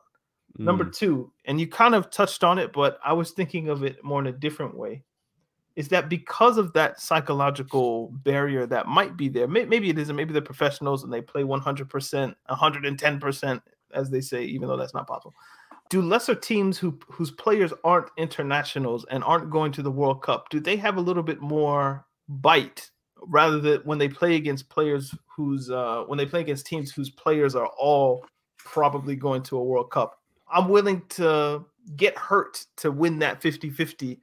[0.59, 3.85] Number Mm, two, and you kind of touched on it, but I was thinking of
[3.85, 5.05] it more in a different way.
[5.77, 9.49] Is that because of that psychological barrier that might be there?
[9.49, 10.15] May- Maybe it isn't.
[10.17, 13.63] Maybe they're professionals and they play 100%, 110%,
[13.95, 15.35] as they say, even though that's not possible.
[15.89, 20.49] Do lesser teams who whose players aren't internationals and aren't going to the World Cup,
[20.51, 22.91] do they have a little bit more bite
[23.23, 27.11] rather than when they play against players whose uh, when they play against teams whose
[27.11, 28.25] players are all
[28.59, 30.19] probably going to a World Cup?
[30.53, 31.65] I'm willing to
[31.97, 34.19] get hurt to win that 50-50,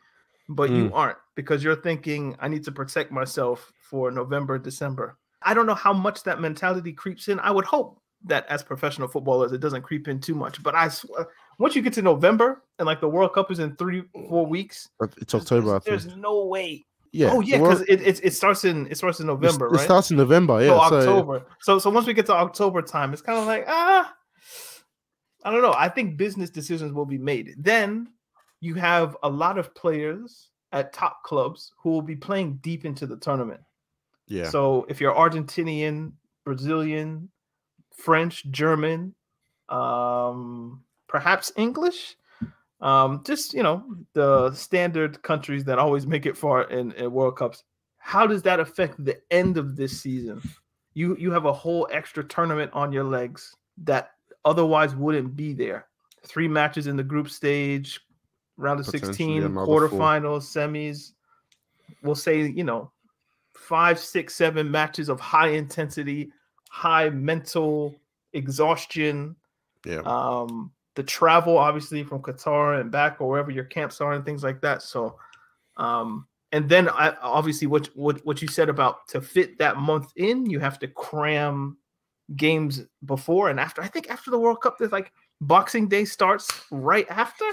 [0.50, 5.18] but you aren't because you're thinking I need to protect myself for November, December.
[5.44, 7.40] I don't know how much that mentality creeps in.
[7.40, 10.62] I would hope that as professional footballers it doesn't creep in too much.
[10.62, 11.28] But I swear,
[11.60, 14.90] once you get to November and like the World Cup is in three, four weeks,
[15.18, 15.80] it's October.
[15.86, 16.86] There's, there's no way.
[17.14, 17.32] Yeah.
[17.32, 19.82] oh yeah, because it, it it starts in it starts in it November, It right?
[19.86, 20.62] starts in November.
[20.62, 20.68] Yeah.
[20.90, 21.46] so- October.
[21.62, 24.14] So so once we get to October time, it's kind of like ah,
[25.44, 25.74] I don't know.
[25.78, 27.56] I think business decisions will be made.
[27.58, 28.10] Then
[28.60, 33.06] you have a lot of players at top clubs who will be playing deep into
[33.08, 33.62] the tournament.
[34.28, 34.50] yeah.
[34.50, 36.12] So if you're Argentinian,
[36.44, 37.30] Brazilian,
[37.96, 39.16] French, German,
[39.70, 42.16] um, perhaps English,
[42.82, 43.84] um, just you know
[44.14, 47.64] the standard countries that always make it far in, in World Cups.
[47.98, 50.42] How does that affect the end of this season?
[50.94, 54.12] You you have a whole extra tournament on your legs that
[54.46, 55.88] otherwise wouldn't be there.
[56.26, 58.00] Three matches in the group stage,
[58.58, 59.90] round of 16, another four.
[59.90, 61.14] quarterfinals, semis.
[62.04, 62.92] We'll say, you know,
[63.54, 66.32] five, six, seven matches of high intensity,
[66.70, 67.96] high mental
[68.34, 69.36] exhaustion.
[69.86, 70.02] Yeah.
[70.02, 74.44] Um, the travel, obviously, from Qatar and back or wherever your camps are and things
[74.44, 74.82] like that.
[74.82, 75.16] So,
[75.78, 80.12] um, and then I obviously what what what you said about to fit that month
[80.16, 81.78] in, you have to cram
[82.36, 83.84] games before and after.
[83.84, 87.46] I think after the World Cup, there's like Boxing Day starts right after.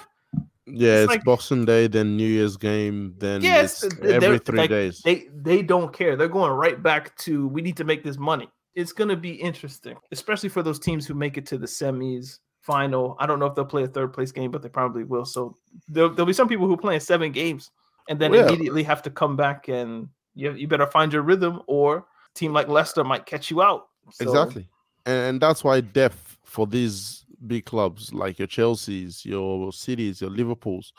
[0.66, 4.59] Yeah, it's, like- Boxing Day, then New Year's game, then Yes, it's they're- every three
[4.61, 5.03] like, days.
[5.05, 6.16] They they don't care.
[6.16, 8.49] They're going right back to we need to make this money.
[8.75, 13.16] It's gonna be interesting, especially for those teams who make it to the semis, final.
[13.19, 15.24] I don't know if they'll play a third place game, but they probably will.
[15.24, 15.55] So
[15.89, 17.70] there'll, there'll be some people who play in seven games
[18.09, 18.47] and then Yeah.
[18.49, 22.05] immediately have to come back and you you better find your rhythm, or a
[22.35, 23.86] team like Leicester might catch you out.
[24.11, 24.69] So, Exactly.
[25.07, 30.31] And, and that's why depth for these big clubs like your Chelseas, your cities, your
[30.31, 30.93] Liverpools,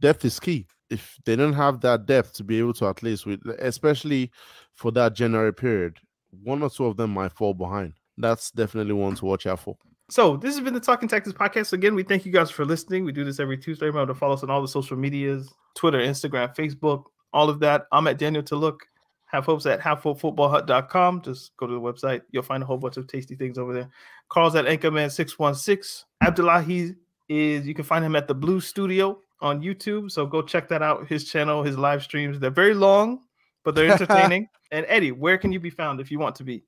[0.00, 0.66] depth is key.
[0.90, 4.30] If they don't have that depth to be able to at least with especially
[4.74, 5.98] for that January period,
[6.42, 7.92] one or two of them might fall behind.
[8.16, 9.76] That's definitely one to watch out for.
[10.10, 11.74] So this has been the Talking Tactics podcast.
[11.74, 13.04] Again, we thank you guys for listening.
[13.04, 13.86] We do this every Tuesday.
[13.86, 17.04] Remember to follow us on all the social medias, Twitter, Instagram, Facebook,
[17.34, 17.86] all of that.
[17.92, 18.86] I'm at Daniel to look.
[19.26, 21.20] Have hopes at halffootballhut.com.
[21.20, 22.22] Just go to the website.
[22.30, 23.90] You'll find a whole bunch of tasty things over there.
[24.30, 26.04] Carl's at Anchorman616.
[26.22, 26.94] Abdullahi
[27.28, 30.10] is you can find him at the Blue Studio on YouTube.
[30.10, 31.06] So go check that out.
[31.06, 32.40] His channel, his live streams.
[32.40, 33.20] They're very long,
[33.62, 34.48] but they're entertaining.
[34.72, 36.64] and Eddie, where can you be found if you want to be?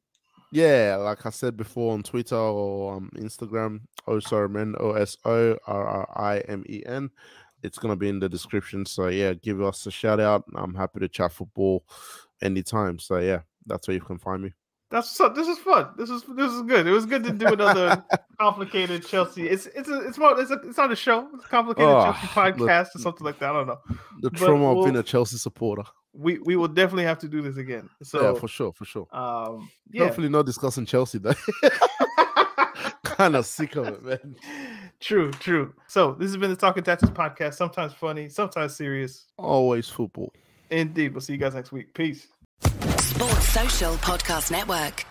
[0.52, 5.86] Yeah, like I said before on Twitter or um, Instagram, Osorrimen, O S O R
[5.86, 7.10] R I M E N.
[7.62, 8.84] It's gonna be in the description.
[8.84, 10.44] So yeah, give us a shout out.
[10.56, 11.84] I'm happy to chat football
[12.42, 12.98] anytime.
[12.98, 14.52] So yeah, that's where you can find me.
[14.90, 15.90] That's so, this is fun.
[15.96, 16.84] This is this is good.
[16.84, 18.04] It was good to do another
[18.40, 19.48] complicated Chelsea.
[19.48, 21.28] It's it's a, it's more it's, a, it's not a show.
[21.34, 23.50] It's a complicated Oh, Chelsea podcast or something like that.
[23.50, 23.78] I don't know.
[24.20, 25.84] The But trauma of being a Chelsea supporter.
[26.12, 27.88] We we will definitely have to do this again.
[28.02, 29.06] So yeah, for sure, for sure.
[29.12, 30.04] um yeah.
[30.04, 31.34] Hopefully not discussing Chelsea though.
[33.20, 34.36] kind of sick of it, man.
[35.00, 35.74] true, true.
[35.86, 37.54] So this has been the Talking Tactics podcast.
[37.54, 39.26] Sometimes funny, sometimes serious.
[39.36, 40.32] Always football.
[40.70, 41.12] Indeed.
[41.12, 41.92] We'll see you guys next week.
[41.94, 42.28] Peace.
[42.62, 45.04] Sports Social Podcast Network.